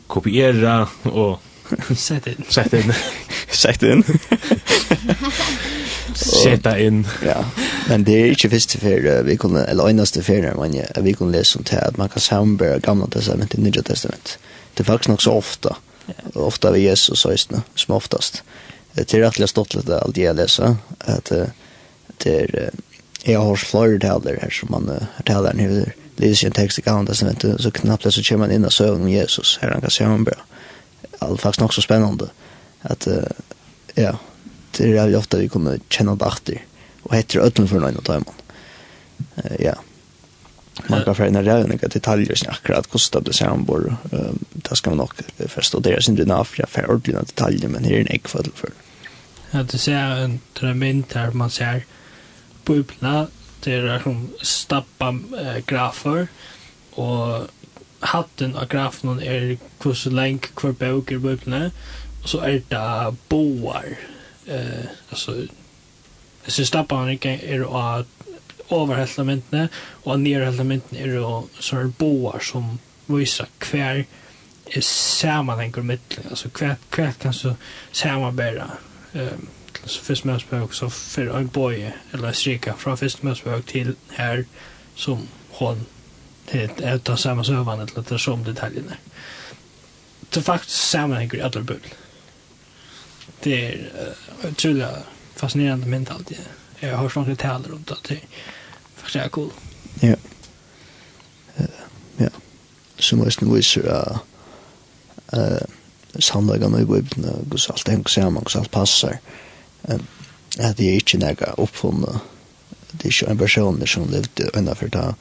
Kopiera 0.08 0.88
och... 1.04 1.41
Sätt 1.95 2.28
in. 2.28 2.43
Sätt 2.50 2.74
in. 2.74 2.93
Sätt 3.52 3.84
in. 3.84 4.04
Sätta 6.16 6.80
in. 6.80 7.08
Ja, 7.26 7.45
men 7.89 8.04
det 8.04 8.12
är 8.12 8.28
inte 8.28 8.48
visst 8.48 8.72
för 8.72 9.24
vi 9.24 9.38
kunde, 9.38 9.66
eller 9.66 9.89
enaste 9.89 10.24
för 10.24 10.41
när 10.41 10.56
man 10.56 10.74
vi 11.02 11.14
kunde 11.14 11.38
läsa 11.38 11.60
om 11.60 11.66
det 11.70 11.82
att 11.82 11.98
man 11.98 12.10
kan 12.10 12.20
samarbeta 12.20 12.80
gamla 12.80 13.08
testament 13.08 13.56
i 13.56 13.62
nya 13.62 13.82
testament 13.82 14.39
det 14.78 14.84
er 14.84 14.91
faktisk 14.91 15.09
nok 15.09 15.21
så 15.21 15.32
ofta. 15.32 15.75
Yeah. 16.09 16.47
Ofta 16.47 16.71
ved 16.71 16.80
Jesus 16.80 17.25
og 17.25 17.32
Øystene, 17.32 17.61
som 17.75 17.95
oftast. 17.95 18.43
Det 18.95 19.13
är 19.13 19.19
rättliga 19.19 19.47
stått 19.47 19.73
lite 19.73 19.99
allt 19.99 20.17
jag 20.17 20.36
läser. 20.36 20.75
Att 20.99 21.32
det 22.17 22.36
är, 22.36 22.71
jeg 23.23 23.39
har 23.39 23.55
flere 23.55 23.99
taler 23.99 24.39
her 24.41 24.49
som 24.49 24.71
man 24.71 25.07
talar 25.25 25.53
nu. 25.53 25.91
Det 26.15 26.25
leser 26.25 26.47
en 26.47 26.53
tekst 26.53 26.80
i 26.80 26.82
gamla 26.82 27.13
som 27.13 27.30
inte 27.30 27.61
så 27.61 27.71
knappt 27.71 28.03
det 28.03 28.11
så 28.11 28.23
kommer 28.23 28.47
man 28.47 28.55
inn 28.55 28.65
og 28.65 28.73
søvn 28.73 29.01
om 29.01 29.09
Jesus. 29.09 29.57
her 29.61 29.71
han 29.71 29.82
kan 29.82 29.91
se 29.91 30.03
honom 30.03 30.23
bra. 30.23 30.38
Allt 31.19 31.41
faktiskt 31.41 31.59
nog 31.59 31.73
så 31.73 31.93
at, 31.93 32.28
Att 32.82 33.07
ja, 33.95 34.17
det 34.78 34.89
er 34.89 34.93
veldig 34.93 35.17
ofta 35.17 35.38
vi 35.38 35.49
kommer 35.49 35.80
kjenne 35.89 36.15
det 36.15 36.25
efter. 36.25 36.61
og 37.03 37.15
heter 37.15 37.39
ödlen 37.39 37.67
för 37.67 37.80
någon 37.80 37.97
av 38.09 38.23
Uh, 39.38 39.55
Ja 39.59 39.73
man 40.88 41.03
kan 41.03 41.15
förna 41.15 41.41
räkna 41.41 41.88
detaljer 41.88 42.36
som 42.36 42.51
akkurat 42.51 42.88
kostar 42.88 43.21
det 43.21 43.34
sen 43.34 43.63
bor 43.63 43.95
det 44.51 44.75
ska 44.75 44.89
man 44.89 44.97
nog 44.97 45.11
förstå 45.47 45.84
sin 45.84 45.93
är 45.93 45.99
synd 45.99 46.19
i 46.19 46.32
Afrika 46.32 46.67
för 46.67 46.86
ordentliga 46.89 47.19
detaljer 47.19 47.67
men 47.67 47.84
här 47.84 47.93
är 47.93 48.01
en 48.01 48.11
ekfall 48.11 48.51
för. 48.55 48.69
Ja, 49.51 49.63
det 49.63 49.78
ser 49.78 49.93
en 49.93 50.39
tremint 50.53 51.13
här 51.13 51.32
man 51.32 51.49
ser 51.49 51.86
bubbla 52.65 53.28
det 53.63 53.73
är 53.73 53.99
som 53.99 54.30
stappa 54.41 55.19
grafer 55.65 56.28
och 56.91 57.47
hatten 57.99 58.55
av 58.55 58.67
grafen 58.67 59.19
är 59.19 59.57
hur 59.84 59.93
så 59.93 60.09
länge 60.09 60.39
kvar 60.39 60.71
böcker 60.71 61.15
i 61.15 61.17
bubblan 61.17 61.71
och 62.23 62.30
så 62.30 62.39
är 62.39 62.61
det 62.67 63.15
boar 63.30 63.97
eh, 64.45 64.86
alltså 65.09 65.36
så 66.47 66.65
stappa 66.65 66.95
är 66.95 67.59
det 67.59 67.65
av 67.65 68.05
overhelta 68.70 69.24
myndene, 69.24 69.70
og 70.03 70.20
nederhelta 70.20 70.63
myndene 70.68 71.03
er 71.03 71.18
jo 71.20 71.34
sånne 71.59 71.93
boar 71.99 72.43
som 72.43 72.78
viser 73.07 73.47
hver 73.63 74.05
er 74.76 74.82
sammanhengur 74.82 75.82
mittlen, 75.82 76.26
altså 76.30 76.49
hver, 76.59 76.76
hver 76.95 77.11
kan 77.20 77.34
så 77.34 77.53
samarbeida 77.91 78.65
um, 79.13 79.47
så 79.86 80.01
fyrst 80.03 80.26
møtspøk, 80.26 80.74
så 80.74 80.89
fyrir 80.89 81.36
en 81.38 81.49
boje 81.49 81.93
eller 82.13 82.32
strika 82.32 82.74
fra 82.78 82.95
fyrst 82.99 83.24
møtspøk 83.24 83.68
til 83.68 83.95
her 84.18 84.43
som 84.95 85.28
hon 85.59 85.86
det 86.51 86.70
er 86.84 86.97
ta 86.97 87.18
samma 87.18 87.43
søvan 87.43 87.84
det 87.84 88.05
ta 88.07 88.18
som 88.18 88.43
detaljerna. 88.43 88.95
Så 90.32 90.41
faktisk 90.41 90.76
sammanhenger 90.76 91.38
i 91.38 91.41
alla 91.41 91.61
bull. 91.61 91.89
Det 93.43 93.57
er 93.65 93.82
uh, 93.93 94.49
utrolig 94.51 94.88
fascinerande 95.36 96.13
alltid 96.13 96.38
Jeg 96.82 96.95
har 96.97 97.09
sånne 97.09 97.36
taler 97.36 97.74
om 97.74 97.84
det 97.84 98.20
faktisk 99.08 99.26
er 99.26 99.30
cool. 99.30 99.51
Ja. 100.01 100.16
Ja. 102.20 102.30
Som 102.99 103.22
er 103.22 103.32
snu 103.32 103.53
viser 103.53 103.88
av 103.91 104.20
samleggen 106.20 106.76
i 106.80 106.86
Bibelen, 106.86 107.45
hvordan 107.47 107.74
alt 107.74 107.89
henger 107.89 108.10
sammen, 108.10 108.43
hvordan 108.43 108.62
alt 108.62 108.72
passer. 108.72 109.18
At 109.88 110.78
det 110.78 110.89
er 110.89 111.01
ikke 111.01 111.20
noe 111.22 111.53
oppfunnet. 111.58 112.22
Det 112.91 113.05
er 113.05 113.14
ikke 113.14 113.32
en 113.32 113.38
person 113.38 113.88
som 113.88 114.10
levde 114.10 114.49
innenfor 114.55 114.89
det 114.91 115.14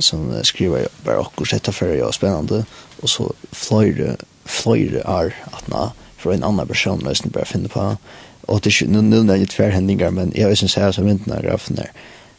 som 0.00 0.30
skriver 0.44 0.88
bare 1.04 1.20
akkurat 1.20 1.52
dette 1.52 1.72
for 1.72 1.86
jeg 1.86 2.00
er 2.00 2.14
spennende, 2.16 2.64
og 3.02 3.08
så 3.08 3.26
fløyre, 3.52 4.16
fløyre 4.48 5.02
er 5.04 5.34
at 5.52 5.68
nå, 5.68 5.90
for 6.16 6.32
en 6.32 6.42
annan 6.42 6.66
person 6.66 7.02
løsning 7.04 7.32
bare 7.32 7.44
finne 7.44 7.68
på, 7.68 7.84
og 8.48 8.62
det 8.64 8.72
er 8.72 8.72
ikke, 8.72 8.92
noen 8.94 9.12
nå 9.12 9.20
er 9.28 9.42
litt 9.42 9.52
flere 9.52 10.10
men 10.10 10.32
jeg 10.34 10.56
synes 10.56 10.76
jeg 10.76 10.94
som 10.94 11.06
vinten 11.06 11.32
av 11.32 11.44
grafen 11.44 11.76
der, 11.76 11.92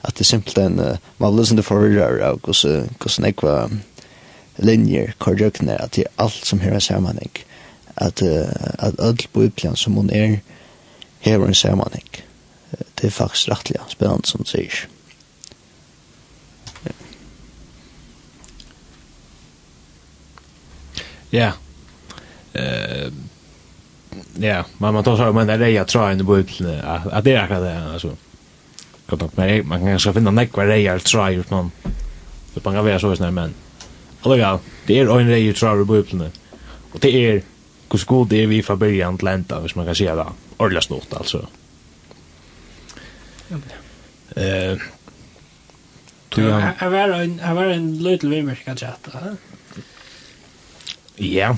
at 0.03 0.17
det 0.17 0.25
simpelthen, 0.25 0.79
uh, 0.79 0.97
man 1.17 1.37
vil 1.37 1.57
det 1.57 1.65
til 1.65 1.99
av 2.21 2.39
hvordan 2.43 3.25
jeg 3.25 3.35
var 3.41 3.71
linjer, 4.57 5.13
korrøkner, 5.19 5.77
at 5.77 5.95
det 5.95 6.03
er 6.03 6.23
alt 6.23 6.45
som 6.45 6.59
her 6.59 6.73
er 6.73 6.79
sammenheng. 6.79 7.31
At, 7.95 8.21
uh, 8.21 8.49
at 8.79 8.99
ødel 8.99 9.27
på 9.33 9.39
Bibelen 9.39 9.75
som 9.75 9.93
hun 9.93 10.09
er, 10.09 10.37
hever 11.19 11.47
en 11.47 11.53
sammenheng. 11.53 12.09
Det 13.01 13.07
er 13.07 13.09
faktisk 13.09 13.49
rettelig 13.49 13.79
spennende 13.89 14.27
som 14.27 14.43
det 14.43 14.49
sier. 14.49 14.87
Ja. 21.31 21.51
Eh 22.53 23.11
ja, 24.35 24.65
man 24.77 24.93
man 24.93 25.03
tar 25.03 25.17
så 25.17 25.33
men 25.33 25.47
det 25.47 25.53
är 25.53 25.67
jag 25.67 25.87
tror 25.87 26.11
inte 26.11 26.25
på 26.25 26.35
att 27.11 27.23
det 27.23 27.31
är 27.31 27.39
akkurat 27.39 27.61
det 27.61 27.93
alltså 27.93 28.15
kan 29.09 29.19
nok 29.19 29.37
mer 29.37 29.63
man 29.63 29.79
kan 29.79 29.99
ska 29.99 30.13
finna 30.13 30.31
nekvar 30.31 30.65
rejer 30.65 30.99
try 30.99 31.35
ut 31.35 31.49
man 31.49 31.71
det 32.53 32.65
man 32.65 32.73
kan 32.73 32.85
vara 32.85 32.99
så 32.99 33.15
snär 33.15 33.31
men 33.31 33.53
alltså 34.21 34.59
det 34.85 34.99
är 34.99 35.19
en 35.19 35.27
rejer 35.27 35.53
try 35.53 35.81
i 35.81 35.85
bubblorna 35.85 36.31
och 36.91 36.99
det 36.99 37.09
är 37.09 37.43
hur 37.91 38.05
god 38.05 38.29
det 38.29 38.43
är 38.43 38.47
vi 38.47 38.63
från 38.63 38.79
början 38.79 39.17
till 39.17 39.27
ända 39.27 39.59
hvis 39.59 39.75
man 39.75 39.85
kan 39.85 39.95
säga 39.95 40.15
det 40.15 40.25
ordla 40.57 40.81
stort 40.81 41.13
alltså 41.13 41.47
eh 44.35 44.77
Tog 46.33 46.43
han... 46.43 46.73
Jag 46.79 46.89
var 46.89 47.09
en, 47.09 47.37
jag 47.43 47.55
var 47.55 47.63
en 47.63 48.03
liten 48.03 48.29
vimmerska 48.29 48.75
chatta. 48.75 49.37
Ja. 51.15 51.57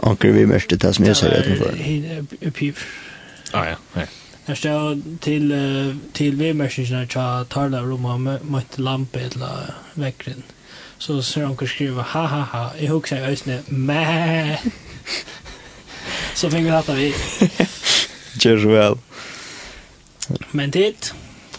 Anker 0.00 0.32
vimmerska 0.32 0.76
det 0.76 0.94
som 0.94 1.04
jag 1.04 1.16
säger 1.16 1.42
utanför. 1.42 2.50
Piv. 2.50 2.78
Ah 3.52 3.64
ja, 3.66 3.76
ja. 3.94 4.02
Her 4.52 4.56
stod 4.56 5.02
til, 5.24 5.52
uh, 5.52 5.96
til 6.14 6.34
vedmerkningene 6.38 7.06
til 7.06 7.46
Tarla 7.50 7.78
og 7.80 7.86
Roma 7.88 8.34
møtte 8.44 8.82
lampe 8.84 9.22
eller 9.24 9.70
vekkeren. 9.96 10.42
Så 11.00 11.16
ser 11.24 11.46
han 11.46 11.56
skriva 11.56 12.04
ha 12.04 12.26
ha 12.28 12.40
ha, 12.50 12.64
jeg 12.76 12.90
husker 12.92 13.16
jeg 13.16 13.38
øyne, 13.46 13.62
mæ. 13.68 14.56
Så 16.36 16.50
fikk 16.52 16.68
vi 16.68 16.74
hatt 16.74 16.92
vi. 16.98 17.08
Gjør 18.44 18.60
så 18.60 18.74
vel. 18.74 18.98
Men 20.52 20.76
tid, 20.76 21.14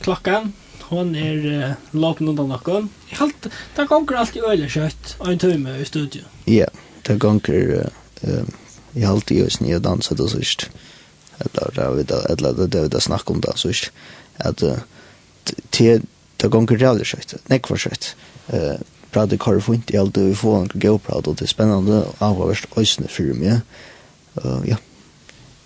klokkan, 0.05 0.53
hon 0.93 1.15
er 1.15 1.49
uh, 1.49 1.75
låpen 1.97 2.29
undan 2.29 2.53
nokon. 2.53 2.91
Jeg 3.09 3.23
halt, 3.23 3.51
det 3.73 3.89
gonger 3.89 4.21
alltid 4.21 4.45
øyne 4.45 4.69
kjøtt, 4.69 5.17
og 5.19 5.33
en 5.33 5.41
tøyme 5.41 5.79
i 5.81 5.89
studio. 5.89 6.29
Ja, 6.45 6.69
yeah, 6.69 6.87
det 7.07 7.19
gonger, 7.19 7.89
uh, 8.21 8.43
halt 8.93 9.31
i 9.31 9.41
øyne, 9.41 9.73
jeg 9.73 9.83
danset 9.83 10.19
og 10.19 10.35
sørst. 10.37 10.69
Ja 10.69 10.89
eller 11.39 11.95
det 11.97 12.11
er 12.11 12.25
eller 12.33 12.67
det 12.67 12.75
er 12.75 12.87
det 12.87 13.03
snakk 13.03 13.29
om 13.31 13.41
det 13.41 13.57
så 13.59 13.73
ikke 13.73 13.91
at 14.39 14.63
te 15.71 16.01
det 16.41 16.51
gonger 16.51 16.79
rævlig 16.81 17.07
skøyt 17.07 17.37
nekk 17.49 17.67
for 17.67 17.77
skøyt 17.77 18.15
eh 18.49 18.81
prata 19.13 19.37
kar 19.37 19.59
fint 19.61 19.91
i 19.93 19.97
alt 19.97 20.17
vi 20.17 20.35
får 20.35 20.55
en 20.61 20.81
go 20.81 20.97
prata 20.97 21.31
det 21.31 21.45
er 21.45 21.51
spennende 21.51 21.99
og 22.05 22.15
avhørst 22.19 22.65
øysene 22.77 23.07
for 23.07 23.37
meg 23.37 23.61
ja 24.67 24.79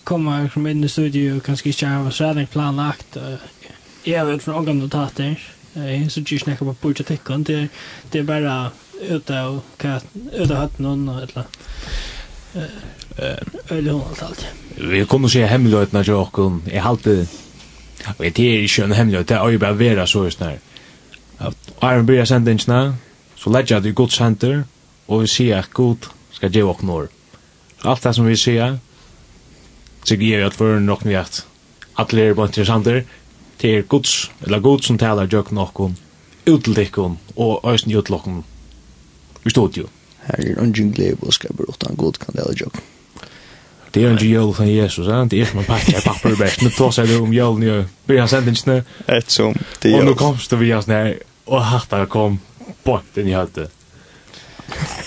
kommer 0.03 0.49
som 0.53 0.67
inn 0.67 0.83
i 0.83 0.87
studio 0.91 1.39
kanskje 1.43 1.69
ikke 1.69 1.87
har 1.93 2.11
særlig 2.11 2.49
planlagt 2.49 3.17
jeg 4.07 4.27
vet 4.27 4.43
fra 4.43 4.57
ångan 4.59 4.81
notater 4.83 5.37
jeg 5.75 6.11
synes 6.11 6.31
ikke 6.31 6.43
snakker 6.43 6.65
på 6.65 6.73
politikken 6.81 7.43
det 7.43 7.69
det 8.13 8.21
er 8.21 8.25
bare 8.27 8.57
ute 9.09 9.39
og 9.45 9.63
hva 9.79 9.99
av 10.41 10.55
hatt 10.57 10.79
noen 10.79 11.07
eller 11.09 11.45
Øyla 13.71 13.91
hun 13.91 14.01
alt 14.09 14.23
alt. 14.23 14.55
Vi 14.91 15.05
kommer 15.05 15.27
se 15.27 15.47
hemmelighetene 15.47 16.03
til 16.03 16.13
åkken. 16.13 16.63
Jeg 16.71 16.83
halte... 16.83 17.27
Og 18.07 18.25
det 18.25 18.33
tider 18.33 18.61
ikke 18.61 18.83
en 18.83 18.91
hemmelighet. 18.91 19.29
Det 19.29 19.37
er 19.37 19.49
jo 19.49 19.59
bare 19.59 19.79
vera 19.79 20.05
så 20.07 20.23
just 20.23 20.39
nær. 20.39 20.57
Iron 21.83 22.05
Beer 22.05 22.25
sendingsene, 22.25 22.95
så 23.35 23.49
ledger 23.49 23.75
jeg 23.75 23.83
det 23.83 23.89
i 23.89 23.93
godt 23.93 24.13
senter, 24.13 24.63
og 25.07 25.21
vi 25.21 25.27
sier 25.27 25.59
at 25.59 25.73
god 25.73 26.09
skal 26.31 26.51
gjøre 26.51 26.73
oss 26.73 26.83
år. 26.89 27.07
Alt 27.85 28.03
det 28.03 28.15
som 28.15 28.25
vi 28.25 28.35
sier, 28.35 28.79
så 30.05 30.15
gir 30.15 30.37
jeg 30.37 30.47
at 30.47 30.57
for 30.57 30.79
nok 30.79 31.05
vi 31.05 31.13
at 31.13 31.45
alle 31.97 32.21
er 32.21 32.33
bare 32.33 32.47
interessanter, 32.47 33.03
det 33.61 33.77
er 33.77 33.81
gods, 33.81 34.31
eller 34.45 34.59
god 34.59 34.81
som 34.85 34.97
taler 34.97 35.27
gjøkken 35.27 35.57
åkken, 35.57 35.97
uteltikken 36.47 37.17
og 37.35 37.61
øyne 37.65 37.97
utelokken 37.97 38.43
i 39.45 39.49
studio. 39.49 39.87
Her 40.27 40.35
er 40.51 40.61
ungen 40.61 40.93
glede 40.93 41.17
og 41.21 41.33
skaper 41.33 41.69
utan 41.69 41.95
god 41.95 42.13
kan 42.13 42.33
det 42.33 42.57
gjøkken. 42.57 42.81
Det 43.97 44.03
är 44.03 44.07
ju 44.07 44.11
en 44.11 44.17
jul 44.17 44.53
från 44.53 44.67
Jesus, 44.67 45.07
eh? 45.07 45.25
det 45.25 45.41
är 45.41 45.45
som 45.45 45.59
en 45.59 45.65
papper 45.65 45.97
i 45.99 46.01
papperbäck. 46.01 46.61
Nu 46.61 46.69
tar 46.69 46.91
sig 46.91 47.07
det 47.07 47.17
om 47.17 47.33
julen 47.33 47.61
ju. 47.61 47.85
Vi 48.05 48.17
har 48.17 48.27
sänt 48.27 48.47
inte 48.47 48.83
Ett 49.05 49.29
som 49.29 49.57
det 49.79 49.93
Och 49.93 50.05
nu 50.05 50.13
komst 50.13 50.53
vi 50.53 50.73
oss 50.73 50.87
ner 50.87 51.19
och 51.45 51.61
hattar 51.61 52.05
kom 52.05 52.39
bort 52.83 53.03
den 53.13 53.29
jag 53.29 53.39
hade. 53.39 53.67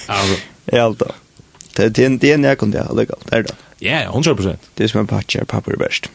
Alltså. 0.07 0.41
Ja, 0.65 0.95
då. 0.99 1.07
Det 1.75 1.99
är 1.99 2.07
en 2.07 2.19
det 2.19 2.31
är 2.33 2.49
en 2.49 2.57
kunde 2.57 2.79
jag 2.79 2.97
lägga. 2.97 3.15
Där 3.25 3.43
då. 3.43 3.55
Ja, 3.79 4.13
100%. 4.13 4.57
Det 4.75 4.85
är 4.85 4.89
som 4.89 5.01
en 5.01 5.07
packa 5.07 5.43
i 5.43 5.45
papperbäck. 5.45 6.09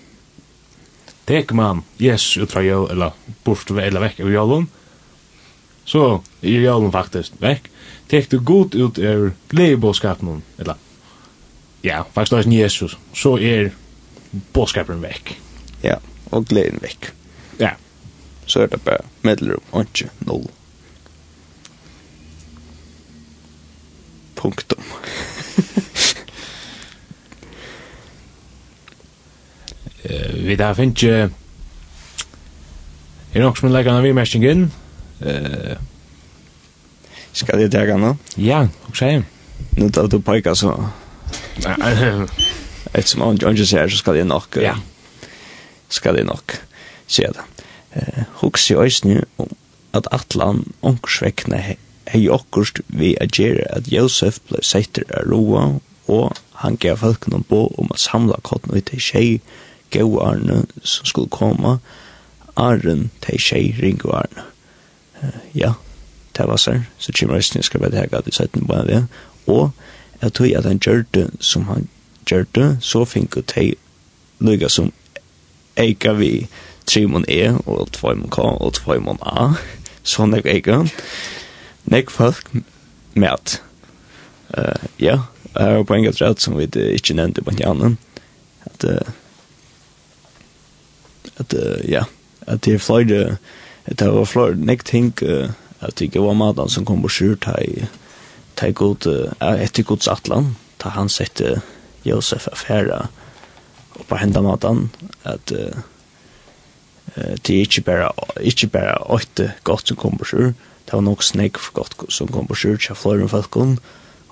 Tek 1.25 1.51
man, 1.51 1.83
yes, 1.97 2.37
ut 2.37 2.51
fra 2.51 2.61
jul, 2.61 2.91
eller 2.91 3.11
bort 3.43 3.69
eller 3.71 3.99
veck 3.99 4.19
ur 4.19 4.31
julen. 4.31 4.67
Så, 5.85 6.21
i 6.41 6.51
julen 6.51 6.91
faktiskt, 6.91 7.33
veck. 7.37 7.63
Tek 8.07 8.29
du 8.29 8.39
godt 8.39 8.75
ut 8.75 8.99
ur 8.99 9.31
gledebåskapen, 9.49 10.41
eller 10.57 10.75
ja, 11.85 12.01
faktisk 12.13 12.33
også 12.33 12.49
Jesus, 12.49 12.97
så 13.13 13.37
er 13.37 13.69
bådskaperen 14.53 15.01
vekk. 15.03 15.37
Ja, 15.83 15.95
og 16.31 16.45
gleden 16.49 16.81
vekk. 16.81 17.13
Ja. 17.59 17.69
Så 18.45 18.61
er 18.61 18.65
det 18.67 18.81
bare 18.81 18.97
meddelrum, 19.21 19.63
ikke 19.81 20.09
null. 20.25 20.49
Punktum. 24.35 24.83
uh, 30.05 30.45
vi 30.47 30.55
da 30.55 30.73
finnes 30.73 31.03
ikke 31.03 31.29
er 33.33 33.41
nok 33.41 33.57
som 33.57 33.67
en 33.69 33.73
leggende 33.73 34.01
vimerskingen. 34.01 34.73
Uh, 35.21 35.75
Skal 37.33 37.59
jeg 37.59 37.71
tega 37.71 37.97
nå? 37.97 38.15
Ja, 38.37 38.67
ok. 38.89 39.01
Nå 39.77 39.89
tar 39.89 40.07
du 40.07 40.19
peka 40.23 40.53
så 40.55 40.71
Ett 42.93 43.07
som 43.07 43.21
han 43.21 43.55
just 43.55 43.71
säger 43.71 43.89
så 43.89 43.97
ska 43.97 44.11
det 44.11 44.23
nog. 44.23 44.43
Ja. 44.55 44.77
Ska 45.89 46.11
det 46.11 46.23
nog. 46.23 46.51
Se 47.07 47.27
det. 47.27 47.43
Eh 47.99 48.23
hooks 48.33 48.71
ju 48.71 48.85
is 48.85 49.01
om 49.35 49.49
at 49.91 50.07
Atlan 50.11 50.73
onkursväckna 50.81 51.57
hej 52.05 52.29
okkurst 52.29 52.79
vi 52.87 53.17
agera 53.21 53.65
at 53.77 53.91
Josef 53.91 54.39
blev 54.47 54.61
sätter 54.61 55.03
roa 55.25 55.79
og 56.07 56.35
han 56.51 56.75
gav 56.75 56.97
folken 56.97 57.43
bo 57.49 57.67
om 57.77 57.87
at 57.91 57.99
samla 57.99 58.39
kotten 58.41 58.77
ut 58.77 58.91
tjei 58.99 59.41
gau 59.89 60.19
arne 60.19 60.65
som 60.83 61.05
skulle 61.05 61.29
komma 61.29 61.79
arren 62.55 63.09
til 63.21 63.39
arne 64.13 64.43
uh, 65.23 65.39
Ja, 65.53 65.73
det 66.37 66.47
var 66.47 66.57
sånn. 66.57 66.85
Så 66.99 67.11
kommer 67.11 67.35
resten 67.35 67.63
skal 67.63 67.79
bare 67.79 67.91
tega 67.95 68.17
at 68.17 68.27
vi 68.27 68.31
setter 68.31 68.59
den 68.59 68.67
på 68.67 68.81
det. 68.87 69.07
Og 69.47 69.71
at 70.25 70.33
tog 70.33 70.53
at 70.57 70.65
han 70.65 70.79
gjør 70.81 71.03
det 71.13 71.29
som 71.39 71.67
han 71.69 71.87
gjør 72.25 72.45
det, 72.55 72.69
så 72.81 73.05
fikk 73.05 73.35
jeg 73.37 73.45
til 73.51 73.73
lykke 74.41 74.69
som 74.69 74.91
eika 75.77 76.15
vi 76.17 76.47
trimon 76.89 77.25
E 77.29 77.49
og 77.65 77.91
tvoimon 77.93 78.29
K 78.29 78.39
og 78.39 78.73
tvoimon 78.77 79.21
A, 79.21 79.53
så 80.03 80.25
nek 80.29 80.45
eika, 80.49 80.83
nek 81.89 82.09
folk 82.13 82.49
med 83.13 83.57
uh, 84.57 84.85
ja, 85.01 85.19
er 85.55 85.83
på 85.83 85.97
enga 85.97 86.13
rett 86.19 86.41
som 86.41 86.57
vi 86.57 86.67
ikke 86.67 87.17
nevnte 87.17 87.43
på 87.45 87.55
en 87.55 87.97
at 88.65 88.85
uh, 88.85 89.13
at 91.37 91.53
uh, 91.53 91.89
ja, 91.89 92.03
at 92.47 92.65
det 92.65 92.73
er 92.73 92.79
flere 92.79 93.37
at 93.85 93.99
det 93.99 94.13
var 94.13 94.25
flere 94.25 94.55
nek 94.55 94.85
ting 94.85 95.13
uh, 95.21 95.51
at 95.79 95.97
det 95.99 96.09
ikke 96.09 96.21
var 96.21 96.33
maten 96.33 96.69
som 96.69 96.85
kom 96.85 97.01
på 97.01 97.09
skjurt 97.09 97.45
her 97.45 97.61
i 97.61 97.85
ta 98.55 98.69
god, 98.71 99.07
etter 99.41 99.83
Guds 99.83 100.07
atlan, 100.07 100.55
ta 100.79 100.89
han 100.95 101.09
sette 101.09 101.61
Josef 102.05 102.47
affæra 102.51 103.07
og 103.95 104.05
på 104.07 104.17
henda 104.19 104.41
matan, 104.43 104.89
at 105.23 105.51
uh, 105.55 105.83
det 107.15 107.55
er 107.55 107.63
ikke 107.63 107.81
bare, 107.81 108.09
ikke 108.41 108.67
bare 108.67 108.97
åtte 109.11 109.53
godt 109.63 109.87
som 109.87 109.97
kom 109.97 110.17
på 110.17 110.25
sur, 110.25 110.51
det 110.85 110.93
var 110.93 111.01
nok 111.01 111.23
snakk 111.23 111.57
for 111.57 111.73
godt 111.73 111.95
som 112.13 112.27
kom 112.27 112.47
på 112.47 112.57
sur, 112.59 112.77
tja 112.77 112.93
fløyren 112.93 113.31
falkon, 113.31 113.77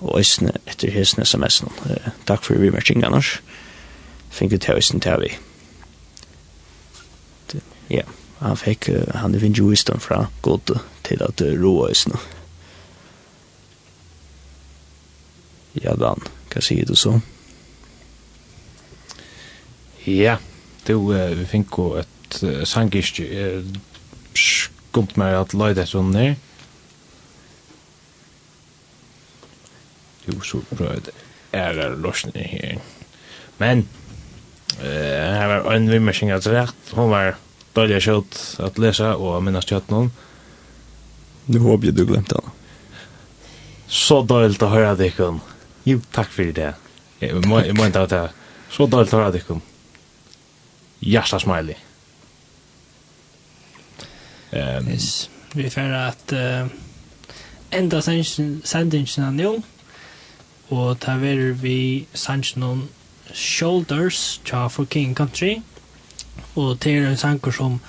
og 0.04 0.20
æsne 0.20 0.52
etter 0.68 0.92
hesne 0.92 1.24
sms 1.24 1.62
Uh, 1.64 2.10
takk 2.26 2.44
for 2.44 2.54
vimerking, 2.54 3.04
Anders. 3.04 3.40
Finket 4.30 4.60
til 4.60 4.76
æsne 4.76 5.00
til 5.00 5.20
vi. 5.20 5.32
Ja, 7.90 8.02
han 8.40 8.56
fikk, 8.56 8.88
uh, 8.88 9.14
han 9.14 9.34
er 9.34 9.48
jo 9.48 9.70
i 9.70 9.76
fra 9.98 10.26
godt 10.42 10.70
til 11.04 11.22
at 11.22 11.40
uh, 11.40 11.64
roa 11.64 11.90
æsne. 11.90 12.18
Ja, 15.82 15.94
Dan, 15.98 16.22
hva 16.52 16.62
sier 16.62 16.86
du 16.86 16.94
så? 16.98 17.16
Ja, 20.06 20.36
du, 20.86 20.98
uh, 21.10 21.32
vi 21.34 21.46
fikk 21.48 21.78
jo 21.80 21.86
et 21.98 22.40
uh, 22.44 22.62
sangist, 22.68 23.18
uh, 23.18 23.64
skumt 24.38 25.16
meg 25.18 25.34
at 25.38 25.54
løyde 25.56 25.80
det 25.80 25.88
sånn 25.90 26.12
ned. 26.14 26.36
Jo, 30.28 30.38
så 30.46 30.60
bra 30.70 30.94
det 31.04 31.14
er 31.54 31.74
det 31.78 31.88
løsning 32.02 32.46
her. 32.52 32.78
Men, 33.58 33.86
uh, 34.78 34.84
her 34.84 35.56
var 35.64 35.72
en 35.74 35.90
vimmersing 35.90 36.30
at 36.34 36.46
rett, 36.52 36.92
hun 36.94 37.10
var 37.10 37.34
dårlig 37.74 38.02
kjøtt 38.04 38.38
at 38.62 38.78
lese 38.78 39.08
og 39.16 39.40
minnes 39.42 39.66
kjøtt 39.66 39.90
noen. 39.90 40.12
Nu 41.50 41.58
håper 41.64 41.90
jeg 41.90 41.98
du 41.98 42.06
glemte 42.08 42.38
henne. 42.38 42.54
Så 43.90 44.22
dårlig 44.26 44.62
å 44.64 44.70
høre 44.72 44.94
det, 44.98 45.10
ikke 45.12 45.32
Jo, 45.84 46.00
takk 46.12 46.30
fyrir 46.32 46.52
det. 46.56 46.72
Jeg 47.20 47.42
må 47.44 47.60
ikke 47.60 47.98
ha 47.98 48.06
det. 48.08 48.22
Så 48.72 48.86
dårlig 48.86 49.10
tar 49.10 49.26
jeg 49.26 49.34
dikkum. 49.38 49.60
Hjärsta 51.04 51.38
smiley. 51.38 51.76
Um, 54.52 54.88
yes. 54.88 55.30
Vi 55.54 55.68
får 55.70 55.92
at 55.98 56.32
uh, 56.32 56.70
enda 57.72 58.00
sendingen 58.00 59.26
av 59.26 59.34
nå, 59.34 59.50
og 60.70 61.00
ta 61.02 61.18
ver 61.20 61.52
vi 61.60 62.06
sendingen 62.14 62.88
Shoulders 63.34 64.40
tja 64.46 64.68
for 64.68 64.88
King 64.90 65.14
Country, 65.16 65.58
og 66.54 66.78
det 66.84 66.96
er 66.96 67.10
en 67.10 67.20
sanger 67.20 67.52
som 67.52 67.80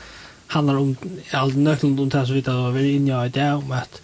handlar 0.47 0.81
om 0.81 0.97
all 1.31 1.55
nøklen 1.55 1.99
om 1.99 2.09
det 2.09 2.27
som 2.27 2.35
vi 2.35 2.43
tar 2.43 2.67
over 2.67 2.79
inne 2.83 3.23
i 3.25 3.29
dag, 3.29 3.61
om 3.61 3.71
at, 3.71 4.01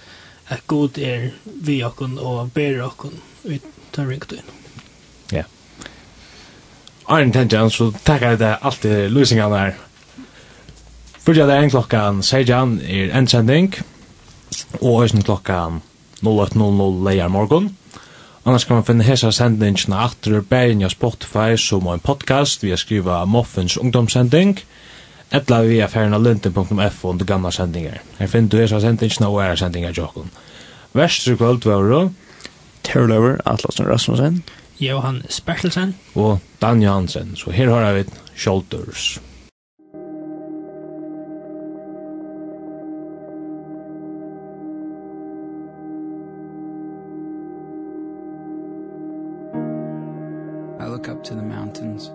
at 0.47 0.63
god 0.67 0.97
er 0.97 1.31
vi 1.45 1.81
okken 1.83 2.17
og 2.19 2.51
ber 2.55 2.83
okken 2.85 3.19
det 3.95 4.03
er 4.03 4.09
riktig. 4.09 4.41
Ja. 5.31 5.43
Arne 7.07 7.33
Tentjan, 7.33 7.69
så 7.69 7.91
takkar 8.05 8.35
jeg 8.35 8.39
deg 8.39 8.67
alltid 8.67 9.09
løsningene 9.11 9.63
her. 9.63 9.79
Fyrir 11.21 11.45
det 11.45 11.55
er 11.55 11.65
en 11.67 11.73
klokkan 11.73 12.23
16 12.23 12.79
er 12.81 13.11
en 13.17 13.27
sending, 13.27 13.75
og 14.81 15.03
øysen 15.03 15.23
klokkan 15.23 15.81
08.00 16.23 17.03
leier 17.05 17.27
morgon. 17.27 17.69
Annars 18.45 18.65
kan 18.65 18.79
man 18.79 18.85
finne 18.85 19.05
hesa 19.05 19.29
sendingene 19.31 19.99
atter 20.01 20.41
bæren 20.41 20.81
av 20.81 20.89
Spotify 20.89 21.57
som 21.61 21.85
en 21.87 22.01
podcast, 22.01 22.63
vi 22.63 22.71
har 22.73 22.79
skriva 22.81 23.19
Moffins 23.25 23.77
ungdomssending, 23.77 24.55
etla 25.29 25.61
vi 25.67 25.77
er 25.77 25.91
ferna 25.93 26.17
linden.f 26.17 27.05
under 27.05 27.25
gamla 27.25 27.51
sendingar. 27.53 28.01
Her 28.17 28.27
finner 28.27 28.49
du 28.49 28.57
hesa 28.57 28.79
sendingene 28.81 29.29
og 29.29 29.43
æra 29.43 29.59
sendingar 29.61 29.93
jokken. 29.97 30.31
Vestre 30.97 31.37
kvöld 31.37 31.69
var 31.69 32.09
Terlover, 32.83 33.37
Atlasen 33.45 33.87
Rasmussen, 33.87 34.43
Johan 34.79 35.21
Spertelsen 35.29 35.95
og 36.15 36.39
Dan 36.61 36.81
Johansen. 36.81 37.35
Så 37.35 37.51
her 37.51 37.69
har 37.69 37.93
vi 37.93 38.03
Shoulders. 38.35 39.21
I 50.79 50.87
look 50.87 51.07
up 51.07 51.23
to 51.23 51.35
the 51.35 51.43
mountains. 51.43 52.11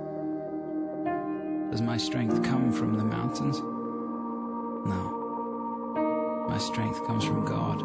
Does 1.71 1.83
my 1.83 1.97
strength 1.99 2.43
come 2.43 2.73
from 2.73 2.99
the 2.99 3.05
mountains? 3.05 3.61
No. 4.87 6.47
My 6.49 6.59
strength 6.59 7.05
comes 7.07 7.25
from 7.25 7.45
God, 7.45 7.81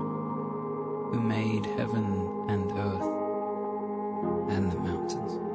who 1.12 1.20
made 1.20 1.66
heaven 1.66 2.41
and 2.52 2.70
earth 2.74 4.52
and 4.52 4.70
the 4.70 4.78
mountains. 4.80 5.51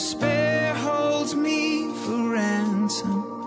despair 0.00 0.72
holds 0.76 1.34
me 1.34 1.92
for 1.92 2.30
ransom. 2.32 3.39